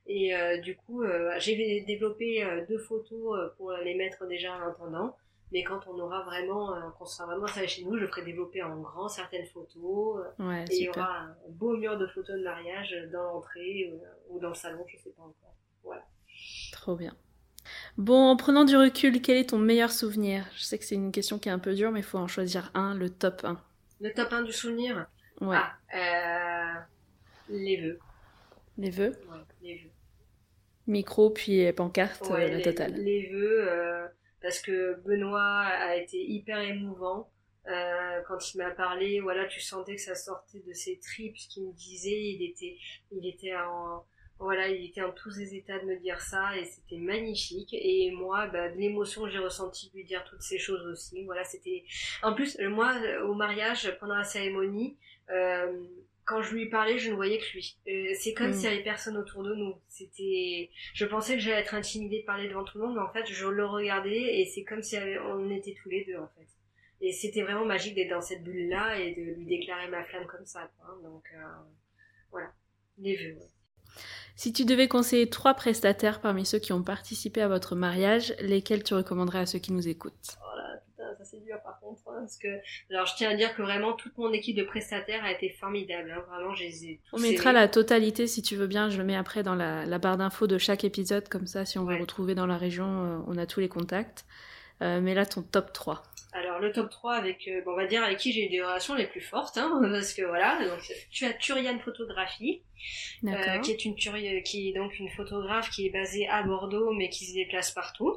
Et 0.08 0.36
euh, 0.36 0.58
du 0.60 0.76
coup, 0.78 1.04
euh, 1.04 1.32
j'ai 1.40 1.82
développé 1.82 2.44
euh, 2.44 2.66
deux 2.68 2.78
photos 2.78 3.52
pour 3.58 3.72
les 3.74 3.96
mettre 3.96 4.26
déjà 4.28 4.56
en 4.56 4.70
attendant. 4.70 5.16
Mais 5.52 5.64
quand 5.64 5.88
on 5.88 5.98
aura 5.98 6.22
vraiment, 6.22 6.76
qu'on 7.00 7.06
sera 7.06 7.26
vraiment 7.26 7.46
installé 7.46 7.68
chez 7.68 7.84
nous, 7.84 7.98
je 7.98 8.06
ferai 8.06 8.24
développer 8.24 8.62
en 8.62 8.80
grand 8.80 9.10
certaines 9.10 9.48
photos. 9.48 10.24
Ouais, 10.38 10.64
et 10.70 10.76
il 10.76 10.84
y 10.84 10.90
aura 10.90 11.22
un 11.22 11.36
beau 11.50 11.76
mur 11.76 11.98
de 11.98 12.06
photos 12.06 12.38
de 12.38 12.44
mariage 12.44 12.96
dans 13.12 13.24
l'entrée 13.24 13.92
ou 14.30 14.40
dans 14.40 14.50
le 14.50 14.54
salon, 14.54 14.86
je 14.88 14.98
sais 14.98 15.10
pas 15.10 15.24
encore. 15.24 15.56
Trop 16.72 16.96
bien. 16.96 17.16
Bon, 17.98 18.28
en 18.28 18.36
prenant 18.36 18.64
du 18.64 18.78
recul, 18.78 19.22
quel 19.22 19.38
est 19.38 19.50
ton 19.50 19.58
meilleur 19.58 19.92
souvenir? 19.92 20.46
Je 20.56 20.64
sais 20.64 20.78
que 20.78 20.86
c'est 20.86 20.96
une 20.96 21.12
question 21.12 21.40
qui 21.40 21.50
est 21.50 21.52
un 21.52 21.60
peu 21.60 21.74
dure, 21.74 21.92
mais 21.92 22.00
il 22.00 22.06
faut 22.06 22.18
en 22.18 22.28
choisir 22.28 22.72
un, 22.74 22.94
le 22.96 23.10
top 23.10 23.44
1. 23.44 23.60
Le 24.00 24.14
top 24.14 24.32
1 24.34 24.44
du 24.44 24.54
souvenir 24.54 25.08
Ouais, 25.42 25.58
Ah, 25.58 25.78
euh, 25.96 26.80
les 27.50 27.78
vœux. 27.78 28.00
les 28.78 28.90
vœux, 28.90 29.18
Ouais, 29.30 29.38
les 29.62 29.76
vœux. 29.78 29.90
micro, 30.88 31.30
puis 31.30 31.72
pancarte, 31.74 32.22
Ouais, 32.30 32.46
euh, 32.46 32.48
la 32.50 32.58
les, 32.58 32.64
totale. 32.64 32.94
les 32.96 33.28
vœux, 33.30 33.70
euh, 33.70 34.08
parce 34.42 34.60
que 34.62 34.96
Benoît 35.06 35.62
a 35.64 35.96
été 35.96 36.18
hyper 36.18 36.60
émouvant. 36.60 37.30
Euh, 37.68 38.22
quand 38.28 38.54
il 38.54 38.58
m'a 38.58 38.72
parlé, 38.72 39.20
voilà, 39.20 39.46
tu 39.46 39.60
sentais 39.62 39.96
que 39.96 40.02
ça 40.02 40.16
sortait 40.16 40.60
de 40.66 40.74
ses 40.74 40.98
tripes, 41.00 41.38
ce 41.38 41.48
qu'il 41.50 41.68
me 41.68 41.74
disait, 41.74 42.20
il 42.34 42.44
était, 42.50 42.78
il 43.12 43.28
était 43.28 43.56
en, 43.56 44.04
voilà, 44.40 44.70
il 44.70 44.86
était 44.86 45.02
en 45.02 45.12
tous 45.12 45.32
ses 45.32 45.56
états 45.56 45.80
de 45.80 45.86
me 45.86 45.98
dire 46.00 46.20
ça, 46.22 46.58
et 46.58 46.66
c'était 46.66 46.98
magnifique. 46.98 47.74
Et 47.74 48.12
moi, 48.12 48.48
bah, 48.48 48.70
de 48.70 48.78
l'émotion 48.78 49.24
que 49.24 49.30
j'ai 49.30 49.40
ressentie 49.40 49.90
de 49.90 49.96
lui 49.98 50.06
dire 50.06 50.24
toutes 50.24 50.42
ces 50.42 50.58
choses 50.58 50.86
aussi, 50.88 51.24
voilà, 51.26 51.44
c'était, 51.44 51.84
en 52.24 52.34
plus, 52.34 52.58
euh, 52.60 52.70
moi, 52.70 52.96
euh, 53.04 53.28
au 53.28 53.34
mariage, 53.34 53.96
pendant 54.00 54.16
la 54.16 54.24
cérémonie, 54.24 54.98
euh, 55.30 55.84
quand 56.26 56.42
je 56.44 56.54
lui 56.54 56.70
parlais, 56.70 56.98
je 57.00 57.10
ne 57.10 57.16
voyais 57.16 57.40
que 57.40 57.54
lui. 57.54 57.76
Euh, 57.88 58.14
c'est 58.20 58.34
comme 58.36 58.52
Mm. 58.52 58.54
s'il 58.54 58.64
y 58.70 58.74
avait 58.74 58.84
personne 58.84 59.18
autour 59.18 59.42
de 59.44 59.56
nous. 59.56 59.76
C'était, 59.88 60.70
je 60.94 61.06
pensais 61.06 61.34
que 61.34 61.40
j'allais 61.40 61.62
être 61.62 61.74
intimidée 61.74 62.22
de 62.22 62.26
parler 62.26 62.48
devant 62.48 62.64
tout 62.64 62.78
le 62.78 62.86
monde, 62.86 62.96
mais 62.96 63.02
en 63.02 63.12
fait, 63.12 63.26
je 63.26 63.48
le 63.48 63.66
regardais 63.66 64.40
et 64.40 64.46
c'est 64.46 64.64
comme 64.64 64.84
si 64.84 64.96
on 65.26 65.50
était 65.50 65.74
tous 65.82 65.90
les 65.90 66.06
deux, 66.06 66.18
en 66.18 66.28
fait. 66.28 66.48
Et 67.02 67.12
c'était 67.14 67.42
vraiment 67.42 67.66
magique 67.66 67.96
d'être 67.96 68.10
dans 68.12 68.22
cette 68.22 68.44
bulle-là 68.44 69.00
et 69.00 69.16
de 69.16 69.22
lui 69.22 69.46
déclarer 69.46 69.88
ma 69.88 70.04
flamme 70.04 70.28
comme 70.28 70.46
ça, 70.46 70.70
quoi. 70.78 71.00
Donc, 71.02 71.24
euh, 71.34 71.42
voilà. 72.30 72.52
Les 73.00 73.16
vœux, 73.16 73.36
ouais. 73.40 73.48
Si 74.42 74.54
tu 74.54 74.64
devais 74.64 74.88
conseiller 74.88 75.30
trois 75.30 75.54
prestataires 75.54 76.22
parmi 76.22 76.46
ceux 76.46 76.60
qui 76.60 76.72
ont 76.72 76.82
participé 76.82 77.42
à 77.42 77.50
votre 77.50 77.76
mariage, 77.76 78.34
lesquels 78.40 78.84
tu 78.84 78.94
recommanderais 78.94 79.40
à 79.40 79.46
ceux 79.46 79.60
qui 79.60 79.74
nous 79.74 79.86
écoutent? 79.90 80.38
Oh 80.42 80.56
là, 80.58 80.80
putain, 80.86 81.04
ça 81.18 81.26
c'est 81.26 81.44
dur 81.44 81.58
par 81.62 81.78
contre. 81.82 82.00
hein, 82.08 82.20
parce 82.22 82.38
que... 82.38 82.48
Alors 82.90 83.06
je 83.06 83.16
tiens 83.18 83.32
à 83.32 83.36
dire 83.36 83.54
que 83.54 83.62
vraiment 83.62 83.92
toute 83.92 84.18
mon 84.18 84.32
équipe 84.32 84.56
de 84.56 84.64
prestataires 84.64 85.26
a 85.26 85.32
été 85.34 85.50
formidable. 85.60 86.12
hein, 86.18 86.24
Vraiment, 86.32 86.56
je 86.56 86.64
les 86.64 86.86
ai 86.86 87.02
tous 87.10 87.18
On 87.18 87.20
mettra 87.20 87.50
aimés. 87.50 87.60
la 87.60 87.68
totalité 87.68 88.28
si 88.28 88.42
tu 88.42 88.56
veux 88.56 88.68
bien, 88.68 88.90
je 88.90 88.98
le 88.98 89.04
mets 89.04 89.18
après 89.18 89.44
dans 89.44 89.56
la, 89.56 89.86
la 89.86 89.98
barre 90.00 90.16
d'infos 90.16 90.48
de 90.48 90.58
chaque 90.58 90.86
épisode, 90.86 91.28
comme 91.28 91.46
ça 91.46 91.66
si 91.66 91.78
on 91.78 91.84
veut 91.84 91.96
Ouais. 91.96 92.00
retrouver 92.00 92.34
dans 92.34 92.46
la 92.48 92.56
région, 92.58 92.88
euh, 92.88 93.20
on 93.28 93.38
a 93.38 93.46
tous 93.46 93.60
les 93.60 93.68
contacts. 93.68 94.24
Euh, 94.82 95.02
mais 95.02 95.14
là, 95.16 95.26
ton 95.26 95.42
top 95.42 95.74
3. 95.74 96.04
Alors 96.32 96.60
le 96.60 96.72
top 96.72 96.90
3 96.92 97.16
avec, 97.16 97.48
euh, 97.48 97.62
bon, 97.66 97.72
on 97.72 97.76
va 97.76 97.88
dire 97.88 98.04
avec 98.04 98.18
qui 98.20 98.32
j'ai 98.32 98.46
eu 98.46 98.50
des 98.50 98.62
relations 98.62 98.94
les 98.96 99.08
plus 99.08 99.22
fortes, 99.22 99.58
hein, 99.58 99.80
parce 99.92 100.14
que 100.14 100.22
voilà, 100.22 100.60
donc 100.64 100.80
tu 101.12 101.26
as 101.26 101.34
Turian 101.34 101.80
Photographie, 101.80 102.62
euh, 103.34 103.60
qui 103.62 103.72
est 103.72 103.84
une 103.86 103.96
turi- 103.96 104.44
qui 104.44 104.70
est 104.70 104.74
donc 104.74 104.98
une 105.00 105.10
photographe 105.10 105.70
qui 105.72 105.88
est 105.88 105.90
basée 105.90 106.28
à 106.28 106.44
Bordeaux 106.44 106.94
mais 106.94 107.10
qui 107.10 107.26
se 107.26 107.34
déplace 107.34 107.72
partout. 107.72 108.16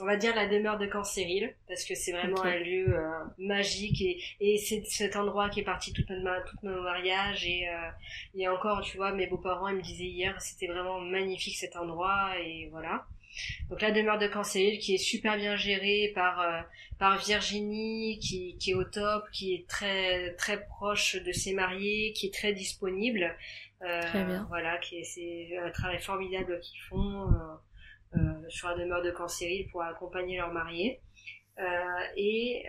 On 0.00 0.04
va 0.04 0.16
dire 0.16 0.34
la 0.36 0.46
demeure 0.46 0.78
de 0.78 0.86
Cancéril 0.86 1.56
parce 1.66 1.84
que 1.84 1.94
c'est 1.96 2.12
vraiment 2.12 2.36
un 2.44 2.58
lieu 2.60 2.86
euh, 2.94 3.08
magique 3.38 4.00
et, 4.02 4.20
et 4.40 4.58
c'est 4.58 4.84
cet 4.84 5.16
endroit 5.16 5.48
qui 5.48 5.60
est 5.60 5.64
parti 5.64 5.92
tout 5.92 6.04
notre 6.10 6.44
tous 6.60 6.66
nos 6.66 6.82
mariages 6.82 7.44
et 7.46 7.66
euh, 7.68 7.88
et 8.34 8.46
encore 8.46 8.82
tu 8.82 8.96
vois 8.98 9.10
mes 9.12 9.26
beaux-parents 9.26 9.66
ils 9.68 9.76
me 9.76 9.82
disaient 9.82 10.04
hier 10.04 10.40
c'était 10.40 10.68
vraiment 10.68 11.00
magnifique 11.00 11.56
cet 11.56 11.74
endroit 11.74 12.38
et 12.38 12.68
voilà. 12.70 13.06
Donc 13.70 13.80
la 13.82 13.90
demeure 13.90 14.18
de 14.18 14.26
Cancéril 14.26 14.78
qui 14.78 14.94
est 14.94 14.98
super 14.98 15.36
bien 15.36 15.56
gérée 15.56 16.12
par 16.14 16.40
euh, 16.40 16.60
par 16.98 17.18
Virginie 17.18 18.18
qui, 18.18 18.56
qui 18.58 18.72
est 18.72 18.74
au 18.74 18.84
top, 18.84 19.24
qui 19.32 19.54
est 19.54 19.68
très 19.68 20.34
très 20.34 20.64
proche 20.66 21.16
de 21.22 21.32
ses 21.32 21.54
mariés, 21.54 22.12
qui 22.12 22.26
est 22.26 22.34
très 22.34 22.52
disponible. 22.52 23.36
Euh, 23.82 24.00
Très 24.02 24.24
bien. 24.24 24.44
Voilà, 24.48 24.78
qui 24.78 24.98
est, 24.98 25.04
c'est 25.04 25.56
un 25.56 25.70
travail 25.70 26.00
formidable 26.00 26.58
qu'ils 26.60 26.80
font 26.88 27.28
euh, 28.16 28.18
sur 28.48 28.68
la 28.68 28.76
demeure 28.76 29.02
de 29.02 29.12
Cancéril 29.12 29.68
pour 29.70 29.82
accompagner 29.82 30.36
leurs 30.36 30.52
mariés. 30.52 31.00
Et 32.16 32.64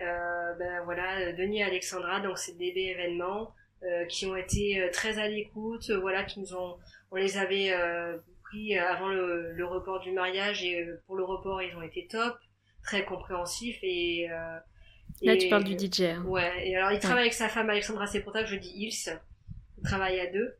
ben 0.58 0.82
voilà, 0.84 1.32
Denis 1.32 1.60
et 1.60 1.62
Alexandra, 1.62 2.18
donc 2.20 2.38
c'est 2.38 2.58
DB 2.58 2.80
événements 2.80 3.54
euh, 3.82 4.04
qui 4.04 4.26
ont 4.26 4.36
été 4.36 4.78
euh, 4.78 4.90
très 4.92 5.18
à 5.18 5.26
l'écoute, 5.26 5.88
euh, 5.88 5.98
voilà, 5.98 6.24
qui 6.24 6.38
nous 6.38 6.54
ont, 6.54 6.76
on 7.12 7.16
les 7.16 7.38
avait 7.38 7.72
euh, 8.54 8.88
avant 8.88 9.08
le, 9.08 9.52
le 9.52 9.66
report 9.66 10.00
du 10.00 10.12
mariage 10.12 10.64
et 10.64 10.82
euh, 10.82 11.02
pour 11.06 11.16
le 11.16 11.24
report 11.24 11.62
ils 11.62 11.74
ont 11.76 11.82
été 11.82 12.06
top, 12.06 12.36
très 12.82 13.04
compréhensifs 13.04 13.78
et 13.82 14.28
euh, 14.30 14.58
Là, 15.22 15.36
tu 15.36 15.48
parles 15.48 15.64
du 15.64 15.76
DJ. 15.76 16.02
hein. 16.02 16.22
Ouais, 16.24 16.68
et 16.68 16.76
alors 16.76 16.92
il 16.92 17.00
travaille 17.00 17.22
avec 17.22 17.34
sa 17.34 17.48
femme 17.48 17.68
Alexandra, 17.68 18.06
c'est 18.06 18.20
pour 18.20 18.32
ça 18.32 18.42
que 18.42 18.48
je 18.48 18.56
dis 18.56 18.72
ils. 18.76 18.92
Ils 19.78 19.82
travaillent 19.82 20.20
à 20.20 20.26
deux. 20.30 20.54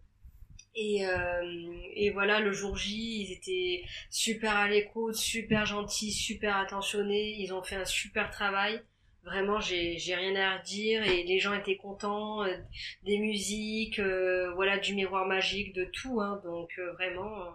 Et, 0.75 1.05
euh, 1.07 1.73
et 1.95 2.11
voilà, 2.11 2.41
le 2.41 2.53
jour 2.53 2.77
J, 2.77 3.23
ils 3.23 3.33
étaient 3.33 3.83
super 4.09 4.55
à 4.57 4.69
l'écoute, 4.69 5.15
super 5.15 5.67
gentils, 5.67 6.13
super 6.13 6.57
attentionnés. 6.57 7.37
Ils 7.39 7.53
ont 7.53 7.63
fait 7.63 7.77
un 7.77 7.85
super 7.85 8.31
travail. 8.31 8.81
Vraiment, 9.25 9.61
j'ai 9.61 9.99
j'ai 9.99 10.15
rien 10.15 10.35
à 10.37 10.59
redire 10.59 11.03
et 11.05 11.23
les 11.25 11.39
gens 11.39 11.53
étaient 11.55 11.77
contents 11.77 12.43
euh, 12.45 12.57
des 13.05 13.19
musiques, 13.19 13.99
euh, 13.99 14.53
voilà, 14.55 14.79
du 14.79 14.95
miroir 14.95 15.27
magique, 15.27 15.75
de 15.75 15.85
tout. 15.85 16.21
Hein, 16.21 16.41
donc 16.45 16.71
euh, 16.79 16.93
vraiment, 16.93 17.43
euh, 17.43 17.51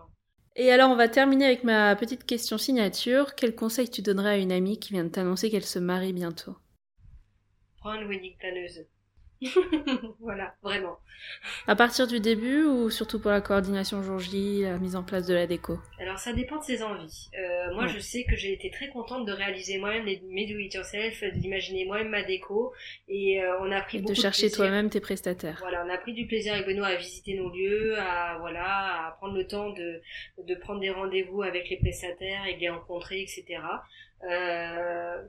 Et 0.58 0.72
alors, 0.72 0.90
on 0.90 0.96
va 0.96 1.10
terminer 1.10 1.46
avec 1.46 1.64
ma 1.64 1.96
petite 1.96 2.26
question 2.26 2.58
signature. 2.58 3.36
Quel 3.36 3.56
conseil 3.56 3.90
tu 3.90 4.02
donnerais 4.02 4.32
à 4.32 4.38
une 4.38 4.52
amie 4.54 4.80
qui 4.80 4.94
vient 4.94 5.04
de 5.04 5.10
t'annoncer 5.10 5.50
qu'elle 5.50 5.66
se 5.66 5.80
marie 5.80 6.14
bientôt? 6.14 6.56
voilà, 10.20 10.56
vraiment. 10.64 10.98
À 11.68 11.76
partir 11.76 12.08
du 12.08 12.20
début 12.20 12.64
ou 12.64 12.90
surtout 12.90 13.20
pour 13.20 13.32
la 13.32 13.42
coordination 13.42 14.02
jour 14.04 14.20
J, 14.20 14.62
la 14.64 14.78
mise 14.78 14.96
en 14.96 15.04
place 15.04 15.26
de 15.26 15.34
la 15.34 15.48
déco? 15.48 15.80
Alors 16.00 16.18
ça 16.20 16.34
dépend 16.34 16.58
de 16.60 16.64
ses 16.64 16.84
envies. 16.84 17.30
Euh, 17.38 17.74
moi 17.74 17.84
Ouais. 17.84 17.90
je 17.90 18.00
sais 18.00 18.24
que 18.26 18.36
j'ai 18.36 18.54
été 18.54 18.70
très 18.70 18.90
contente 18.90 19.26
de 19.26 19.32
réaliser 19.32 19.78
moi-même 19.78 20.06
les- 20.06 20.22
mes 20.30 20.46
do 20.46 20.58
it 20.60 20.74
yourself, 20.74 21.24
d'imaginer 21.36 21.86
moi-même 21.86 22.10
ma 22.10 22.24
déco 22.24 22.74
et 23.08 23.42
euh, 23.44 23.60
on 23.62 23.72
a 23.72 23.82
pris 23.82 23.98
Et 23.98 24.02
beaucoup 24.02 24.14
de 24.14 24.20
chercher 24.20 24.52
toi-même 24.52 24.90
tes 24.90 25.00
prestataires. 25.00 25.58
Voilà, 25.62 25.84
on 25.86 25.90
a 25.94 25.98
pris 25.98 26.14
du 26.14 26.28
plaisir 26.28 26.54
avec 26.54 26.68
Benoît 26.68 26.88
à 26.88 26.96
visiter 26.96 27.36
nos 27.36 27.50
lieux, 27.50 27.98
à 28.00 28.38
voilà, 28.40 29.08
à 29.08 29.12
prendre 29.18 29.36
le 29.36 29.48
temps 29.48 29.70
de, 29.72 30.02
de 30.44 30.56
prendre 30.56 30.80
des 30.82 30.90
rendez-vous 30.92 31.42
avec 31.44 31.70
les 31.70 31.78
prestataires 31.78 32.46
et 32.48 32.56
de 32.56 32.60
les 32.60 32.70
rencontrer, 32.70 33.22
etc. 33.22 33.46
Euh, 34.30 35.22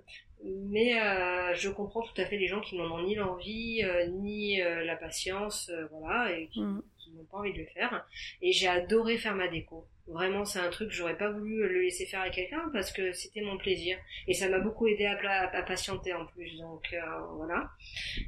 mais 0.45 1.01
euh, 1.01 1.55
je 1.55 1.69
comprends 1.69 2.03
tout 2.03 2.21
à 2.21 2.25
fait 2.25 2.37
les 2.39 2.47
gens 2.47 2.61
qui 2.61 2.77
n'en 2.77 2.91
ont 2.93 3.03
ni 3.03 3.15
l'envie, 3.15 3.83
euh, 3.85 4.07
ni 4.07 4.61
euh, 4.63 4.85
la 4.85 4.97
patience, 4.97 5.71
euh, 5.71 5.87
voilà, 5.91 6.33
et 6.37 6.49
qui, 6.49 6.61
Mm. 6.61 6.83
qui 6.99 7.11
n'ont 7.13 7.25
pas 7.25 7.39
envie 7.39 7.53
de 7.53 7.59
le 7.59 7.67
faire. 7.67 8.07
Et 8.43 8.53
j'ai 8.53 8.69
adoré 8.69 9.17
faire 9.19 9.35
ma 9.35 9.49
déco. 9.49 9.87
Vraiment, 10.09 10.45
c'est 10.45 10.61
un 10.61 10.71
truc 10.71 10.91
que 10.91 10.95
j'aurais 10.95 11.17
pas 11.17 11.31
voulu 11.31 11.67
le 11.67 11.83
laisser 11.83 12.07
faire 12.07 12.21
à 12.21 12.31
quelqu'un 12.31 12.71
parce 12.73 12.93
que 12.93 13.13
c'était 13.13 13.41
mon 13.41 13.57
plaisir. 13.57 13.99
Et 14.29 14.35
ça 14.35 14.49
m'a 14.49 14.61
beaucoup 14.61 14.87
aidé 14.87 15.05
à, 15.05 15.63
patienter 15.63 16.15
en 16.15 16.27
plus. 16.27 16.59
Donc 16.59 16.93
euh, 16.93 17.01
voilà. 17.35 17.71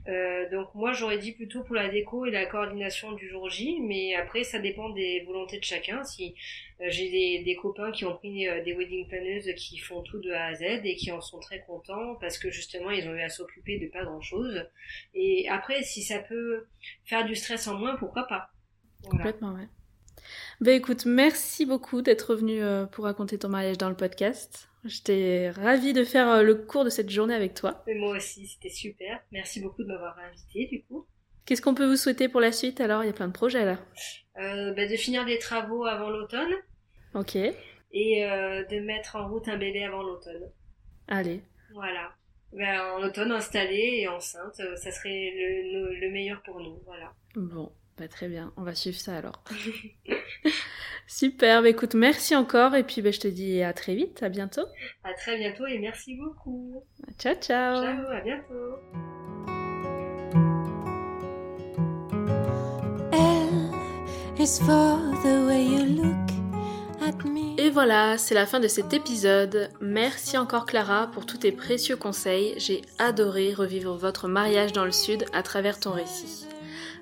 Euh, 0.08 0.50
donc 0.50 0.74
moi 0.74 0.92
j'aurais 0.92 1.18
dit 1.18 1.32
plutôt 1.32 1.62
pour 1.62 1.76
la 1.76 1.88
déco 1.88 2.26
et 2.26 2.32
la 2.32 2.46
coordination 2.46 3.12
du 3.12 3.28
jour 3.28 3.48
J, 3.48 3.80
mais 3.80 4.16
après 4.16 4.42
ça 4.42 4.58
dépend 4.58 4.90
des 4.90 5.22
volontés 5.24 5.60
de 5.60 5.64
chacun. 5.64 6.02
Si 6.02 6.34
euh, 6.80 6.86
j'ai 6.88 7.10
des, 7.10 7.44
des 7.44 7.54
copains 7.54 7.92
qui 7.92 8.04
ont 8.04 8.16
pris 8.16 8.48
euh, 8.48 8.64
des 8.64 8.74
wedding 8.74 9.06
planeuses 9.06 9.48
qui 9.56 9.78
font 9.78 10.02
tout 10.02 10.18
de 10.18 10.32
A 10.32 10.46
à 10.46 10.54
Z 10.54 10.62
et 10.82 10.96
qui 10.96 11.12
en 11.12 11.20
sont 11.20 11.38
très 11.38 11.60
contents 11.60 12.16
parce 12.16 12.38
que 12.38 12.50
justement 12.50 12.90
ils 12.90 13.08
ont 13.08 13.14
eu 13.14 13.22
à 13.22 13.28
s'occuper 13.28 13.78
de 13.78 13.86
pas 13.86 14.04
grand 14.04 14.20
chose. 14.20 14.66
Et 15.14 15.48
après 15.48 15.84
si 15.84 16.02
ça 16.02 16.18
peut 16.18 16.66
faire 17.04 17.24
du 17.24 17.36
stress 17.36 17.68
en 17.68 17.78
moins, 17.78 17.94
pourquoi 17.96 18.26
pas? 18.26 18.50
Complètement, 19.08 19.52
ouais. 19.52 19.68
Ben 20.60 20.74
écoute, 20.74 21.06
merci 21.06 21.66
beaucoup 21.66 22.02
d'être 22.02 22.34
venu 22.34 22.60
euh, 22.62 22.86
pour 22.86 23.04
raconter 23.04 23.38
ton 23.38 23.48
mariage 23.48 23.78
dans 23.78 23.88
le 23.88 23.94
podcast. 23.96 24.68
J'étais 24.84 25.50
ravie 25.50 25.92
de 25.92 26.02
faire 26.04 26.28
euh, 26.28 26.42
le 26.42 26.56
cours 26.56 26.84
de 26.84 26.90
cette 26.90 27.10
journée 27.10 27.34
avec 27.34 27.54
toi. 27.54 27.84
Et 27.86 27.94
moi 27.94 28.16
aussi, 28.16 28.46
c'était 28.48 28.68
super. 28.68 29.20
Merci 29.30 29.60
beaucoup 29.60 29.82
de 29.84 29.88
m'avoir 29.88 30.18
invité 30.18 30.66
du 30.66 30.82
coup. 30.84 31.06
Qu'est-ce 31.46 31.62
qu'on 31.62 31.74
peut 31.74 31.86
vous 31.86 31.96
souhaiter 31.96 32.28
pour 32.28 32.40
la 32.40 32.50
suite 32.52 32.80
alors? 32.80 33.04
Il 33.04 33.06
y 33.06 33.10
a 33.10 33.12
plein 33.12 33.28
de 33.28 33.32
projets 33.32 33.64
là. 33.64 33.78
Euh, 34.40 34.72
bah, 34.74 34.86
de 34.86 34.96
finir 34.96 35.24
des 35.24 35.38
travaux 35.38 35.84
avant 35.84 36.10
l'automne 36.10 36.52
Ok, 37.14 37.36
et 37.36 38.26
euh, 38.26 38.64
de 38.66 38.80
mettre 38.80 39.16
en 39.16 39.28
route 39.30 39.48
un 39.48 39.56
bébé 39.56 39.84
avant 39.84 40.02
l'automne. 40.02 40.50
allez. 41.06 41.40
Voilà. 41.72 42.12
Ben, 42.52 42.80
en 42.96 43.02
automne, 43.02 43.30
installée 43.32 44.00
et 44.00 44.08
enceinte, 44.08 44.60
ça 44.76 44.90
serait 44.90 45.32
le- 45.34 45.94
le 46.00 46.10
meilleur 46.10 46.42
pour 46.42 46.60
nous. 46.60 46.78
Voilà. 46.86 47.12
Bon, 47.34 47.70
bah 47.98 48.08
très 48.08 48.28
bien, 48.28 48.52
on 48.56 48.62
va 48.62 48.74
suivre 48.74 48.98
ça 48.98 49.16
alors. 49.16 49.42
Super, 51.06 51.62
bah 51.62 51.68
écoute, 51.68 51.94
merci 51.94 52.36
encore 52.36 52.74
et 52.74 52.84
puis 52.84 53.02
bah, 53.02 53.10
je 53.10 53.20
te 53.20 53.28
dis 53.28 53.62
à 53.62 53.72
très 53.72 53.94
vite, 53.94 54.22
à 54.22 54.28
bientôt. 54.28 54.66
À 55.04 55.14
très 55.14 55.38
bientôt 55.38 55.66
et 55.66 55.78
merci 55.78 56.14
beaucoup. 56.16 56.84
Ciao, 57.18 57.34
ciao. 57.34 57.82
Ciao, 57.82 58.06
à 58.10 58.20
bientôt. 58.20 58.76
L 63.12 64.38
is 64.38 64.60
for 64.60 64.98
the 65.22 65.46
way 65.46 65.64
you 65.64 66.02
look 66.02 66.30
at 67.00 67.24
me. 67.24 67.58
Et 67.60 67.70
voilà, 67.70 68.18
c'est 68.18 68.34
la 68.34 68.46
fin 68.46 68.60
de 68.60 68.68
cet 68.68 68.92
épisode. 68.92 69.70
Merci 69.80 70.36
encore 70.36 70.66
Clara 70.66 71.10
pour 71.10 71.26
tous 71.26 71.38
tes 71.38 71.52
précieux 71.52 71.96
conseils. 71.96 72.54
J'ai 72.58 72.82
adoré 72.98 73.54
revivre 73.54 73.96
votre 73.96 74.28
mariage 74.28 74.72
dans 74.72 74.84
le 74.84 74.92
sud 74.92 75.24
à 75.32 75.42
travers 75.42 75.80
ton 75.80 75.92
récit. 75.92 76.47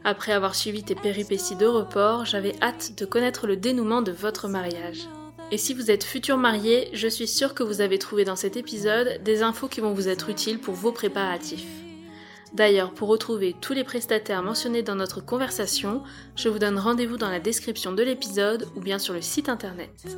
Après 0.09 0.30
avoir 0.30 0.54
suivi 0.54 0.84
tes 0.84 0.94
péripéties 0.94 1.57
de 1.57 1.66
report, 1.66 2.26
j'avais 2.26 2.54
hâte 2.62 2.92
de 2.96 3.04
connaître 3.04 3.48
le 3.48 3.57
dénouement 3.57 4.02
de 4.02 4.12
votre 4.12 4.46
mariage. 4.46 5.00
Et 5.50 5.59
si 5.59 5.74
vous 5.74 5.90
êtes 5.90 6.04
futur 6.04 6.36
marié, 6.36 6.90
je 6.92 7.09
suis 7.09 7.26
sûre 7.26 7.54
que 7.54 7.64
vous 7.64 7.80
avez 7.80 7.98
trouvé 7.98 8.24
dans 8.24 8.36
cet 8.36 8.57
épisode 8.57 9.20
des 9.24 9.42
infos 9.42 9.66
qui 9.66 9.80
vont 9.80 9.94
vous 9.94 10.07
être 10.07 10.28
utiles 10.28 10.61
pour 10.61 10.74
vos 10.74 10.92
préparatifs. 10.92 11.66
D'ailleurs, 12.54 12.94
pour 12.94 13.09
retrouver 13.09 13.57
tous 13.61 13.72
les 13.72 13.82
prestataires 13.82 14.44
mentionnés 14.44 14.84
dans 14.84 14.94
notre 14.94 15.20
conversation, 15.20 16.04
je 16.36 16.48
vous 16.48 16.61
donne 16.61 16.78
rendez-vous 16.78 17.16
dans 17.16 17.28
la 17.28 17.40
description 17.40 17.90
de 17.90 18.04
l'épisode 18.04 18.68
ou 18.76 18.80
bien 18.80 19.00
sur 19.00 19.12
le 19.12 19.22
site 19.22 19.48
internet. 19.48 20.16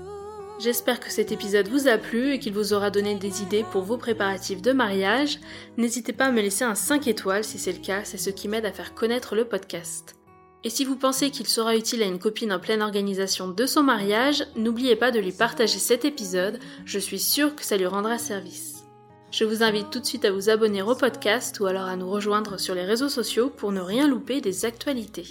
J'espère 0.59 0.99
que 0.99 1.13
cet 1.13 1.31
épisode 1.31 1.69
vous 1.69 1.87
a 1.87 1.99
plu 1.99 2.33
et 2.33 2.41
qu'il 2.41 2.53
vous 2.53 2.73
aura 2.73 2.91
donné 2.91 3.15
des 3.15 3.43
idées 3.43 3.65
pour 3.71 3.83
vos 3.83 3.97
préparatifs 3.97 4.61
de 4.61 4.73
mariage. 4.73 5.39
N'hésitez 5.77 6.13
pas 6.13 6.27
à 6.27 6.31
me 6.33 6.41
laisser 6.41 6.65
un 6.65 6.75
5 6.75 7.07
étoiles 7.07 7.45
si 7.45 7.59
c'est 7.59 7.73
le 7.73 7.79
cas, 7.79 8.03
c'est 8.03 8.19
ce 8.19 8.31
qui 8.31 8.49
m'aide 8.49 8.67
à 8.67 8.73
faire 8.73 8.93
connaître 8.93 9.37
le 9.37 9.45
podcast. 9.45 10.17
Et 10.65 10.71
si 10.71 10.85
vous 10.85 10.97
pensez 10.97 11.31
qu'il 11.31 11.47
sera 11.47 11.77
utile 11.77 12.03
à 12.03 12.07
une 12.07 12.19
copine 12.19 12.53
en 12.53 12.59
pleine 12.59 12.83
organisation 12.83 13.47
de 13.47 13.67
son 13.67 13.85
mariage, 13.85 14.45
n'oubliez 14.57 14.97
pas 14.97 15.13
de 15.13 15.21
lui 15.21 15.31
partager 15.31 15.79
cet 15.79 16.05
épisode, 16.05 16.59
je 16.85 16.99
suis 16.99 17.21
sûre 17.21 17.55
que 17.55 17.65
ça 17.65 17.77
lui 17.77 17.87
rendra 17.87 18.19
service. 18.19 18.83
Je 19.31 19.45
vous 19.45 19.63
invite 19.63 19.91
tout 19.91 20.01
de 20.01 20.07
suite 20.07 20.25
à 20.25 20.33
vous 20.33 20.51
abonner 20.51 20.83
au 20.83 20.97
podcast 20.97 21.61
ou 21.61 21.67
alors 21.67 21.85
à 21.85 21.95
nous 21.95 22.11
rejoindre 22.11 22.59
sur 22.59 22.75
les 22.75 22.85
réseaux 22.85 23.09
sociaux 23.09 23.49
pour 23.49 23.71
ne 23.71 23.81
rien 23.81 24.09
louper 24.09 24.41
des 24.41 24.65
actualités. 24.65 25.29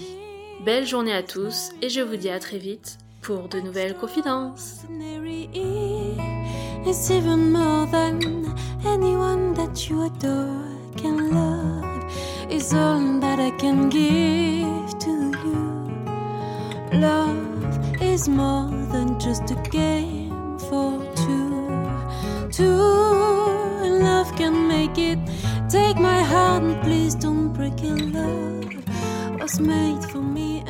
Belle 0.63 0.87
journée 0.87 1.13
à 1.13 1.23
tous 1.23 1.71
et 1.81 1.89
je 1.89 1.99
vous 1.99 2.15
dis 2.15 2.29
à 2.29 2.39
très 2.39 2.59
vite 2.59 2.97
pour 3.27 3.49
de 3.49 3.59
nouvelles 3.59 3.97
confidences. 3.97 4.85
Is 6.85 7.11
even 7.11 7.51
more 7.51 7.85
than 7.87 8.55
anyone 8.85 9.53
that 9.55 9.89
you 9.89 10.05
adore 10.05 10.63
can 10.95 11.31
love. 11.31 12.05
Is 12.49 12.73
all 12.73 13.19
that 13.19 13.39
I 13.39 13.51
can 13.59 13.89
give 13.89 14.97
to 14.99 15.11
you. 15.43 15.63
Love 16.93 18.01
is 18.01 18.29
more 18.29 18.71
than 18.93 19.19
just 19.19 19.51
a 19.51 19.55
game 19.69 20.57
for 20.69 21.03
two. 21.13 21.67
Two, 22.49 22.77
love 24.07 24.33
can 24.37 24.69
make 24.69 24.97
it. 24.97 25.19
Take 25.67 25.97
my 25.97 26.23
heart 26.23 26.63
and 26.63 26.81
please 26.81 27.13
don't 27.13 27.51
break 27.51 27.83
it. 27.83 27.99
Love 28.13 29.41
was 29.41 29.59
made 29.59 30.01
for 30.11 30.21
me. 30.21 30.63